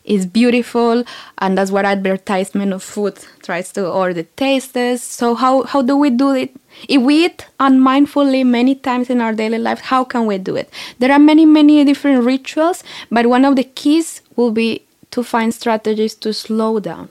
is 0.05 0.27
beautiful, 0.27 1.05
and 1.39 1.57
that's 1.57 1.71
what 1.71 1.85
advertisement 1.85 2.73
of 2.73 2.83
food 2.83 3.19
tries 3.43 3.73
to 3.73 3.91
or 3.91 4.13
the 4.13 4.25
tastes. 4.37 5.03
So 5.03 5.35
how 5.35 5.63
how 5.63 5.83
do 5.83 5.97
we 5.97 6.11
do 6.11 6.33
it? 6.33 6.55
If 6.89 7.03
we 7.03 7.27
eat 7.27 7.47
unmindfully 7.61 8.45
many 8.45 8.75
times 8.75 9.09
in 9.09 9.21
our 9.21 9.33
daily 9.33 9.59
life, 9.59 9.81
how 9.81 10.05
can 10.05 10.27
we 10.27 10.39
do 10.39 10.57
it? 10.57 10.69
There 10.99 11.13
are 11.13 11.19
many 11.19 11.47
many 11.47 11.85
different 11.85 12.25
rituals, 12.25 12.85
but 13.11 13.27
one 13.27 13.45
of 13.45 13.57
the 13.57 13.65
keys 13.65 14.21
will 14.37 14.51
be 14.51 14.83
to 15.11 15.23
find 15.23 15.55
strategies 15.55 16.15
to 16.17 16.33
slow 16.33 16.81
down 16.81 17.09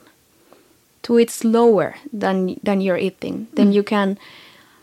to 1.04 1.18
eat 1.18 1.30
slower 1.30 1.96
than 2.12 2.58
than 2.62 2.80
you're 2.80 2.98
eating 2.98 3.46
then 3.54 3.72
you 3.72 3.82
can 3.82 4.18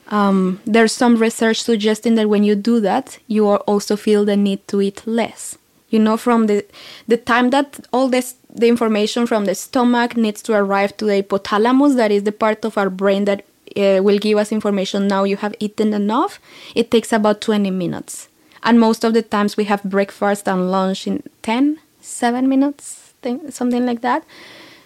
um, 0.07 0.59
there's 0.65 0.91
some 0.91 1.17
research 1.17 1.61
suggesting 1.61 2.15
that 2.15 2.29
when 2.29 2.43
you 2.43 2.55
do 2.55 2.79
that 2.79 3.19
you 3.27 3.47
also 3.47 3.95
feel 3.95 4.25
the 4.25 4.37
need 4.37 4.65
to 4.67 4.81
eat 4.81 5.05
less 5.05 5.57
you 5.91 5.99
know 5.99 6.17
from 6.17 6.47
the 6.47 6.65
the 7.07 7.17
time 7.17 7.51
that 7.51 7.79
all 7.93 8.07
this 8.09 8.35
the 8.53 8.67
information 8.67 9.27
from 9.27 9.45
the 9.45 9.55
stomach 9.55 10.17
needs 10.17 10.41
to 10.41 10.53
arrive 10.53 10.95
to 10.97 11.05
the 11.05 11.21
hypothalamus 11.21 11.95
that 11.95 12.11
is 12.11 12.23
the 12.23 12.31
part 12.31 12.65
of 12.65 12.77
our 12.77 12.89
brain 12.89 13.25
that 13.25 13.45
uh, 13.77 13.99
will 14.03 14.17
give 14.17 14.37
us 14.37 14.51
information 14.51 15.07
now 15.07 15.23
you 15.23 15.37
have 15.37 15.55
eaten 15.59 15.93
enough 15.93 16.39
it 16.75 16.89
takes 16.91 17.13
about 17.13 17.39
20 17.41 17.69
minutes 17.69 18.27
and 18.63 18.79
most 18.79 19.03
of 19.03 19.13
the 19.13 19.21
times 19.21 19.55
we 19.55 19.65
have 19.65 19.83
breakfast 19.83 20.47
and 20.47 20.71
lunch 20.71 21.07
in 21.07 21.21
10 21.43 21.77
7 22.01 22.49
minutes 22.49 23.13
thing, 23.21 23.51
something 23.51 23.85
like 23.85 24.01
that 24.01 24.25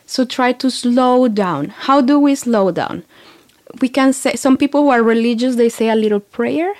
so 0.06 0.24
try 0.24 0.54
to 0.54 0.70
slow 0.70 1.28
down. 1.28 1.70
How 1.70 2.02
do 2.02 2.20
we 2.20 2.36
slow 2.36 2.72
down? 2.72 3.04
We 3.82 3.90
can 3.90 4.14
say 4.14 4.36
some 4.36 4.58
people 4.58 4.84
who 4.84 4.90
are 4.90 5.02
religious 5.02 5.56
they 5.56 5.70
say 5.70 5.90
a 5.90 5.96
little 5.96 6.20
prayer 6.20 6.76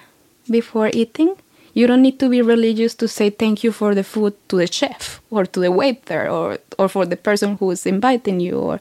before 0.50 0.92
eating. 0.94 1.36
You 1.76 1.86
don't 1.88 2.02
need 2.02 2.20
to 2.20 2.30
be 2.30 2.42
religious 2.42 2.96
to 2.96 3.08
say 3.08 3.30
thank 3.30 3.64
you 3.64 3.72
for 3.72 3.94
the 3.94 4.04
food 4.04 4.34
to 4.50 4.56
the 4.58 4.68
chef 4.68 5.22
or 5.30 5.46
to 5.46 5.60
the 5.60 5.72
waiter 5.72 6.28
or 6.28 6.58
or 6.80 6.88
for 6.90 7.06
the 7.06 7.18
person 7.18 7.58
who 7.58 7.70
is 7.72 7.86
inviting 7.86 8.40
you 8.40 8.58
or 8.58 8.80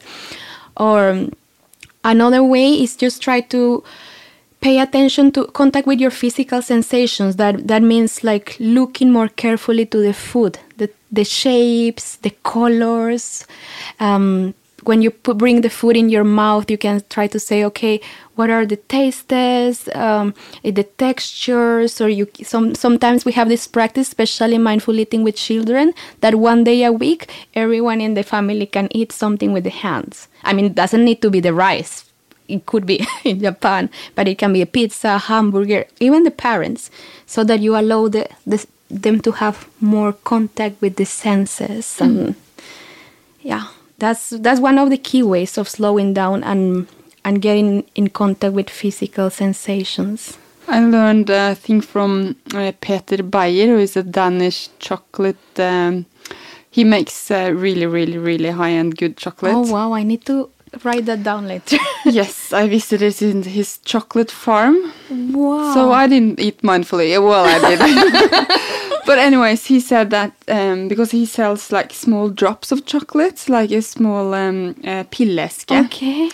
or 0.77 1.11
um, 1.11 1.33
another 2.05 2.43
way 2.43 2.73
is 2.73 2.97
just 2.97 3.21
try 3.21 3.41
to 3.41 3.83
pay 4.61 4.79
attention 4.79 5.31
to 5.33 5.45
contact 5.49 5.87
with 5.87 6.01
your 6.01 6.11
physical 6.11 6.63
sensations. 6.63 7.37
That 7.37 7.67
that 7.69 7.83
means 7.83 8.23
like 8.25 8.57
looking 8.61 9.13
more 9.13 9.29
carefully 9.29 9.87
to 9.87 9.99
the 9.99 10.15
food 10.15 10.59
the 10.79 10.89
the 11.13 11.25
shapes 11.25 12.17
the 12.17 12.31
colors. 12.45 13.47
Um, 14.01 14.55
when 14.85 15.01
you 15.03 15.11
put, 15.11 15.39
bring 15.39 15.63
the 15.63 15.71
food 15.71 15.97
in 15.97 16.11
your 16.11 16.25
mouth 16.25 16.71
you 16.71 16.77
can 16.77 17.03
try 17.09 17.27
to 17.27 17.41
say 17.41 17.65
okay 17.65 18.01
what 18.37 18.51
are 18.51 18.67
the 18.67 18.77
tastes 18.77 19.89
um, 19.95 20.35
eh, 20.65 20.71
the 20.71 20.85
textures 20.85 22.01
or 22.01 22.09
you 22.09 22.27
some 22.43 22.75
sometimes 22.75 23.25
we 23.25 23.33
have 23.33 23.49
this 23.49 23.67
practice 23.67 24.09
especially 24.09 24.59
mindful 24.59 24.99
eating 24.99 25.23
with 25.23 25.37
children 25.37 25.93
that 26.21 26.35
one 26.35 26.65
day 26.65 26.85
a 26.85 26.93
week 26.93 27.31
everyone 27.55 28.01
in 28.01 28.15
the 28.15 28.23
family 28.23 28.67
can 28.67 28.89
eat 28.91 29.13
something 29.13 29.53
with 29.53 29.65
the 29.65 29.71
hands. 29.71 30.29
I 30.43 30.53
mean 30.53 30.67
it 30.67 30.75
doesn't 30.75 31.05
need 31.05 31.23
to 31.23 31.31
be 31.31 31.41
the 31.41 31.55
rice. 31.55 32.05
It 32.47 32.67
could 32.67 32.85
be 32.85 33.07
in 33.25 33.41
Japan, 33.41 33.89
but 34.15 34.29
it 34.29 34.39
can 34.39 34.53
be 34.53 34.61
a 34.61 34.67
pizza, 34.67 35.17
hamburger, 35.17 35.87
even 36.01 36.25
the 36.25 36.31
parents, 36.31 36.91
so 37.27 37.43
that 37.45 37.61
you 37.61 37.77
allow 37.77 38.09
the, 38.09 38.29
the 38.47 38.67
them 38.91 39.21
to 39.21 39.33
have 39.33 39.67
more 39.81 40.13
contact 40.13 40.81
with 40.81 40.97
the 40.97 41.07
senses. 41.07 41.99
And 42.01 42.35
yeah, 43.41 43.69
that's 43.99 44.31
that's 44.31 44.61
one 44.61 44.79
of 44.79 44.91
the 44.91 44.99
key 44.99 45.23
ways 45.23 45.57
of 45.57 45.69
slowing 45.69 46.13
down 46.13 46.45
and 46.45 46.87
and 47.25 47.41
getting 47.41 47.85
in 47.95 48.09
contact 48.09 48.55
with 48.55 48.71
physical 48.71 49.31
sensations. 49.31 50.39
I 50.67 50.81
learned 50.81 51.31
a 51.31 51.55
thing 51.55 51.81
from 51.81 52.37
uh, 52.55 52.73
Peter 52.81 53.19
Beier, 53.23 53.67
who 53.67 53.79
is 53.79 53.97
a 53.97 54.03
Danish 54.03 54.71
chocolate. 54.79 55.59
Um, 55.59 56.07
he 56.71 56.85
makes 56.85 57.31
uh, 57.31 57.53
really, 57.55 57.87
really, 57.87 58.19
really 58.19 58.51
high-end 58.51 58.97
good 58.97 59.17
chocolate. 59.17 59.55
Oh 59.55 59.71
wow, 59.73 59.93
I 59.93 60.03
need 60.03 60.25
to 60.27 60.51
write 60.83 61.05
that 61.07 61.23
down 61.23 61.47
later. 61.47 61.77
yes, 62.05 62.53
I 62.53 62.67
visited 62.67 63.21
in 63.23 63.43
his 63.43 63.79
chocolate 63.79 64.31
farm. 64.31 64.93
wow. 65.11 65.75
So 65.75 65.93
I 65.93 66.07
didn't 66.07 66.41
eat 66.41 66.63
mindfully. 66.63 67.23
Well, 67.23 67.45
I 67.47 67.59
did. 67.69 69.03
but 69.07 69.19
anyways, 69.19 69.67
he 69.67 69.81
said 69.81 70.11
that 70.11 70.33
um, 70.49 70.89
because 70.89 71.11
he 71.11 71.27
sells 71.27 71.71
like 71.71 71.93
small 71.93 72.29
drops 72.31 72.73
of 72.73 72.87
chocolate, 72.87 73.49
like 73.49 73.71
a 73.71 73.83
small 73.83 74.35
um, 74.35 74.75
uh, 74.83 75.05
pilleske. 75.05 75.85
okay. 75.87 76.31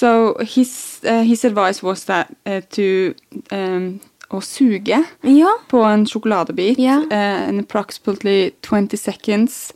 So 0.00 0.36
his 0.40 1.00
uh, 1.04 1.22
his 1.22 1.44
advice 1.44 1.82
was 1.82 2.04
that 2.04 2.30
uh, 2.46 2.62
to 2.70 3.14
um, 3.52 4.00
å 4.30 4.40
suge 4.40 5.02
ja. 5.22 5.52
på 5.68 5.82
en 5.84 6.06
sjokoladebit 6.08 6.78
Yeah. 6.78 7.02
uh, 7.10 7.48
in 7.48 7.58
approximately 7.60 8.54
20 8.62 8.96
seconds, 8.96 9.74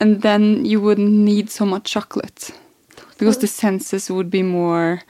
and 0.00 0.20
then 0.22 0.66
you 0.66 0.80
wouldn't 0.80 1.24
need 1.24 1.48
so 1.50 1.64
much 1.64 1.92
chocolate 1.92 2.52
because 3.18 3.38
the 3.38 3.46
senses 3.46 4.10
would 4.10 4.30
be 4.30 4.42
more 4.42 5.00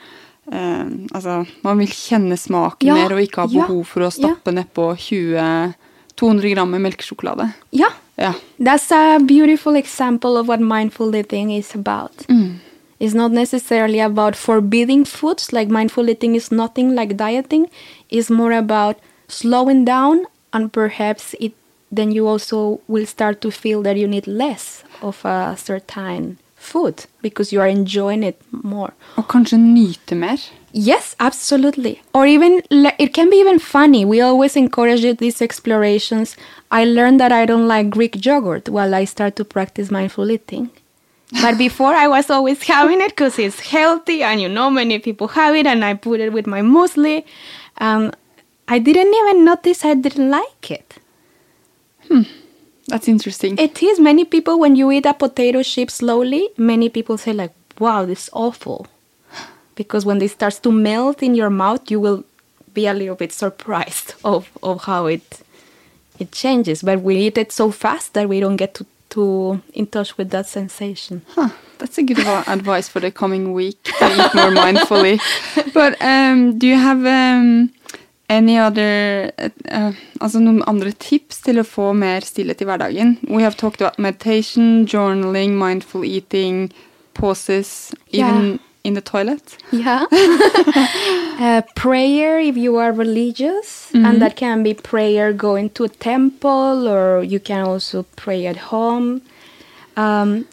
um, 0.53 1.09
altså, 1.11 1.45
man 1.65 1.79
vil 1.83 1.91
kjenne 1.91 2.37
smaken 2.39 2.87
Ja, 2.87 2.95
mer 2.95 3.17
og 3.17 3.25
ikke 3.25 3.43
ha 3.43 3.51
ja, 3.51 3.67
behov 3.67 3.83
for 3.91 4.07
å 4.07 4.13
stappe 4.15 4.55
nedpå 4.55 4.93
20 5.09 5.75
200 6.17 6.55
gram 6.55 6.71
med 6.71 6.81
melkesjokolade. 6.81 7.51
Yeah. 7.77 7.93
Ja. 8.15 8.31
That's 8.57 8.89
a 8.95 9.19
beautiful 9.19 9.77
example 9.77 10.39
of 10.41 10.49
what 10.49 10.63
mindful 10.63 11.13
eating 11.17 11.51
is 11.53 11.75
about. 11.75 12.25
It's 12.99 13.15
not 13.15 13.31
necessarily 13.33 14.01
about 14.01 14.37
forbidding 14.37 15.05
foods, 15.05 15.53
like 15.53 15.69
mindful 15.69 16.09
eating 16.09 16.35
is 16.35 16.51
nothing 16.51 16.95
like 16.95 17.17
dieting. 17.17 17.69
It's 18.11 18.31
more 18.31 18.53
about 18.53 18.99
slowing 19.29 19.85
down 19.85 20.27
and 20.53 20.73
perhaps 20.73 21.35
it 21.41 21.53
then 21.93 22.11
you 22.11 22.27
also 22.27 22.81
will 22.89 23.07
start 23.07 23.41
to 23.41 23.51
feel 23.51 23.81
that 23.83 23.97
you 23.97 24.09
need 24.09 24.27
less 24.27 24.83
of 25.03 25.25
a 25.25 25.57
certain 25.57 26.37
food 26.57 27.05
because 27.23 27.53
you 27.53 27.61
are 27.61 27.69
enjoying 27.69 28.23
it 28.25 28.41
more. 28.51 28.93
Kanskje 29.17 29.57
nyte 29.57 30.17
mer. 30.17 30.39
Yes, 30.73 31.15
absolutely. 31.21 32.03
Or 32.13 32.27
even 32.27 32.63
it 32.71 33.15
can 33.15 33.31
be 33.31 33.37
even 33.37 33.59
funny. 33.59 34.05
We 34.05 34.21
always 34.21 34.57
encourage 34.57 35.19
these 35.19 35.41
explorations. 35.41 36.37
I 36.71 36.85
learned 36.85 37.21
that 37.21 37.33
I 37.33 37.47
don't 37.47 37.69
like 37.69 37.89
Greek 37.91 38.25
yogurt 38.25 38.69
while 38.69 38.95
I 38.95 39.05
start 39.05 39.37
to 39.37 39.45
practice 39.45 39.91
mindful 39.91 40.31
eating. 40.31 40.71
But 41.43 41.59
before 41.59 41.93
I 41.95 42.07
was 42.07 42.31
always 42.31 42.63
having 42.63 43.01
it 43.01 43.09
because 43.09 43.39
it's 43.39 43.61
healthy 43.61 44.23
and 44.23 44.41
you 44.41 44.49
know 44.49 44.71
many 44.71 44.99
people 45.01 45.29
have 45.29 45.55
it 45.57 45.67
and 45.67 45.85
I 45.85 45.95
put 45.95 46.21
it 46.21 46.33
with 46.33 46.47
my 46.47 46.61
muesli. 46.61 47.25
Um, 47.79 48.13
I 48.69 48.79
didn't 48.79 49.13
even 49.13 49.45
notice 49.45 49.85
I 49.85 49.95
didn't 49.95 50.31
like 50.31 50.71
it. 50.71 50.95
Hmm. 52.09 52.23
That's 52.89 53.09
interesting. 53.09 53.59
It 53.59 53.83
is 53.83 53.99
many 53.99 54.25
people 54.25 54.61
when 54.61 54.77
you 54.77 54.91
eat 54.93 55.07
a 55.07 55.15
potato 55.15 55.63
chip 55.63 55.91
slowly, 55.91 56.49
many 56.57 56.89
people 56.89 57.19
say 57.19 57.33
like, 57.33 57.53
"Wow, 57.81 58.07
this 58.07 58.25
is 58.25 58.31
awful," 58.33 58.87
because 59.75 60.07
when 60.07 60.23
it 60.23 60.31
starts 60.31 60.61
to 60.61 60.71
melt 60.71 61.23
in 61.23 61.35
your 61.35 61.51
mouth, 61.51 61.91
you 61.91 61.99
will 61.99 62.25
be 62.73 62.87
a 62.87 62.95
little 62.95 63.17
bit 63.17 63.33
surprised 63.33 64.15
of, 64.25 64.51
of 64.63 64.85
how 64.85 65.07
it 65.07 65.41
it 66.19 66.31
changes. 66.31 66.83
But 66.83 67.03
we 67.03 67.17
eat 67.17 67.37
it 67.39 67.51
so 67.51 67.73
fast 67.73 68.15
that 68.15 68.29
we 68.29 68.39
don't 68.39 68.57
get 68.57 68.75
to, 68.75 68.87
to 69.11 69.61
in 69.73 69.87
touch 69.87 70.17
with 70.19 70.31
that 70.31 70.47
sensation. 70.47 71.23
Huh, 71.35 71.49
that's 71.79 71.99
a 71.99 72.03
good 72.03 72.19
advice 72.47 72.89
for 72.89 73.01
the 73.01 73.11
coming 73.11 73.53
week 73.53 73.83
to 73.85 74.07
eat 74.07 74.35
more 74.35 74.51
mindfully. 74.51 75.21
But 75.75 75.97
um, 76.01 76.59
do 76.59 76.67
you 76.67 76.77
have 76.77 77.05
um, 77.05 77.71
any 78.29 78.59
other 78.59 79.31
uh, 79.39 79.93
Altså 80.21 80.41
noen 80.41 80.63
andre 80.67 80.91
tips 80.93 81.43
til 81.45 81.61
å 81.61 81.65
få 81.65 81.93
mer 81.93 82.25
stillhet 82.25 82.63
i 82.63 82.67
hverdagen? 82.67 83.19
We 83.29 83.43
have 83.43 83.57
talked 83.57 83.81
about 83.83 83.99
meditation, 83.99 84.87
journaling, 84.87 85.57
mindful 85.59 86.05
eating, 86.05 86.73
pauses, 87.15 87.93
even 88.13 88.57
Yeah. 88.57 88.66
In 88.87 88.95
the 88.95 89.01
toilet. 89.01 89.59
Yeah. 89.73 90.07
uh, 90.13 91.63
prayer 91.75 92.39
if 92.39 92.57
you 92.57 92.77
are 92.77 92.93
religious, 92.93 93.91
and 93.95 94.23
that 94.23 94.37
can 94.37 94.63
be 94.63 94.75
prayer 94.75 95.33
going 95.33 95.71
to 95.71 95.85
a 95.85 95.89
temple, 95.89 96.89
or 96.89 97.23
you 97.23 97.41
can 97.41 97.65
also 97.67 98.05
pray 98.15 98.47
at 98.47 98.57
home. 98.57 99.23
Um, 99.97 100.47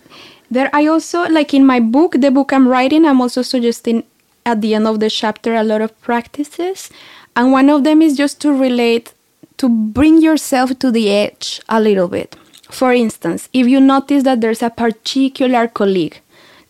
there, 0.50 0.70
I 0.74 0.88
also 0.88 1.30
like 1.30 1.54
in 1.54 1.66
my 1.66 1.80
book, 1.80 2.16
the 2.20 2.32
book 2.32 2.52
I'm 2.52 2.68
writing, 2.68 3.06
I'm 3.06 3.22
also 3.22 3.42
suggesting 3.44 4.04
at 4.46 4.62
the 4.62 4.74
end 4.76 4.88
of 4.88 5.00
the 5.00 5.10
chapter 5.10 5.54
a 5.56 5.64
lot 5.64 5.82
of 5.82 6.00
practices, 6.02 6.90
and 7.36 7.52
one 7.52 7.70
of 7.70 7.84
them 7.84 8.02
is 8.02 8.18
just 8.18 8.42
to 8.42 8.52
relate 8.52 9.14
to 9.58 9.70
bring 9.70 10.22
yourself 10.22 10.78
to 10.80 10.92
the 10.92 11.12
edge 11.12 11.62
a 11.70 11.80
little 11.80 12.08
bit. 12.08 12.36
For 12.70 12.92
instance, 12.92 13.50
if 13.54 13.68
you 13.68 13.80
notice 13.80 14.24
that 14.24 14.42
there's 14.42 14.64
a 14.64 14.72
particular 14.72 15.68
colleague 15.68 16.20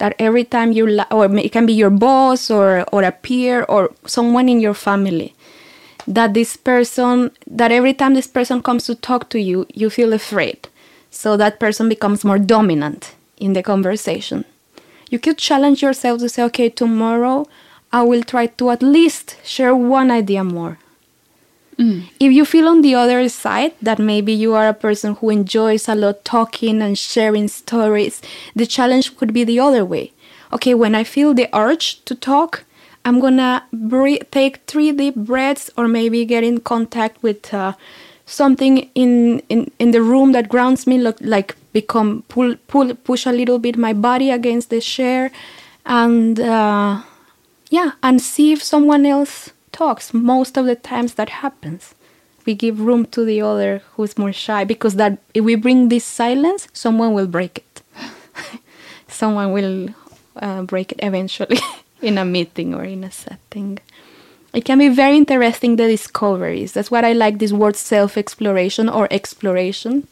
that 0.04 0.16
every 0.20 0.44
time 0.44 0.74
you 0.74 0.86
la- 0.86 1.08
or 1.12 1.34
it 1.38 1.54
can 1.54 1.66
be 1.66 1.72
your 1.72 1.90
boss 1.90 2.52
or 2.52 2.84
or 2.92 3.04
a 3.04 3.12
peer 3.26 3.64
or 3.70 3.90
someone 4.06 4.50
in 4.50 4.60
your 4.60 4.74
family 4.74 5.34
that 6.06 6.34
this 6.34 6.58
person 6.58 7.32
that 7.48 7.72
every 7.72 7.94
time 7.94 8.14
this 8.14 8.28
person 8.28 8.62
comes 8.62 8.84
to 8.86 8.96
talk 8.96 9.30
to 9.30 9.40
you 9.40 9.66
you 9.74 9.90
feel 9.90 10.12
afraid. 10.12 10.68
So 11.10 11.38
that 11.38 11.58
person 11.58 11.88
becomes 11.88 12.26
more 12.26 12.38
dominant 12.38 13.16
in 13.38 13.54
the 13.54 13.64
conversation. 13.64 14.44
You 15.10 15.20
could 15.20 15.38
challenge 15.38 15.82
yourself 15.82 16.20
to 16.20 16.28
say 16.28 16.44
okay 16.50 16.70
tomorrow 16.70 17.48
i 17.94 18.02
will 18.02 18.24
try 18.24 18.48
to 18.48 18.72
at 18.72 18.82
least 18.82 19.38
share 19.46 19.76
one 19.76 20.10
idea 20.12 20.44
more 20.44 20.80
if 22.20 22.32
you 22.32 22.46
feel 22.46 22.68
on 22.68 22.82
the 22.82 22.96
other 22.96 23.28
side 23.30 23.74
that 23.82 24.00
maybe 24.00 24.34
you 24.34 24.54
are 24.54 24.68
a 24.68 24.74
person 24.74 25.16
who 25.16 25.30
enjoys 25.30 25.88
a 25.88 25.96
lot 25.96 26.24
talking 26.24 26.82
and 26.82 26.98
sharing 26.98 27.48
stories, 27.48 28.22
the 28.56 28.66
challenge 28.66 29.18
could 29.18 29.34
be 29.34 29.44
the 29.44 29.60
other 29.60 29.84
way. 29.84 30.12
Okay, 30.52 30.74
when 30.74 30.94
I 30.96 31.04
feel 31.04 31.34
the 31.34 31.50
urge 31.54 32.04
to 32.06 32.14
talk, 32.16 32.64
I'm 33.06 33.20
gonna 33.20 33.64
breathe, 33.74 34.24
take 34.32 34.62
three 34.68 34.92
deep 34.92 35.16
breaths 35.16 35.70
or 35.76 35.88
maybe 35.88 36.26
get 36.26 36.44
in 36.44 36.60
contact 36.60 37.22
with 37.24 37.54
uh, 37.54 37.74
something 38.26 38.90
in, 38.96 39.40
in, 39.50 39.72
in 39.80 39.92
the 39.92 40.02
room 40.02 40.32
that 40.34 40.48
grounds 40.50 40.86
me, 40.88 40.98
look, 40.98 41.18
like 41.20 41.56
become 41.74 42.24
pull, 42.30 42.56
pull, 42.68 42.94
push 42.96 43.26
a 43.26 43.32
little 43.32 43.60
bit 43.60 43.78
my 43.78 43.94
body 43.94 44.30
against 44.30 44.70
the 44.70 44.80
chair 44.80 45.32
and 45.86 46.40
uh, 46.40 47.02
yeah, 47.70 47.92
and 48.04 48.22
see 48.22 48.52
if 48.54 48.62
someone 48.64 49.06
else 49.06 49.52
talks. 49.74 50.14
Most 50.14 50.58
of 50.58 50.66
the 50.66 50.76
times 50.76 51.16
that 51.16 51.30
happens. 51.30 51.94
We 52.46 52.56
give 52.56 52.80
room 52.80 53.06
to 53.08 53.26
the 53.26 53.42
other 53.42 53.82
who's 53.94 54.18
more 54.18 54.34
shy 54.34 54.64
because 54.64 54.96
that 54.96 55.18
if 55.34 55.44
we 55.44 55.56
bring 55.56 55.90
this 55.90 56.06
silence, 56.06 56.68
someone 56.74 57.14
will 57.14 57.28
break 57.28 57.58
it. 57.60 57.82
someone 59.08 59.52
will 59.52 59.90
uh, 60.36 60.64
break 60.64 60.92
it 60.92 61.00
eventually 61.02 61.60
in 62.02 62.18
a 62.18 62.26
meeting 62.26 62.74
or 62.74 62.84
in 62.84 63.04
a 63.04 63.12
setting. 63.12 63.80
It 64.54 64.66
can 64.66 64.78
be 64.78 64.90
very 64.90 65.18
interesting 65.18 65.78
the 65.78 65.88
discoveries. 65.88 66.74
That's 66.74 66.92
what 66.92 67.04
I 67.04 67.14
like 67.14 67.40
this 67.40 67.52
word 67.52 67.76
self 67.76 68.18
exploration 68.18 68.88
or 68.88 69.08
exploration. 69.10 70.08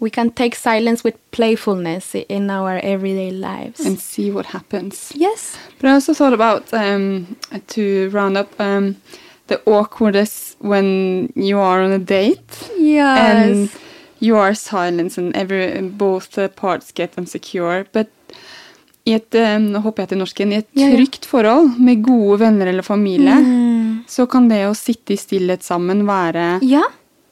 We 0.00 0.10
can 0.10 0.30
take 0.30 0.54
silence 0.56 1.02
with 1.04 1.14
playfulness 1.30 2.14
in 2.28 2.50
our 2.50 2.78
everyday 2.82 3.30
lives. 3.30 3.80
and 3.86 3.98
see 3.98 4.30
what 4.30 4.46
happens. 4.46 5.12
yes. 5.14 5.56
But 5.80 5.88
I 5.90 5.92
also 5.94 6.12
thought 6.14 6.34
about 6.34 6.72
um, 6.74 7.36
to 7.68 8.10
round 8.10 8.36
up 8.36 8.60
um, 8.60 8.96
the 9.46 9.60
awkwardness 9.66 10.56
when 10.58 11.32
you 11.34 11.58
are 11.58 11.80
on 11.82 11.92
a 11.92 11.98
date 11.98 12.68
Yes. 12.78 13.18
and 13.20 13.70
you 14.20 14.36
are 14.36 14.54
silent 14.54 15.16
and 15.18 15.34
every 15.36 15.80
both 15.80 16.30
the 16.32 16.48
parts 16.48 16.92
get 16.92 17.16
insecure. 17.18 17.86
But 17.92 18.08
i 19.06 19.12
et, 19.14 19.34
um, 19.34 19.68
nå 19.72 19.78
håper 19.84 20.02
jeg 20.02 20.08
til 20.08 20.18
norsken, 20.18 20.52
i 20.52 20.56
et 20.58 20.70
trygt 20.74 21.24
forhold 21.30 21.76
med 21.78 22.02
gode 22.02 22.40
venner 22.40 22.66
eller 22.66 22.82
familie, 22.82 23.36
så 24.10 24.26
kan 24.26 24.48
det 24.50 24.64
å 24.66 24.74
sitte 24.74 25.14
i 25.14 25.16
stillhet 25.20 25.62
sammen 25.62 26.02
være 26.08 26.58
ja. 26.66 26.82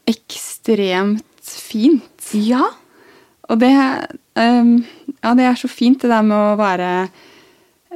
ekstremt 0.07 1.25
fint. 1.43 2.14
Ja. 2.33 2.71
Og 3.49 3.61
det, 3.61 3.73
um, 4.41 4.85
ja, 5.23 5.35
det 5.37 5.45
er 5.45 5.59
så 5.61 5.69
fint, 5.69 6.01
det 6.03 6.11
der 6.11 6.25
med 6.25 6.37
å 6.37 6.57
være 6.61 6.91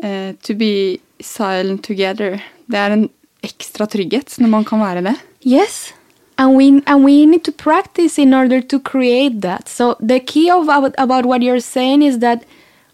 uh, 0.02 0.32
To 0.44 0.54
be 0.54 0.98
silent 1.20 1.84
together. 1.84 2.42
Det 2.68 2.78
er 2.78 2.94
en 2.94 3.08
ekstra 3.46 3.86
trygghet 3.90 4.36
når 4.42 4.52
man 4.52 4.66
kan 4.66 4.82
være 4.82 5.04
det. 5.06 5.14
Yes. 5.46 5.92
And 6.38 6.54
we 6.54 6.82
and 6.86 7.04
we 7.04 7.26
need 7.26 7.44
to 7.44 7.52
practice 7.52 8.18
in 8.18 8.32
order 8.34 8.60
to 8.60 8.78
create 8.78 9.40
that. 9.40 9.68
So 9.68 9.96
the 9.98 10.20
key 10.20 10.50
of 10.50 10.68
about, 10.68 11.26
what 11.26 11.42
you're 11.42 11.60
saying 11.60 12.02
is 12.02 12.20
that 12.20 12.44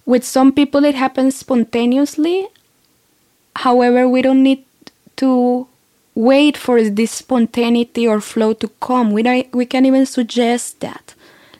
with 0.06 0.24
some 0.24 0.52
people 0.52 0.84
it 0.84 0.94
happens 0.94 1.36
spontaneously. 1.36 2.46
However, 3.56 4.08
we 4.08 4.22
don't 4.22 4.42
need 4.42 4.64
to 5.16 5.66
wait 6.14 6.56
for 6.56 6.82
this 6.88 7.10
spontaneity 7.10 8.06
or 8.08 8.20
flow 8.20 8.54
to 8.54 8.68
come. 8.80 9.12
We 9.12 9.22
we 9.52 9.66
can 9.66 9.84
even 9.84 10.06
suggest 10.06 10.80
that. 10.80 11.14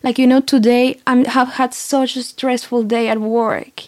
Like 0.05 0.19
you 0.19 0.27
know, 0.27 0.41
today 0.41 1.01
I 1.07 1.27
have 1.27 1.55
had 1.55 1.73
such 1.73 2.15
a 2.15 2.23
stressful 2.23 2.83
day 2.83 3.09
at 3.09 3.23
work. 3.23 3.85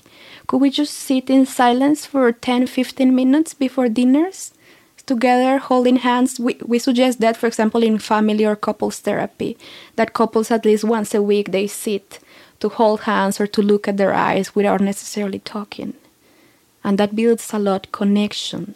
Could 0.46 0.62
we 0.62 0.70
just 0.70 0.94
sit 0.94 1.28
in 1.28 1.44
silence 1.44 2.06
for 2.06 2.32
10 2.32 2.66
15 2.66 3.14
minutes 3.14 3.52
before 3.52 3.90
dinners? 3.90 4.52
together 5.04 5.58
holding 5.58 5.98
hands 5.98 6.40
we, 6.40 6.56
we 6.66 6.80
suggest 6.80 7.20
that 7.20 7.36
for 7.36 7.46
example 7.46 7.80
in 7.80 7.96
family 7.96 8.44
or 8.44 8.56
couples 8.56 8.98
therapy 8.98 9.56
that 9.94 10.14
couples 10.14 10.50
at 10.50 10.64
least 10.64 10.82
once 10.82 11.14
a 11.14 11.22
week 11.22 11.52
they 11.52 11.68
sit 11.68 12.18
to 12.58 12.68
hold 12.68 13.02
hands 13.02 13.40
or 13.40 13.46
to 13.46 13.62
look 13.62 13.86
at 13.86 13.98
their 13.98 14.12
eyes 14.12 14.52
without 14.56 14.80
necessarily 14.80 15.38
talking 15.38 15.94
and 16.82 16.98
that 16.98 17.14
builds 17.14 17.52
a 17.52 17.58
lot 17.60 17.92
connection 17.92 18.74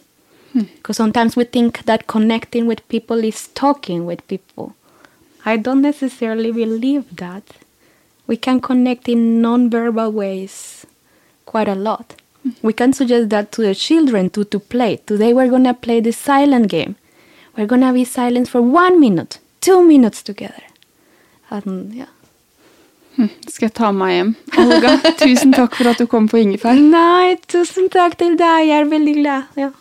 hmm. 0.53 0.71
because 0.77 0.97
sometimes 0.97 1.35
we 1.35 1.43
think 1.43 1.85
that 1.87 2.07
connecting 2.07 2.65
with 2.65 2.87
people 2.87 3.25
is 3.25 3.49
talking 3.49 4.07
with 4.07 4.25
people 4.29 4.77
i 5.45 5.57
don't 5.57 5.83
necessarily 5.83 6.53
believe 6.53 7.05
that 7.17 7.45
we 8.27 8.37
can 8.37 8.61
connect 8.61 9.09
in 9.09 9.43
non-verbal 9.43 10.13
ways 10.13 10.87
quite 11.51 11.69
a 11.69 11.75
lot. 11.75 12.15
We 12.63 12.73
can 12.73 12.93
suggest 12.93 13.29
that 13.31 13.51
to 13.53 13.63
the 13.63 13.75
children 13.75 14.31
to, 14.31 14.45
to 14.45 14.59
play. 14.61 14.99
Today 14.99 15.35
we're 15.35 15.51
gonna 15.51 15.75
play 15.75 16.01
the 16.01 16.13
silent 16.13 16.69
game. 16.69 16.95
We're 17.57 17.67
gonna 17.67 17.93
be 17.93 18.05
silent 18.05 18.49
for 18.49 18.63
one 18.63 19.01
minute, 19.01 19.41
two 19.61 19.83
minutes 19.83 20.23
together. 20.23 20.63
And 21.51 21.93
yeah. 21.93 22.13
Skal 23.49 23.67
jeg 23.67 23.75
ta 23.75 23.91
med 23.93 24.13
hjem. 24.15 24.29
Olga, 24.63 24.95
tusen 25.19 25.53
takk 25.53 25.75
for 25.77 25.91
at 25.91 25.99
du 25.99 26.07
kom 26.07 26.29
på 26.31 26.39
Ingefær. 26.41 26.79
Nei, 26.79 27.35
tusen 27.51 27.91
takk 27.93 28.15
til 28.23 28.39
deg. 28.39 28.69
Jeg 28.71 28.79
er 28.79 28.89
veldig 28.95 29.15
glad. 29.19 29.59
Ja. 29.61 29.73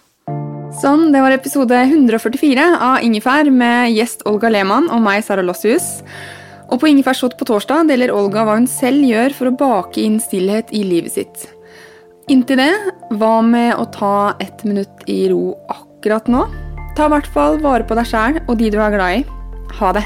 Sånn, 0.70 1.07
det 1.09 1.22
var 1.24 1.34
episode 1.34 1.74
144 1.74 2.65
av 2.78 3.01
Ingefær 3.01 3.47
med 3.49 3.89
gjest 3.95 4.22
Olga 4.30 4.51
Lehmann 4.53 4.86
og 4.93 5.01
meg, 5.01 5.24
Sara 5.26 5.41
Lossius. 5.41 6.03
Og 6.70 6.78
på 6.78 6.91
Ingefærshot 6.91 7.34
på 7.39 7.47
torsdag 7.49 7.89
deler 7.89 8.13
Olga 8.13 8.45
hva 8.45 8.59
hun 8.59 8.70
selv 8.70 9.01
gjør 9.01 9.34
for 9.34 9.49
å 9.49 9.55
bake 9.57 10.03
inn 10.05 10.20
stillhet 10.22 10.70
i 10.70 10.84
livet 10.86 11.17
sitt. 11.17 11.47
Inntil 12.30 12.61
det, 12.61 12.74
hva 13.17 13.39
med 13.41 13.74
å 13.82 13.88
ta 13.89 14.36
ett 14.38 14.61
minutt 14.67 15.07
i 15.09 15.24
ro 15.34 15.55
akkurat 15.74 16.30
nå? 16.30 16.45
Ta 16.93 17.09
i 17.09 17.15
hvert 17.15 17.34
fall 17.34 17.57
vare 17.65 17.89
på 17.89 17.97
deg 17.97 18.11
sjæl 18.11 18.43
og 18.45 18.59
de 18.61 18.70
du 18.70 18.78
er 18.78 18.93
glad 18.93 19.24
i. 19.24 19.26
Ha 19.82 19.95
det. 19.97 20.05